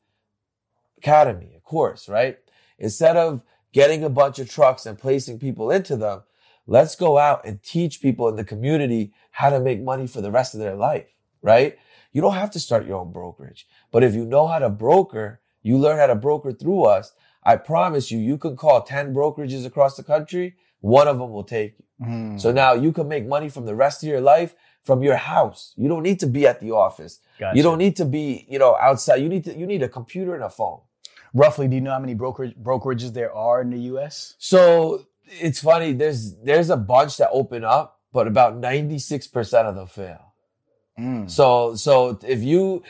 academy, 0.98 1.54
of 1.56 1.64
course, 1.64 2.10
right? 2.10 2.38
Instead 2.78 3.16
of 3.16 3.44
getting 3.72 4.04
a 4.04 4.10
bunch 4.10 4.40
of 4.40 4.50
trucks 4.50 4.86
and 4.86 5.00
placing 5.00 5.40
people 5.40 5.72
into 5.72 5.96
them, 5.96 6.24
let's 6.68 6.96
go 6.96 7.18
out 7.18 7.46
and 7.46 7.64
teach 7.64 8.02
people 8.02 8.28
in 8.28 8.36
the 8.36 8.44
community 8.44 9.14
how 9.32 9.50
to 9.50 9.60
make 9.60 9.82
money 9.82 10.06
for 10.06 10.22
the 10.22 10.32
rest 10.32 10.54
of 10.54 10.60
their 10.60 10.76
life, 10.76 11.08
right? 11.42 11.78
You 12.12 12.22
don't 12.22 12.34
have 12.34 12.52
to 12.52 12.60
start 12.60 12.86
your 12.86 12.98
own 12.98 13.12
brokerage, 13.12 13.68
but 13.92 14.04
if 14.04 14.14
you 14.14 14.26
know 14.26 14.48
how 14.48 14.60
to 14.60 14.70
broker, 14.70 15.42
you 15.64 15.78
learn 15.78 15.98
how 15.98 16.08
to 16.08 16.16
broker 16.16 16.52
through 16.52 16.84
us. 16.84 17.14
I 17.44 17.56
promise 17.56 18.12
you, 18.12 18.20
you 18.20 18.38
can 18.38 18.56
call 18.56 18.82
10 18.84 19.14
brokerages 19.14 19.66
across 19.66 19.96
the 19.96 20.04
country. 20.04 20.56
One 20.82 21.08
of 21.08 21.18
them 21.18 21.32
will 21.32 21.44
take 21.44 21.76
you. 21.80 22.06
Mm. 22.06 22.40
So 22.40 22.52
now 22.52 22.74
you 22.74 22.92
can 22.92 23.08
make 23.08 23.26
money 23.26 23.50
from 23.50 23.66
the 23.66 23.76
rest 23.76 24.04
of 24.04 24.10
your 24.10 24.22
life 24.22 24.54
from 24.84 25.04
your 25.04 25.18
house. 25.18 25.74
You 25.76 25.90
don't 25.90 26.04
need 26.04 26.20
to 26.22 26.28
be 26.28 26.48
at 26.48 26.62
the 26.62 26.72
office. 26.72 27.20
Gotcha. 27.40 27.58
You 27.58 27.64
don't 27.64 27.78
need 27.78 27.96
to 27.98 28.06
be, 28.06 28.46
you 28.50 28.58
know, 28.58 28.78
outside. 28.78 29.18
You 29.18 29.30
need 29.30 29.44
to, 29.44 29.58
you 29.58 29.66
need 29.66 29.84
a 29.84 29.90
computer 29.90 30.34
and 30.34 30.44
a 30.44 30.50
phone. 30.50 30.80
Roughly, 31.34 31.68
do 31.68 31.76
you 31.76 31.82
know 31.82 31.92
how 31.92 32.00
many 32.00 32.14
brokerage 32.14 32.56
brokerages 32.56 33.14
there 33.14 33.34
are 33.34 33.62
in 33.62 33.70
the 33.70 33.80
US? 33.94 34.36
So 34.40 35.06
it's 35.28 35.62
funny. 35.62 35.94
There's, 35.94 36.36
there's 36.38 36.70
a 36.70 36.78
bunch 36.78 37.18
that 37.18 37.30
open 37.32 37.64
up, 37.64 38.00
but 38.14 38.28
about 38.28 38.60
96% 38.60 39.54
of 39.66 39.76
them 39.76 39.88
fail. 39.88 40.34
Mm. 41.00 41.30
So, 41.30 41.76
so 41.76 42.20
if 42.26 42.44
you, 42.44 42.84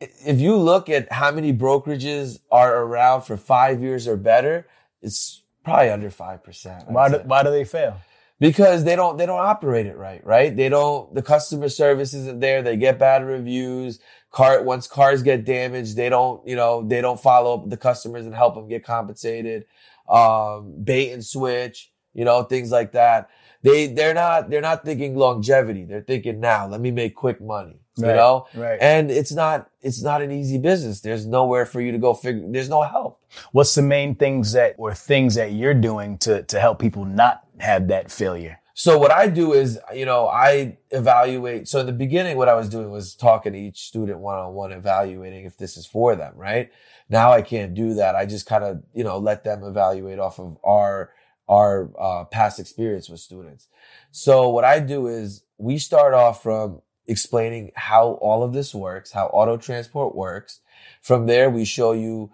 if 0.00 0.40
you 0.40 0.56
look 0.56 0.88
at 0.88 1.12
how 1.12 1.30
many 1.30 1.52
brokerages 1.52 2.40
are 2.50 2.82
around 2.82 3.22
for 3.22 3.36
five 3.36 3.82
years 3.82 4.08
or 4.08 4.16
better, 4.16 4.66
it's 5.00 5.42
probably 5.64 5.90
under 5.90 6.10
5%. 6.10 6.90
Why 6.90 7.08
do, 7.08 7.18
why 7.24 7.42
do 7.42 7.50
they 7.50 7.64
fail? 7.64 8.00
because 8.42 8.82
they 8.82 8.96
don't 8.96 9.18
they 9.18 9.24
don't 9.24 9.38
operate 9.38 9.86
it 9.86 9.96
right 9.96 10.26
right 10.26 10.56
they 10.56 10.68
don't 10.68 11.14
the 11.14 11.22
customer 11.22 11.68
service 11.68 12.12
isn't 12.12 12.40
there 12.40 12.60
they 12.60 12.76
get 12.76 12.98
bad 12.98 13.24
reviews 13.24 14.00
car 14.32 14.60
once 14.64 14.88
cars 14.88 15.22
get 15.22 15.44
damaged 15.44 15.94
they 15.94 16.08
don't 16.08 16.46
you 16.46 16.56
know 16.56 16.82
they 16.82 17.00
don't 17.00 17.20
follow 17.20 17.54
up 17.54 17.60
with 17.60 17.70
the 17.70 17.76
customers 17.76 18.26
and 18.26 18.34
help 18.34 18.56
them 18.56 18.66
get 18.66 18.84
compensated 18.84 19.64
um 20.12 20.74
bait 20.84 21.12
and 21.12 21.24
switch 21.24 21.90
you 22.14 22.24
know 22.24 22.42
things 22.42 22.70
like 22.70 22.92
that. 22.92 23.30
They 23.62 23.86
they're 23.86 24.14
not 24.14 24.50
they're 24.50 24.60
not 24.60 24.84
thinking 24.84 25.16
longevity. 25.16 25.84
They're 25.84 26.02
thinking 26.02 26.40
now 26.40 26.66
let 26.66 26.80
me 26.80 26.90
make 26.90 27.14
quick 27.14 27.40
money 27.40 27.78
you 27.96 28.06
Right, 28.06 28.16
know? 28.16 28.46
right. 28.54 28.78
and 28.80 29.10
it's 29.10 29.32
not 29.32 29.70
it's 29.82 30.02
not 30.02 30.22
an 30.22 30.30
easy 30.32 30.58
business. 30.58 31.00
There's 31.00 31.26
nowhere 31.26 31.66
for 31.66 31.80
you 31.80 31.92
to 31.92 31.98
go 31.98 32.14
figure 32.14 32.42
there's 32.48 32.68
no 32.70 32.82
help. 32.82 33.20
What's 33.52 33.74
the 33.74 33.82
main 33.82 34.14
things 34.14 34.52
that 34.52 34.74
or 34.78 34.94
things 34.94 35.34
that 35.36 35.52
you're 35.52 35.74
doing 35.74 36.18
to 36.18 36.42
to 36.42 36.60
help 36.60 36.78
people 36.78 37.04
not 37.04 37.44
have 37.58 37.88
that 37.88 38.10
failure? 38.10 38.58
So 38.74 38.98
what 38.98 39.10
I 39.12 39.28
do 39.28 39.52
is, 39.52 39.78
you 39.94 40.06
know, 40.06 40.28
I 40.28 40.78
evaluate. 40.90 41.68
So 41.68 41.80
in 41.80 41.86
the 41.86 41.92
beginning, 41.92 42.36
what 42.36 42.48
I 42.48 42.54
was 42.54 42.68
doing 42.68 42.90
was 42.90 43.14
talking 43.14 43.52
to 43.52 43.58
each 43.58 43.80
student 43.86 44.18
one 44.18 44.38
on 44.38 44.54
one, 44.54 44.72
evaluating 44.72 45.44
if 45.44 45.58
this 45.58 45.76
is 45.76 45.86
for 45.86 46.16
them, 46.16 46.32
right? 46.36 46.70
Now 47.08 47.32
I 47.32 47.42
can't 47.42 47.74
do 47.74 47.94
that. 47.94 48.16
I 48.16 48.24
just 48.24 48.46
kind 48.46 48.64
of, 48.64 48.82
you 48.94 49.04
know, 49.04 49.18
let 49.18 49.44
them 49.44 49.62
evaluate 49.62 50.18
off 50.18 50.38
of 50.38 50.56
our, 50.64 51.10
our, 51.48 51.90
uh, 51.98 52.24
past 52.24 52.58
experience 52.58 53.10
with 53.10 53.20
students. 53.20 53.68
So 54.10 54.48
what 54.48 54.64
I 54.64 54.80
do 54.80 55.06
is 55.06 55.44
we 55.58 55.76
start 55.78 56.14
off 56.14 56.42
from 56.42 56.80
explaining 57.06 57.72
how 57.74 58.12
all 58.22 58.42
of 58.42 58.52
this 58.52 58.74
works, 58.74 59.12
how 59.12 59.26
auto 59.26 59.56
transport 59.56 60.14
works. 60.14 60.60
From 61.00 61.26
there, 61.26 61.50
we 61.50 61.64
show 61.64 61.92
you 61.92 62.32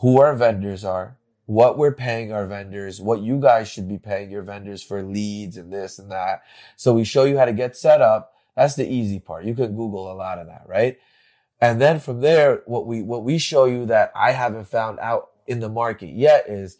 who 0.00 0.20
our 0.20 0.34
vendors 0.34 0.84
are, 0.84 1.15
what 1.46 1.78
we're 1.78 1.94
paying 1.94 2.32
our 2.32 2.46
vendors, 2.46 3.00
what 3.00 3.20
you 3.20 3.40
guys 3.40 3.68
should 3.68 3.88
be 3.88 3.98
paying 3.98 4.30
your 4.30 4.42
vendors 4.42 4.82
for 4.82 5.02
leads 5.02 5.56
and 5.56 5.72
this 5.72 5.98
and 5.98 6.10
that. 6.10 6.42
So 6.76 6.92
we 6.92 7.04
show 7.04 7.24
you 7.24 7.38
how 7.38 7.44
to 7.44 7.52
get 7.52 7.76
set 7.76 8.02
up. 8.02 8.34
That's 8.56 8.74
the 8.74 8.86
easy 8.86 9.20
part. 9.20 9.44
You 9.44 9.54
can 9.54 9.76
Google 9.76 10.10
a 10.10 10.14
lot 10.14 10.38
of 10.38 10.48
that, 10.48 10.62
right? 10.66 10.98
And 11.60 11.80
then 11.80 12.00
from 12.00 12.20
there, 12.20 12.62
what 12.66 12.86
we, 12.86 13.00
what 13.02 13.22
we 13.22 13.38
show 13.38 13.64
you 13.64 13.86
that 13.86 14.12
I 14.14 14.32
haven't 14.32 14.66
found 14.66 14.98
out 14.98 15.30
in 15.46 15.60
the 15.60 15.68
market 15.68 16.08
yet 16.08 16.48
is 16.48 16.78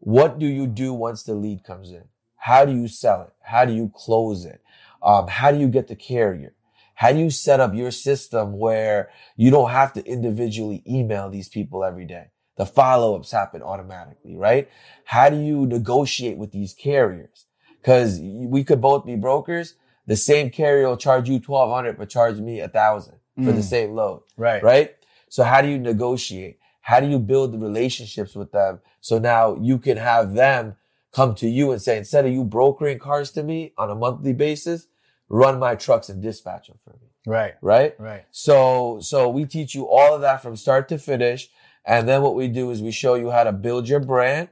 what 0.00 0.38
do 0.38 0.46
you 0.46 0.66
do 0.66 0.92
once 0.92 1.22
the 1.22 1.34
lead 1.34 1.62
comes 1.62 1.90
in? 1.90 2.04
How 2.36 2.64
do 2.64 2.72
you 2.72 2.88
sell 2.88 3.22
it? 3.22 3.32
How 3.42 3.64
do 3.64 3.72
you 3.72 3.92
close 3.94 4.44
it? 4.44 4.60
Um, 5.02 5.28
how 5.28 5.52
do 5.52 5.58
you 5.58 5.68
get 5.68 5.88
the 5.88 5.96
carrier? 5.96 6.54
How 6.94 7.12
do 7.12 7.18
you 7.18 7.30
set 7.30 7.60
up 7.60 7.74
your 7.74 7.90
system 7.90 8.58
where 8.58 9.10
you 9.36 9.50
don't 9.50 9.70
have 9.70 9.92
to 9.94 10.04
individually 10.04 10.82
email 10.86 11.30
these 11.30 11.48
people 11.48 11.84
every 11.84 12.04
day? 12.04 12.30
The 12.60 12.66
follow-ups 12.66 13.30
happen 13.30 13.62
automatically, 13.62 14.36
right? 14.36 14.68
How 15.04 15.30
do 15.30 15.40
you 15.40 15.64
negotiate 15.64 16.36
with 16.36 16.52
these 16.52 16.74
carriers? 16.74 17.46
Cause 17.82 18.20
we 18.20 18.64
could 18.64 18.82
both 18.82 19.06
be 19.06 19.16
brokers. 19.16 19.76
The 20.06 20.14
same 20.14 20.50
carrier 20.50 20.86
will 20.86 20.98
charge 20.98 21.26
you 21.26 21.40
1200, 21.40 21.96
but 21.96 22.10
charge 22.10 22.36
me 22.36 22.60
a 22.60 22.68
thousand 22.68 23.14
for 23.36 23.52
the 23.52 23.62
Mm. 23.62 23.70
same 23.70 23.94
load 23.94 24.24
Right. 24.36 24.62
right? 24.62 24.94
So 25.30 25.42
how 25.42 25.62
do 25.62 25.68
you 25.68 25.78
negotiate? 25.78 26.58
How 26.82 27.00
do 27.00 27.06
you 27.08 27.18
build 27.18 27.52
the 27.52 27.58
relationships 27.58 28.34
with 28.34 28.52
them? 28.52 28.80
So 29.00 29.18
now 29.18 29.54
you 29.54 29.78
can 29.78 29.96
have 29.96 30.34
them 30.34 30.76
come 31.12 31.34
to 31.36 31.48
you 31.48 31.72
and 31.72 31.80
say, 31.80 31.96
instead 31.96 32.26
of 32.26 32.32
you 32.32 32.44
brokering 32.44 32.98
cars 32.98 33.30
to 33.32 33.42
me 33.42 33.72
on 33.78 33.88
a 33.88 33.94
monthly 33.94 34.34
basis, 34.34 34.86
run 35.30 35.58
my 35.58 35.76
trucks 35.76 36.10
and 36.10 36.20
dispatch 36.20 36.66
them 36.68 36.76
for 36.84 36.90
me, 36.90 37.08
Right. 37.24 37.54
right? 37.62 37.98
Right. 37.98 38.24
So, 38.32 38.98
so 39.00 39.30
we 39.30 39.46
teach 39.46 39.74
you 39.74 39.88
all 39.88 40.14
of 40.14 40.20
that 40.20 40.42
from 40.42 40.56
start 40.56 40.90
to 40.90 40.98
finish. 40.98 41.48
And 41.84 42.08
then 42.08 42.22
what 42.22 42.34
we 42.34 42.48
do 42.48 42.70
is 42.70 42.82
we 42.82 42.92
show 42.92 43.14
you 43.14 43.30
how 43.30 43.44
to 43.44 43.52
build 43.52 43.88
your 43.88 44.00
brand 44.00 44.48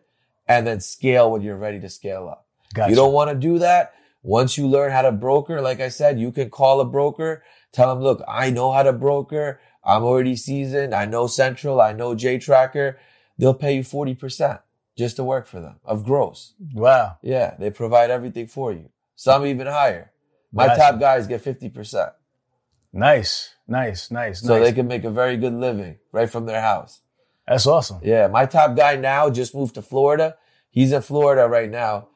and 0.46 0.66
then 0.66 0.80
scale 0.80 1.30
when 1.30 1.42
you're 1.42 1.56
ready 1.56 1.80
to 1.80 1.88
scale 1.88 2.28
up. 2.28 2.46
Gotcha. 2.74 2.90
You 2.90 2.96
don't 2.96 3.12
want 3.12 3.30
to 3.30 3.36
do 3.36 3.58
that. 3.58 3.94
Once 4.22 4.58
you 4.58 4.66
learn 4.66 4.90
how 4.90 5.02
to 5.02 5.12
broker, 5.12 5.60
like 5.60 5.80
I 5.80 5.88
said, 5.88 6.18
you 6.18 6.32
can 6.32 6.50
call 6.50 6.80
a 6.80 6.84
broker, 6.84 7.42
tell 7.72 7.94
them, 7.94 8.02
look, 8.02 8.22
I 8.26 8.50
know 8.50 8.72
how 8.72 8.82
to 8.82 8.92
broker. 8.92 9.60
I'm 9.84 10.02
already 10.02 10.36
seasoned. 10.36 10.94
I 10.94 11.06
know 11.06 11.26
Central. 11.26 11.80
I 11.80 11.92
know 11.92 12.14
J 12.14 12.38
Tracker. 12.38 12.98
They'll 13.38 13.54
pay 13.54 13.76
you 13.76 13.82
40% 13.82 14.60
just 14.96 15.16
to 15.16 15.24
work 15.24 15.46
for 15.46 15.60
them 15.60 15.76
of 15.84 16.04
gross. 16.04 16.54
wow. 16.74 17.18
Yeah. 17.22 17.54
They 17.58 17.70
provide 17.70 18.10
everything 18.10 18.48
for 18.48 18.72
you. 18.72 18.90
Some 19.14 19.46
even 19.46 19.66
higher. 19.66 20.10
My 20.52 20.66
Gotcha. 20.66 20.80
top 20.80 21.00
guys 21.00 21.26
get 21.26 21.44
50%. 21.44 22.12
Nice. 22.92 23.54
Nice. 23.66 24.10
Nice. 24.10 24.40
So 24.40 24.58
nice. 24.58 24.66
they 24.66 24.72
can 24.72 24.88
make 24.88 25.04
a 25.04 25.10
very 25.10 25.36
good 25.36 25.52
living 25.52 25.98
right 26.10 26.28
from 26.28 26.46
their 26.46 26.60
house. 26.60 27.00
That's 27.48 27.66
awesome. 27.66 28.00
Yeah. 28.02 28.26
My 28.28 28.46
top 28.46 28.76
guy 28.76 28.96
now 28.96 29.30
just 29.30 29.54
moved 29.54 29.74
to 29.76 29.82
Florida. 29.82 30.36
He's 30.70 30.92
in 30.92 31.02
Florida 31.02 31.48
right 31.48 31.70
now. 31.70 32.08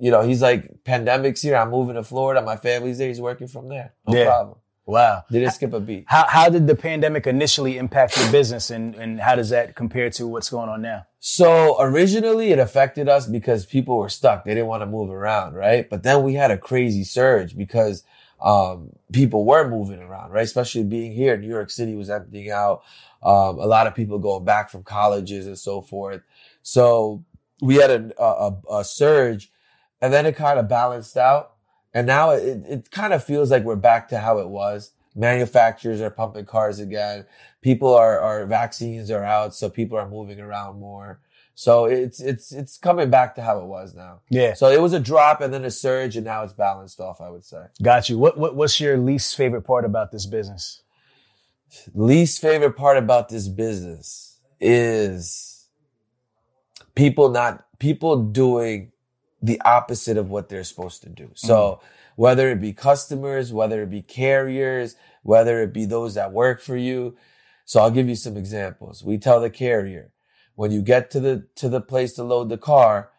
You 0.00 0.10
know, 0.10 0.22
he's 0.22 0.42
like, 0.42 0.84
pandemic's 0.84 1.42
here. 1.42 1.56
I'm 1.56 1.70
moving 1.70 1.94
to 1.96 2.02
Florida. 2.04 2.42
My 2.42 2.56
family's 2.56 2.98
there. 2.98 3.08
He's 3.08 3.20
working 3.20 3.48
from 3.48 3.68
there. 3.68 3.94
No 4.06 4.16
Yeah. 4.18 4.24
problem. 4.26 4.58
Wow. 4.86 5.24
Didn't 5.30 5.52
skip 5.52 5.72
a 5.72 5.80
beat. 5.80 6.04
How 6.08 6.26
how 6.28 6.50
did 6.50 6.66
the 6.66 6.74
pandemic 6.76 7.26
initially 7.26 7.78
impact 7.78 8.18
your 8.18 8.30
business 8.30 8.70
and, 8.70 8.94
and 8.96 9.18
how 9.18 9.34
does 9.34 9.48
that 9.48 9.74
compare 9.74 10.10
to 10.10 10.26
what's 10.28 10.50
going 10.50 10.68
on 10.68 10.82
now? 10.82 11.06
So 11.20 11.80
originally 11.80 12.50
it 12.52 12.58
affected 12.58 13.08
us 13.08 13.26
because 13.26 13.64
people 13.64 13.96
were 13.96 14.10
stuck. 14.10 14.44
They 14.44 14.52
didn't 14.52 14.66
want 14.66 14.82
to 14.82 14.86
move 14.86 15.08
around, 15.10 15.54
right? 15.54 15.88
But 15.88 16.02
then 16.02 16.22
we 16.22 16.34
had 16.34 16.50
a 16.50 16.58
crazy 16.58 17.02
surge 17.02 17.56
because 17.56 18.04
um, 18.44 18.90
people 19.10 19.46
were 19.46 19.68
moving 19.68 20.00
around, 20.00 20.30
right? 20.30 20.44
Especially 20.44 20.84
being 20.84 21.12
here, 21.12 21.36
New 21.36 21.48
York 21.48 21.70
City 21.70 21.96
was 21.96 22.10
emptying 22.10 22.50
out. 22.50 22.82
Um, 23.22 23.58
a 23.58 23.66
lot 23.66 23.86
of 23.86 23.94
people 23.94 24.18
going 24.18 24.44
back 24.44 24.70
from 24.70 24.82
colleges 24.82 25.46
and 25.46 25.58
so 25.58 25.80
forth. 25.80 26.20
So 26.62 27.24
we 27.62 27.76
had 27.76 27.90
a, 27.90 28.22
a, 28.22 28.56
a 28.70 28.84
surge 28.84 29.50
and 30.02 30.12
then 30.12 30.26
it 30.26 30.36
kind 30.36 30.58
of 30.58 30.68
balanced 30.68 31.16
out. 31.16 31.52
And 31.94 32.06
now 32.06 32.32
it, 32.32 32.62
it 32.68 32.90
kind 32.90 33.14
of 33.14 33.24
feels 33.24 33.50
like 33.50 33.64
we're 33.64 33.76
back 33.76 34.08
to 34.10 34.18
how 34.18 34.38
it 34.38 34.48
was. 34.48 34.92
Manufacturers 35.16 36.02
are 36.02 36.10
pumping 36.10 36.44
cars 36.44 36.80
again. 36.80 37.24
People 37.62 37.94
are, 37.94 38.18
are 38.20 38.44
vaccines 38.44 39.10
are 39.10 39.24
out. 39.24 39.54
So 39.54 39.70
people 39.70 39.96
are 39.96 40.08
moving 40.08 40.40
around 40.40 40.78
more. 40.78 41.20
So 41.56 41.84
it's, 41.84 42.20
it's, 42.20 42.52
it's 42.52 42.78
coming 42.78 43.10
back 43.10 43.36
to 43.36 43.42
how 43.42 43.60
it 43.60 43.66
was 43.66 43.94
now. 43.94 44.20
Yeah. 44.28 44.54
So 44.54 44.70
it 44.70 44.80
was 44.80 44.92
a 44.92 45.00
drop 45.00 45.40
and 45.40 45.54
then 45.54 45.64
a 45.64 45.70
surge 45.70 46.16
and 46.16 46.24
now 46.24 46.42
it's 46.42 46.52
balanced 46.52 47.00
off, 47.00 47.20
I 47.20 47.30
would 47.30 47.44
say. 47.44 47.66
Got 47.82 48.08
you. 48.08 48.18
What, 48.18 48.36
what 48.36 48.56
what's 48.56 48.80
your 48.80 48.96
least 48.96 49.36
favorite 49.36 49.62
part 49.62 49.84
about 49.84 50.10
this 50.10 50.26
business? 50.26 50.82
least 51.94 52.40
favorite 52.40 52.76
part 52.76 52.96
about 52.96 53.28
this 53.28 53.48
business 53.48 54.38
is 54.60 55.68
people 56.94 57.28
not 57.28 57.66
people 57.78 58.22
doing 58.22 58.92
the 59.42 59.60
opposite 59.62 60.16
of 60.16 60.30
what 60.30 60.48
they're 60.48 60.64
supposed 60.64 61.02
to 61.02 61.10
do. 61.10 61.30
So 61.34 61.54
mm-hmm. 61.56 61.86
whether 62.16 62.50
it 62.50 62.60
be 62.60 62.72
customers, 62.72 63.52
whether 63.52 63.82
it 63.82 63.90
be 63.90 64.02
carriers, 64.02 64.96
whether 65.22 65.62
it 65.62 65.72
be 65.72 65.84
those 65.84 66.14
that 66.14 66.32
work 66.32 66.60
for 66.60 66.76
you. 66.76 67.16
So 67.66 67.80
I'll 67.80 67.90
give 67.90 68.08
you 68.08 68.14
some 68.14 68.36
examples. 68.36 69.02
We 69.04 69.18
tell 69.18 69.40
the 69.40 69.50
carrier, 69.50 70.12
when 70.56 70.72
you 70.72 70.82
get 70.82 71.10
to 71.12 71.20
the 71.20 71.46
to 71.56 71.68
the 71.68 71.80
place 71.80 72.14
to 72.14 72.24
load 72.24 72.48
the 72.48 72.58
car, 72.58 73.10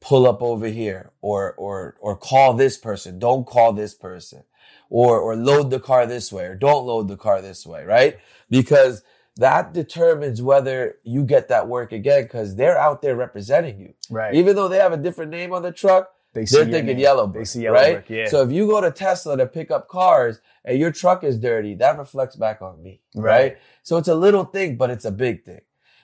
pull 0.00 0.26
up 0.26 0.42
over 0.42 0.68
here 0.68 1.12
or 1.22 1.54
or 1.54 1.96
or 2.00 2.16
call 2.16 2.54
this 2.54 2.78
person. 2.78 3.18
Don't 3.18 3.46
call 3.46 3.72
this 3.72 3.94
person. 3.94 4.44
Or 4.90 5.20
or 5.20 5.36
load 5.36 5.70
the 5.70 5.80
car 5.80 6.06
this 6.06 6.32
way 6.32 6.46
or 6.46 6.54
don't 6.56 6.86
load 6.86 7.08
the 7.08 7.16
car 7.16 7.42
this 7.42 7.66
way, 7.66 7.84
right? 7.84 8.18
Because 8.50 9.02
that 9.36 9.72
determines 9.72 10.42
whether 10.42 10.96
you 11.04 11.24
get 11.24 11.48
that 11.48 11.68
work 11.68 11.92
again 11.92 12.24
because 12.24 12.56
they're 12.56 12.78
out 12.78 13.02
there 13.02 13.16
representing 13.16 13.80
you. 13.80 13.94
Right. 14.10 14.34
Even 14.34 14.56
though 14.56 14.68
they 14.68 14.78
have 14.78 14.92
a 14.92 14.96
different 14.98 15.30
name 15.30 15.52
on 15.52 15.62
the 15.62 15.72
truck, 15.72 16.10
They 16.34 16.46
see 16.46 16.56
they're 16.56 16.64
thinking 16.66 16.96
name. 16.96 16.98
yellow 16.98 17.26
They 17.28 17.44
see 17.44 17.62
yellow 17.62 17.76
right? 17.76 17.94
brick, 18.06 18.10
yeah. 18.10 18.26
So 18.28 18.42
if 18.42 18.52
you 18.52 18.66
go 18.68 18.80
to 18.80 18.90
Tesla 18.90 19.36
to 19.36 19.46
pick 19.46 19.70
up 19.70 19.88
cars 19.88 20.40
and 20.64 20.78
your 20.78 20.92
truck 20.92 21.24
is 21.24 21.38
dirty, 21.38 21.74
that 21.76 21.98
reflects 21.98 22.36
back 22.36 22.62
on 22.62 22.82
me, 22.82 23.00
Right. 23.14 23.24
right? 23.42 23.58
So 23.82 23.96
it's 23.96 24.08
a 24.08 24.14
little 24.14 24.44
thing, 24.44 24.76
but 24.76 24.90
it's 24.90 25.04
a 25.06 25.12
big 25.12 25.44
thing. 25.44 25.60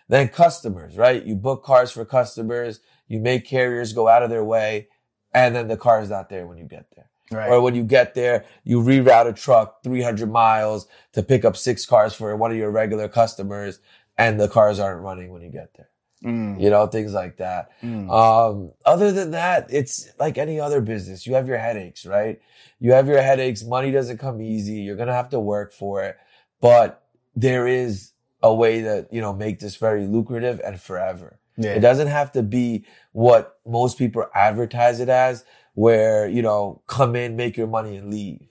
Then 0.08 0.28
customers, 0.28 0.96
right? 0.96 1.24
You 1.24 1.34
book 1.34 1.64
cars 1.64 1.90
for 1.90 2.04
customers, 2.04 2.80
you 3.08 3.18
make 3.20 3.44
carriers 3.46 3.92
go 3.92 4.08
out 4.08 4.22
of 4.22 4.30
their 4.30 4.44
way, 4.44 4.88
and 5.34 5.54
then 5.54 5.68
the 5.68 5.76
car 5.76 6.00
is 6.00 6.10
not 6.10 6.28
there 6.28 6.46
when 6.46 6.58
you 6.58 6.64
get 6.64 6.86
there. 6.94 7.10
Right. 7.32 7.50
Or 7.50 7.60
when 7.60 7.74
you 7.74 7.82
get 7.82 8.14
there, 8.14 8.44
you 8.62 8.80
reroute 8.80 9.26
a 9.28 9.32
truck 9.32 9.82
300 9.82 10.30
miles 10.30 10.86
to 11.12 11.22
pick 11.24 11.44
up 11.44 11.56
six 11.56 11.84
cars 11.84 12.14
for 12.14 12.34
one 12.36 12.52
of 12.52 12.56
your 12.56 12.70
regular 12.70 13.08
customers, 13.08 13.80
and 14.16 14.38
the 14.40 14.48
cars 14.48 14.78
aren't 14.78 15.02
running 15.02 15.30
when 15.32 15.42
you 15.42 15.50
get 15.50 15.70
there. 15.76 15.88
Mm, 16.24 16.60
You 16.60 16.70
know, 16.70 16.86
things 16.86 17.12
like 17.12 17.36
that. 17.38 17.70
mm. 17.82 18.08
Um, 18.10 18.72
other 18.84 19.10
than 19.12 19.32
that, 19.32 19.66
it's 19.70 20.08
like 20.18 20.38
any 20.38 20.58
other 20.60 20.80
business. 20.80 21.26
You 21.26 21.34
have 21.34 21.46
your 21.48 21.58
headaches, 21.58 22.06
right? 22.06 22.40
You 22.78 22.92
have 22.92 23.08
your 23.08 23.20
headaches. 23.20 23.62
Money 23.64 23.90
doesn't 23.90 24.18
come 24.18 24.40
easy. 24.40 24.74
You're 24.74 24.96
going 24.96 25.08
to 25.08 25.14
have 25.14 25.30
to 25.30 25.40
work 25.40 25.72
for 25.72 26.04
it, 26.04 26.16
but 26.60 27.02
there 27.34 27.66
is 27.66 28.12
a 28.46 28.54
way 28.54 28.82
to, 28.82 29.06
you 29.10 29.20
know, 29.20 29.32
make 29.32 29.60
this 29.60 29.76
very 29.76 30.06
lucrative 30.06 30.60
and 30.64 30.80
forever. 30.80 31.38
yeah. 31.56 31.72
It 31.72 31.80
doesn't 31.80 32.08
have 32.08 32.32
to 32.32 32.42
be 32.42 32.86
what 33.12 33.58
most 33.66 33.98
people 33.98 34.26
advertise 34.34 35.00
it 35.00 35.08
as, 35.08 35.44
where, 35.74 36.28
you 36.28 36.42
know, 36.42 36.82
come 36.86 37.16
in, 37.16 37.36
make 37.36 37.56
your 37.56 37.66
money 37.66 37.96
and 37.96 38.10
leave. 38.10 38.48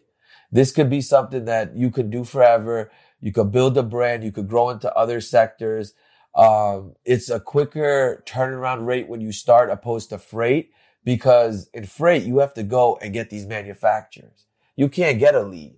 This 0.52 0.72
could 0.72 0.90
be 0.90 1.02
something 1.02 1.46
that 1.46 1.76
you 1.76 1.92
could 1.92 2.10
do 2.10 2.24
forever. 2.24 2.92
You 3.20 3.32
could 3.32 3.52
build 3.52 3.78
a 3.78 3.84
brand. 3.84 4.24
You 4.24 4.32
could 4.32 4.48
grow 4.48 4.70
into 4.70 4.94
other 4.96 5.22
sectors. 5.22 5.94
Um, 6.36 6.96
it's 7.06 7.30
a 7.30 7.40
quicker 7.40 8.24
turnaround 8.26 8.86
rate 8.86 9.08
when 9.08 9.22
you 9.22 9.32
start 9.32 9.70
opposed 9.70 10.10
to 10.10 10.18
freight 10.18 10.72
because 11.04 11.70
in 11.74 11.86
freight, 11.86 12.24
you 12.24 12.40
have 12.40 12.54
to 12.56 12.64
go 12.64 12.98
and 13.02 13.14
get 13.14 13.30
these 13.30 13.46
manufacturers. 13.46 14.46
You 14.76 14.90
can't 14.90 15.20
get 15.20 15.36
a 15.36 15.44
lead 15.44 15.78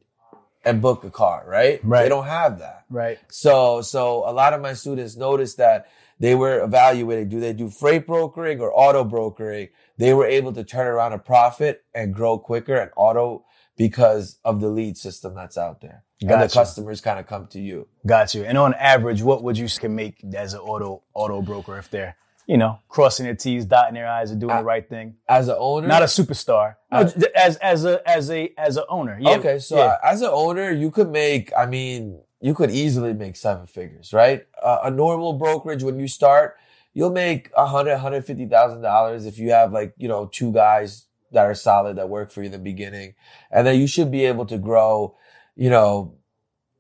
and 0.68 0.82
book 0.82 1.04
a 1.04 1.10
car, 1.10 1.46
right? 1.48 1.80
Right. 1.84 2.04
They 2.04 2.10
don't 2.10 2.26
have 2.26 2.60
that. 2.60 2.84
Right. 2.90 3.18
So, 3.30 3.82
so 3.82 4.30
a 4.30 4.34
lot 4.34 4.54
of 4.54 4.62
my 4.62 4.74
students 4.74 5.16
noticed 5.16 5.58
that 5.58 5.88
they 6.20 6.36
were 6.36 6.62
evaluating, 6.64 7.30
do 7.30 7.40
they 7.40 7.54
do 7.54 7.70
freight 7.70 8.06
brokering 8.06 8.60
or 8.60 8.72
auto 8.74 9.04
brokering? 9.04 9.70
They 9.98 10.14
were 10.14 10.26
able 10.26 10.52
to 10.54 10.64
turn 10.64 10.88
around 10.88 11.14
a 11.14 11.20
profit 11.20 11.84
and 11.94 12.14
grow 12.14 12.38
quicker 12.38 12.76
and 12.76 12.92
auto 12.98 13.46
because 13.78 14.40
of 14.44 14.60
the 14.60 14.70
lead 14.70 14.98
system 14.98 15.36
that's 15.36 15.58
out 15.58 15.82
there. 15.82 16.04
And 16.22 16.32
the 16.32 16.36
Gotcha. 16.36 16.54
customers 16.54 17.00
kind 17.00 17.20
of 17.20 17.28
come 17.28 17.48
to 17.48 17.60
you. 17.60 17.88
Got 18.06 18.34
you. 18.34 18.44
And 18.44 18.58
on 18.58 18.74
average, 18.74 19.22
what 19.22 19.44
would 19.44 19.58
you 19.58 19.68
can 19.70 19.96
make 19.96 20.24
as 20.36 20.54
an 20.54 20.60
auto 20.60 21.04
auto 21.14 21.42
broker 21.44 21.78
if 21.78 21.90
they're, 21.92 22.16
you 22.48 22.58
know, 22.58 22.80
crossing 22.88 23.26
their 23.26 23.36
T's, 23.36 23.66
dotting 23.66 23.94
their 23.94 24.08
I's, 24.08 24.32
and 24.32 24.40
doing 24.42 24.52
Uh, 24.52 24.60
the 24.60 24.64
right 24.66 24.88
thing? 24.90 25.16
As 25.30 25.48
an 25.50 25.56
owner, 25.60 25.88
Not 25.88 26.02
a 26.02 26.06
superstar. 26.06 26.76
No, 26.92 27.00
Uh, 27.00 27.12
as 27.36 27.58
as 27.58 27.86
a 27.86 28.02
as 28.10 28.32
a 28.32 28.52
as 28.58 28.78
a 28.78 28.88
owner. 28.88 29.18
Yeah. 29.22 29.38
okay, 29.38 29.60
so 29.60 29.78
yeah. 29.78 29.98
as 30.04 30.22
an 30.22 30.30
owner, 30.32 30.72
you 30.72 30.90
could 30.90 31.12
make, 31.12 31.52
I 31.56 31.66
mean, 31.66 32.22
you 32.40 32.54
could 32.56 32.72
easily 32.72 33.14
make 33.14 33.36
seven 33.36 33.68
figures, 33.68 34.14
right? 34.14 34.46
Uh, 34.64 34.80
a 34.84 34.92
normal 34.92 35.34
brokerage, 35.34 35.84
when 35.84 36.00
you 36.00 36.08
start, 36.08 36.56
you'll 36.94 37.12
make 37.12 37.52
a 37.56 37.66
hundred, 37.68 37.98
hundred 37.98 38.26
fifty 38.26 38.46
thousand 38.48 38.82
dollars 38.82 39.26
if 39.26 39.38
you 39.38 39.52
have 39.52 39.72
like, 39.74 39.94
you 39.98 40.08
know, 40.08 40.26
two 40.32 40.52
guys 40.52 41.06
that 41.34 41.46
are 41.46 41.54
solid 41.56 41.98
that 41.98 42.08
work 42.10 42.32
for 42.32 42.42
you 42.42 42.46
in 42.46 42.52
the 42.54 42.58
beginning. 42.58 43.14
And 43.52 43.68
then 43.68 43.78
you 43.80 43.88
should 43.88 44.10
be 44.10 44.24
able 44.26 44.46
to 44.46 44.58
grow, 44.58 45.16
you 45.58 45.70
know, 45.70 46.14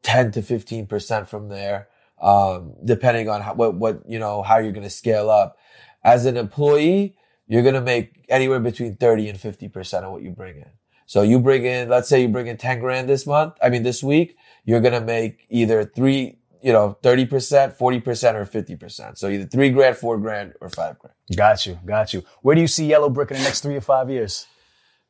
10 0.03 0.32
to 0.32 0.41
15% 0.41 1.28
from 1.28 1.49
there, 1.49 1.89
um, 2.22 2.74
depending 2.84 3.30
on 3.30 3.41
how, 3.41 3.53
what, 3.53 3.76
what, 3.76 4.01
you 4.07 4.20
know, 4.20 4.41
how 4.41 4.57
you're 4.57 4.72
going 4.72 4.84
to 4.84 4.89
scale 4.89 5.30
up. 5.30 5.57
As 6.03 6.26
an 6.26 6.38
employee, 6.38 7.15
you're 7.47 7.63
going 7.63 7.76
to 7.76 7.82
make 7.82 8.26
anywhere 8.30 8.59
between 8.59 8.95
30 8.95 9.30
and 9.30 9.39
50% 9.39 10.03
of 10.03 10.11
what 10.11 10.22
you 10.22 10.32
bring 10.32 10.57
in. 10.57 10.70
So 11.05 11.22
you 11.22 11.39
bring 11.39 11.63
in, 11.63 11.88
let's 11.88 12.09
say 12.09 12.22
you 12.22 12.28
bring 12.28 12.47
in 12.47 12.57
10 12.57 12.80
grand 12.80 13.07
this 13.07 13.26
month. 13.26 13.53
I 13.63 13.70
mean, 13.70 13.84
this 13.84 14.03
week, 14.03 14.36
you're 14.65 14.82
going 14.82 14.93
to 14.93 15.01
make 15.01 15.45
either 15.49 15.86
three, 15.86 16.38
you 16.61 16.74
know, 16.74 16.97
30%, 17.01 17.78
40% 17.78 18.36
or 18.36 18.45
50%. 18.45 19.18
So 19.18 19.30
either 19.30 19.45
three 19.45 19.70
grand, 19.70 19.95
four 19.95 20.18
grand 20.18 20.53
or 20.59 20.70
five 20.70 20.99
grand. 20.99 21.15
Got 21.36 21.65
you, 21.65 21.80
got 21.86 22.13
you. 22.13 22.24
Where 22.41 22.55
do 22.55 22.61
you 22.61 22.68
see 22.68 22.86
Yellow 22.86 23.09
Brick 23.09 23.32
in 23.32 23.38
the 23.38 23.43
next 23.43 23.61
three 23.61 23.78
or 23.78 23.82
five 23.82 24.09
years? 24.09 24.47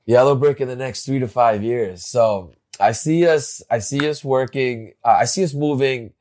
Yellow 0.05 0.36
Brick 0.36 0.62
in 0.62 0.68
the 0.68 0.76
next 0.76 1.05
three 1.05 1.20
to 1.20 1.28
five 1.28 1.64
years. 1.64 2.05
So 2.05 2.53
I 2.80 2.91
see 2.91 3.26
us, 3.26 3.64
I 3.72 3.80
see 3.80 4.08
us 4.08 4.24
working, 4.24 4.93
uh, 5.03 5.18
I 5.20 5.26
see 5.26 5.43
us 5.43 5.55
moving 5.55 6.14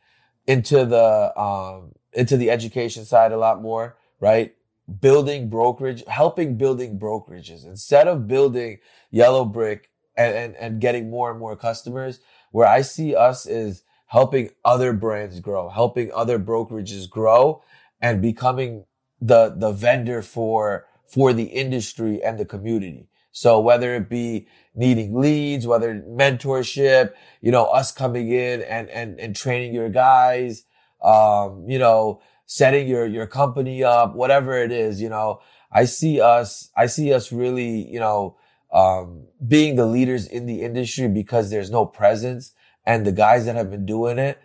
into 0.46 0.84
the, 0.84 1.38
um, 1.40 1.92
into 2.12 2.36
the 2.36 2.50
education 2.50 3.04
side 3.04 3.32
a 3.32 3.36
lot 3.36 3.60
more, 3.60 3.96
right? 4.20 4.54
Building 5.00 5.48
brokerage, 5.48 6.04
helping 6.06 6.56
building 6.56 6.98
brokerages 6.98 7.66
instead 7.66 8.08
of 8.08 8.26
building 8.28 8.78
Yellow 9.10 9.44
Brick 9.44 9.90
and, 10.16 10.34
and, 10.34 10.56
and 10.56 10.80
getting 10.80 11.10
more 11.10 11.30
and 11.30 11.38
more 11.38 11.56
customers. 11.56 12.20
Where 12.52 12.66
I 12.68 12.82
see 12.82 13.14
us 13.14 13.46
is 13.46 13.82
helping 14.06 14.50
other 14.64 14.92
brands 14.92 15.40
grow, 15.40 15.68
helping 15.68 16.12
other 16.12 16.38
brokerages 16.38 17.10
grow 17.10 17.62
and 18.00 18.22
becoming 18.22 18.84
the, 19.20 19.54
the 19.56 19.72
vendor 19.72 20.22
for, 20.22 20.86
for 21.08 21.32
the 21.32 21.44
industry 21.44 22.22
and 22.22 22.38
the 22.38 22.44
community. 22.44 23.08
So 23.32 23.60
whether 23.60 23.94
it 23.94 24.08
be 24.08 24.46
needing 24.76 25.18
leads, 25.18 25.66
whether 25.66 25.94
mentorship, 26.08 27.12
you 27.40 27.50
know, 27.50 27.64
us 27.64 27.90
coming 27.92 28.30
in 28.30 28.62
and, 28.62 28.88
and, 28.90 29.18
and 29.18 29.34
training 29.34 29.74
your 29.74 29.88
guys, 29.88 30.64
um, 31.02 31.64
you 31.66 31.78
know, 31.78 32.20
setting 32.46 32.86
your, 32.86 33.06
your 33.06 33.26
company 33.26 33.82
up, 33.82 34.14
whatever 34.14 34.56
it 34.56 34.70
is, 34.70 35.00
you 35.00 35.08
know, 35.08 35.40
I 35.72 35.86
see 35.86 36.20
us, 36.20 36.70
I 36.76 36.86
see 36.86 37.12
us 37.12 37.32
really, 37.32 37.90
you 37.90 37.98
know, 37.98 38.36
um, 38.72 39.26
being 39.46 39.76
the 39.76 39.86
leaders 39.86 40.26
in 40.26 40.46
the 40.46 40.62
industry 40.62 41.08
because 41.08 41.50
there's 41.50 41.70
no 41.70 41.86
presence 41.86 42.52
and 42.84 43.06
the 43.06 43.12
guys 43.12 43.46
that 43.46 43.56
have 43.56 43.70
been 43.70 43.86
doing 43.86 44.18
it, 44.18 44.38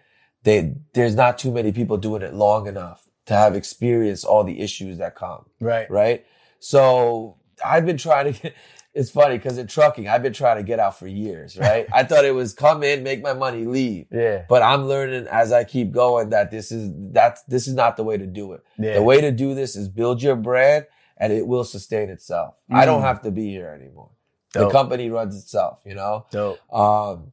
they, 0.43 0.73
there's 0.93 1.15
not 1.15 1.37
too 1.37 1.51
many 1.51 1.71
people 1.71 1.97
doing 1.97 2.21
it 2.21 2.33
long 2.33 2.67
enough 2.67 3.07
to 3.25 3.33
have 3.35 3.55
experienced 3.55 4.25
all 4.25 4.43
the 4.43 4.61
issues 4.61 4.97
that 4.97 5.15
come. 5.15 5.45
Right. 5.59 5.89
Right. 5.91 6.25
So 6.59 7.37
I've 7.63 7.85
been 7.85 7.97
trying 7.97 8.33
to 8.33 8.41
get, 8.41 8.55
it's 8.93 9.09
funny 9.09 9.37
because 9.37 9.57
in 9.57 9.67
trucking, 9.67 10.07
I've 10.07 10.21
been 10.23 10.33
trying 10.33 10.57
to 10.57 10.63
get 10.63 10.79
out 10.79 10.99
for 10.99 11.07
years, 11.07 11.57
right? 11.57 11.87
I 11.93 12.03
thought 12.03 12.25
it 12.25 12.33
was 12.35 12.53
come 12.53 12.83
in, 12.83 13.03
make 13.03 13.21
my 13.21 13.33
money, 13.33 13.65
leave. 13.65 14.07
Yeah. 14.11 14.43
But 14.49 14.61
I'm 14.63 14.87
learning 14.87 15.27
as 15.31 15.51
I 15.53 15.63
keep 15.63 15.91
going 15.91 16.29
that 16.31 16.51
this 16.51 16.71
is, 16.71 16.91
that's, 17.13 17.41
this 17.43 17.67
is 17.67 17.73
not 17.73 17.95
the 17.97 18.03
way 18.03 18.17
to 18.17 18.27
do 18.27 18.51
it. 18.53 18.61
Yeah. 18.77 18.95
The 18.95 19.03
way 19.03 19.21
to 19.21 19.31
do 19.31 19.53
this 19.55 19.75
is 19.75 19.87
build 19.87 20.21
your 20.21 20.35
brand 20.35 20.87
and 21.17 21.31
it 21.31 21.47
will 21.47 21.63
sustain 21.63 22.09
itself. 22.09 22.55
I 22.69 22.85
don't 22.85 23.01
Mm. 23.01 23.05
have 23.05 23.21
to 23.23 23.31
be 23.31 23.49
here 23.49 23.69
anymore. 23.69 24.09
Dope. 24.53 24.67
The 24.67 24.77
company 24.77 25.09
runs 25.09 25.37
itself, 25.41 25.79
you 25.85 25.95
know? 25.95 26.25
Dope. 26.31 26.59
Um, 26.73 27.31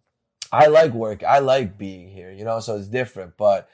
I 0.53 0.67
like 0.69 0.93
work. 0.93 1.25
I 1.25 1.41
like 1.41 1.77
being 1.77 2.09
here, 2.09 2.31
you 2.31 2.45
know, 2.45 2.61
so 2.61 2.77
it's 2.77 2.87
different, 2.89 3.37
but 3.37 3.69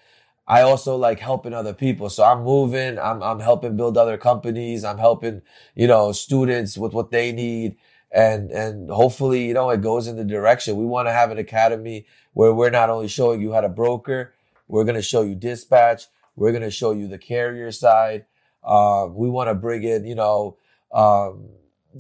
I 0.47 0.61
also 0.61 0.97
like 0.97 1.21
helping 1.21 1.55
other 1.55 1.73
people. 1.73 2.11
So 2.11 2.23
I'm 2.23 2.43
moving. 2.43 2.99
I'm, 2.99 3.23
I'm 3.23 3.41
helping 3.41 3.77
build 3.77 3.97
other 3.97 4.19
companies. 4.19 4.85
I'm 4.85 4.99
helping, 4.99 5.43
you 5.75 5.87
know, 5.87 6.13
students 6.13 6.77
with 6.77 6.93
what 6.93 7.11
they 7.11 7.33
need. 7.33 7.77
And, 8.13 8.51
and 8.51 8.91
hopefully, 8.91 9.47
you 9.47 9.55
know, 9.55 9.71
it 9.71 9.81
goes 9.81 10.07
in 10.07 10.17
the 10.17 10.25
direction. 10.25 10.77
We 10.77 10.85
want 10.85 11.09
to 11.09 11.13
have 11.13 11.31
an 11.31 11.39
academy 11.39 12.07
where 12.35 12.53
we're 12.53 12.71
not 12.71 12.91
only 12.91 13.09
showing 13.09 13.41
you 13.41 13.53
how 13.53 13.63
to 13.63 13.69
broker, 13.69 14.35
we're 14.69 14.85
going 14.85 14.97
to 14.97 15.03
show 15.03 15.23
you 15.23 15.35
dispatch. 15.35 16.05
We're 16.37 16.53
going 16.53 16.63
to 16.63 16.71
show 16.71 16.93
you 16.93 17.09
the 17.09 17.19
carrier 17.19 17.73
side. 17.73 18.27
Um, 18.63 19.15
we 19.15 19.29
want 19.29 19.49
to 19.49 19.55
bring 19.55 19.83
in, 19.83 20.07
you 20.07 20.15
know, 20.15 20.59
um, 20.93 21.49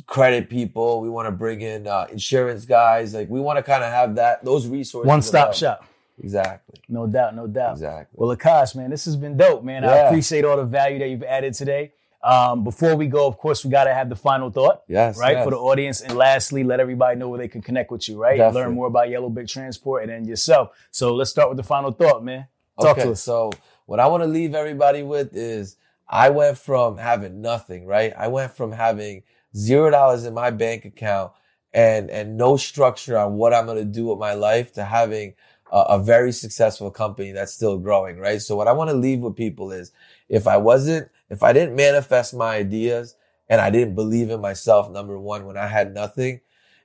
credit 0.06 0.50
people. 0.50 1.00
We 1.00 1.08
want 1.08 1.26
to 1.26 1.32
bring 1.32 1.60
in 1.60 1.86
uh, 1.86 2.06
insurance 2.10 2.64
guys. 2.64 3.14
Like 3.14 3.28
we 3.28 3.40
want 3.40 3.58
to 3.58 3.62
kind 3.62 3.84
of 3.84 3.90
have 3.90 4.16
that 4.16 4.44
those 4.44 4.66
resources. 4.66 5.08
One 5.08 5.22
stop 5.22 5.54
shop. 5.54 5.84
Exactly. 6.18 6.80
No 6.88 7.06
doubt, 7.06 7.34
no 7.34 7.46
doubt. 7.46 7.72
Exactly. 7.72 8.16
Well, 8.18 8.36
Akash, 8.36 8.74
man, 8.76 8.90
this 8.90 9.04
has 9.06 9.16
been 9.16 9.36
dope, 9.36 9.64
man. 9.64 9.84
I 9.84 9.96
appreciate 9.98 10.44
all 10.44 10.56
the 10.56 10.64
value 10.64 10.98
that 11.00 11.08
you've 11.08 11.22
added 11.24 11.54
today. 11.54 11.92
Um, 12.22 12.64
before 12.64 12.96
we 12.96 13.06
go, 13.06 13.26
of 13.26 13.36
course, 13.36 13.64
we 13.64 13.70
got 13.70 13.84
to 13.84 13.92
have 13.92 14.08
the 14.08 14.16
final 14.16 14.50
thought, 14.50 14.82
Yes. 14.88 15.18
right, 15.18 15.36
yes. 15.36 15.44
for 15.44 15.50
the 15.50 15.58
audience. 15.58 16.00
And 16.00 16.16
lastly, 16.16 16.64
let 16.64 16.80
everybody 16.80 17.18
know 17.18 17.28
where 17.28 17.38
they 17.38 17.48
can 17.48 17.60
connect 17.60 17.90
with 17.90 18.08
you, 18.08 18.16
right? 18.16 18.38
Definitely. 18.38 18.62
Learn 18.62 18.74
more 18.74 18.86
about 18.86 19.10
Yellow 19.10 19.28
Brick 19.28 19.46
Transport 19.46 20.04
and 20.04 20.10
then 20.10 20.24
yourself. 20.24 20.70
So 20.90 21.14
let's 21.14 21.30
start 21.30 21.50
with 21.50 21.58
the 21.58 21.62
final 21.64 21.92
thought, 21.92 22.24
man. 22.24 22.46
Talk 22.80 22.96
okay, 22.96 23.02
to 23.04 23.10
us. 23.12 23.20
so 23.22 23.52
what 23.86 24.00
I 24.00 24.06
want 24.06 24.22
to 24.22 24.26
leave 24.26 24.54
everybody 24.54 25.02
with 25.02 25.36
is 25.36 25.76
I 26.08 26.30
went 26.30 26.56
from 26.56 26.96
having 26.96 27.42
nothing, 27.42 27.86
right? 27.86 28.12
I 28.16 28.28
went 28.28 28.56
from 28.56 28.72
having 28.72 29.22
zero 29.54 29.90
dollars 29.90 30.24
in 30.24 30.32
my 30.34 30.50
bank 30.50 30.84
account 30.86 31.32
and 31.74 32.10
and 32.10 32.36
no 32.36 32.56
structure 32.56 33.18
on 33.18 33.34
what 33.34 33.52
I'm 33.52 33.66
gonna 33.66 33.84
do 33.84 34.06
with 34.06 34.18
my 34.18 34.32
life 34.34 34.72
to 34.74 34.84
having 34.84 35.34
a, 35.74 35.80
a 35.94 35.98
very 35.98 36.32
successful 36.32 36.90
company 36.90 37.32
that's 37.32 37.52
still 37.52 37.78
growing, 37.78 38.18
right? 38.18 38.40
So 38.40 38.56
what 38.56 38.68
I 38.68 38.72
want 38.72 38.90
to 38.90 38.96
leave 38.96 39.20
with 39.20 39.36
people 39.36 39.72
is 39.72 39.92
if 40.28 40.46
I 40.46 40.56
wasn't, 40.56 41.10
if 41.28 41.42
I 41.42 41.52
didn't 41.52 41.74
manifest 41.74 42.32
my 42.32 42.54
ideas 42.54 43.16
and 43.48 43.60
I 43.60 43.70
didn't 43.70 43.96
believe 43.96 44.30
in 44.30 44.40
myself, 44.40 44.90
number 44.90 45.18
one, 45.18 45.44
when 45.44 45.56
I 45.56 45.66
had 45.66 45.92
nothing, 45.92 46.40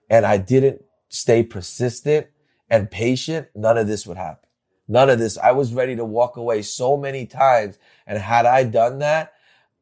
and 0.10 0.26
I 0.26 0.38
didn't 0.38 0.82
stay 1.10 1.44
persistent 1.44 2.28
and 2.70 2.90
patient, 2.90 3.48
none 3.56 3.78
of 3.78 3.88
this 3.88 4.08
would 4.08 4.18
happen. 4.18 4.50
None 4.88 5.12
of 5.12 5.20
this. 5.20 5.38
I 5.38 5.52
was 5.52 5.72
ready 5.72 5.96
to 5.96 6.04
walk 6.04 6.36
away 6.36 6.64
so 6.64 6.98
many 6.98 7.28
times. 7.28 7.78
And 8.08 8.18
had 8.18 8.48
I 8.48 8.64
done 8.64 9.00
that, 9.00 9.34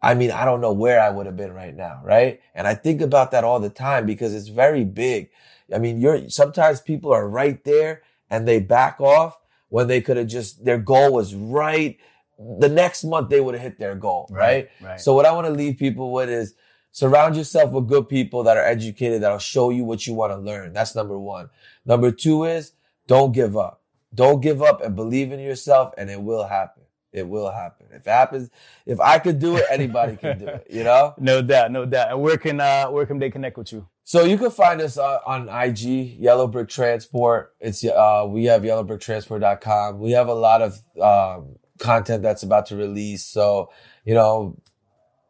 I 0.02 0.16
mean, 0.16 0.32
I 0.32 0.44
don't 0.44 0.60
know 0.60 0.74
where 0.74 1.00
I 1.00 1.10
would 1.10 1.26
have 1.26 1.38
been 1.38 1.54
right 1.54 1.74
now, 1.74 2.02
right? 2.04 2.42
And 2.54 2.68
I 2.68 2.76
think 2.76 3.00
about 3.00 3.32
that 3.32 3.46
all 3.46 3.62
the 3.62 3.70
time 3.70 4.06
because 4.06 4.36
it's 4.36 4.50
very 4.50 4.84
big. 4.84 5.30
I 5.74 5.80
mean, 5.80 6.02
you're, 6.02 6.30
sometimes 6.30 6.82
people 6.82 7.14
are 7.14 7.28
right 7.28 7.64
there 7.64 8.04
and 8.30 8.48
they 8.48 8.60
back 8.60 9.00
off 9.00 9.38
when 9.70 9.88
they 9.88 10.02
could 10.02 10.18
have 10.18 10.28
just, 10.28 10.64
their 10.64 10.78
goal 10.78 11.14
was 11.14 11.36
right. 11.36 11.98
The 12.40 12.70
next 12.70 13.04
month 13.04 13.30
they 13.30 13.42
would 13.42 13.56
have 13.56 13.64
hit 13.64 13.80
their 13.80 13.96
goal, 13.96 14.28
right? 14.30 14.70
Right. 14.82 15.00
So 15.00 15.14
what 15.14 15.26
I 15.26 15.32
want 15.32 15.48
to 15.48 15.54
leave 15.54 15.78
people 15.78 16.12
with 16.12 16.30
is 16.30 16.54
surround 16.92 17.36
yourself 17.36 17.72
with 17.72 17.88
good 17.88 18.10
people 18.10 18.44
that 18.44 18.58
are 18.58 18.64
educated, 18.64 19.22
that'll 19.22 19.38
show 19.40 19.70
you 19.70 19.84
what 19.84 20.08
you 20.08 20.14
want 20.14 20.32
to 20.32 20.38
learn. 20.38 20.74
That's 20.74 20.96
number 20.96 21.18
one. 21.18 21.50
Number 21.86 22.12
two 22.12 22.46
is 22.46 22.74
don't 23.08 23.34
give 23.34 23.58
up. 23.58 23.82
Don't 24.14 24.42
give 24.42 24.62
up 24.62 24.82
and 24.82 24.96
believe 24.96 25.32
in 25.32 25.40
yourself 25.40 25.94
and 25.98 26.10
it 26.10 26.22
will 26.22 26.46
happen. 26.46 26.77
It 27.18 27.28
will 27.28 27.52
happen. 27.52 27.88
If 27.92 28.08
it 28.08 28.10
happens, 28.10 28.50
if 28.86 29.00
I 29.00 29.20
could 29.20 29.40
do 29.40 29.58
it, 29.58 29.66
anybody 29.70 30.16
can 30.16 30.40
do 30.40 30.48
it, 30.48 30.68
you 30.70 30.84
know? 30.84 31.14
no 31.20 31.42
doubt, 31.42 31.72
no 31.72 31.86
doubt. 31.86 32.12
And 32.12 32.22
where 32.22 32.38
can 32.38 32.60
uh 32.62 32.88
where 32.88 33.06
can 33.06 33.20
they 33.20 33.30
connect 33.30 33.58
with 33.58 33.72
you? 33.74 33.88
So 34.04 34.24
you 34.24 34.38
can 34.38 34.52
find 34.52 34.80
us 34.80 34.98
uh, 34.98 35.20
on 35.26 35.50
IG, 35.50 36.18
Yellow 36.18 36.48
Brick 36.48 36.70
Transport. 36.70 37.54
It's 37.60 37.84
uh 37.84 38.26
we 38.30 38.46
have 38.46 38.62
yellowbricktransport.com. 38.64 40.00
We 40.00 40.12
have 40.12 40.28
a 40.30 40.34
lot 40.34 40.62
of 40.62 40.80
um 41.02 41.56
content 41.80 42.24
that's 42.24 42.44
about 42.44 42.68
to 42.68 42.76
release. 42.78 43.26
So, 43.26 43.70
you 44.06 44.14
know, 44.14 44.58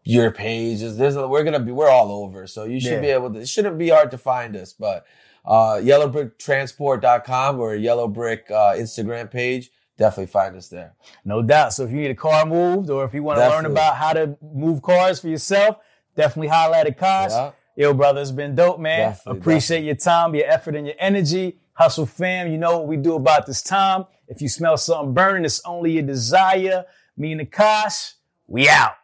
your 0.04 0.32
page 0.32 0.82
is 0.82 0.96
there's 0.98 1.16
a, 1.16 1.28
we're 1.28 1.44
gonna 1.44 1.60
be 1.60 1.72
we're 1.72 1.90
all 1.90 2.12
over. 2.12 2.46
So 2.48 2.66
you 2.66 2.80
should 2.80 2.92
Yeah. 2.94 3.02
be 3.02 3.08
able 3.08 3.34
to 3.34 3.40
it 3.40 3.50
shouldn't 3.50 3.78
be 3.78 3.90
hard 3.90 4.12
to 4.12 4.18
find 4.18 4.56
us, 4.56 4.74
but 4.74 5.06
uh 5.46 5.80
yellowbricktransport.com 5.82 7.60
or 7.60 7.76
yellow 7.76 8.08
brick 8.08 8.46
uh 8.52 8.74
Instagram 8.76 9.30
page, 9.32 9.72
definitely 9.98 10.28
find 10.28 10.56
us 10.56 10.70
there. 10.70 10.94
No 11.26 11.42
doubt. 11.42 11.74
So 11.74 11.84
if 11.84 11.92
you 11.92 11.98
need 11.98 12.12
a 12.12 12.16
car 12.16 12.46
moved 12.46 12.90
or 12.90 13.04
if 13.04 13.14
you 13.14 13.24
want 13.24 13.40
to 13.40 13.50
learn 13.50 13.66
about 13.66 13.96
how 13.96 14.14
to 14.14 14.38
move 14.42 14.82
cars 14.82 15.20
for 15.20 15.28
yourself, 15.28 15.78
definitely 16.16 16.48
holla 16.48 16.80
at 16.80 16.88
Akash. 16.88 17.30
Yeah. 17.30 17.52
Yo, 17.76 17.94
brother, 17.94 18.22
it's 18.22 18.32
been 18.32 18.56
dope, 18.56 18.80
man. 18.80 19.12
Definitely, 19.12 19.40
Appreciate 19.40 19.84
your 19.84 19.96
time, 19.96 20.34
your 20.34 20.48
effort, 20.48 20.76
and 20.76 20.88
your 20.88 20.96
energy. 20.98 21.60
Hustle 21.74 22.08
fam, 22.08 22.52
you 22.52 22.58
know 22.58 22.80
what 22.80 22.88
we 22.88 22.98
do 22.98 23.14
about 23.14 23.46
this 23.46 23.62
time. 23.62 24.06
If 24.28 24.42
you 24.42 24.50
smell 24.50 24.78
something 24.78 25.14
burning, 25.14 25.46
it's 25.46 25.62
only 25.64 25.92
your 25.92 26.04
desire. 26.04 26.86
Me 27.16 27.34
and 27.34 27.42
Akash, 27.42 28.14
we 28.48 28.68
out. 28.68 28.96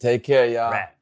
Take 0.00 0.24
care, 0.24 0.46
y'all. 0.46 0.93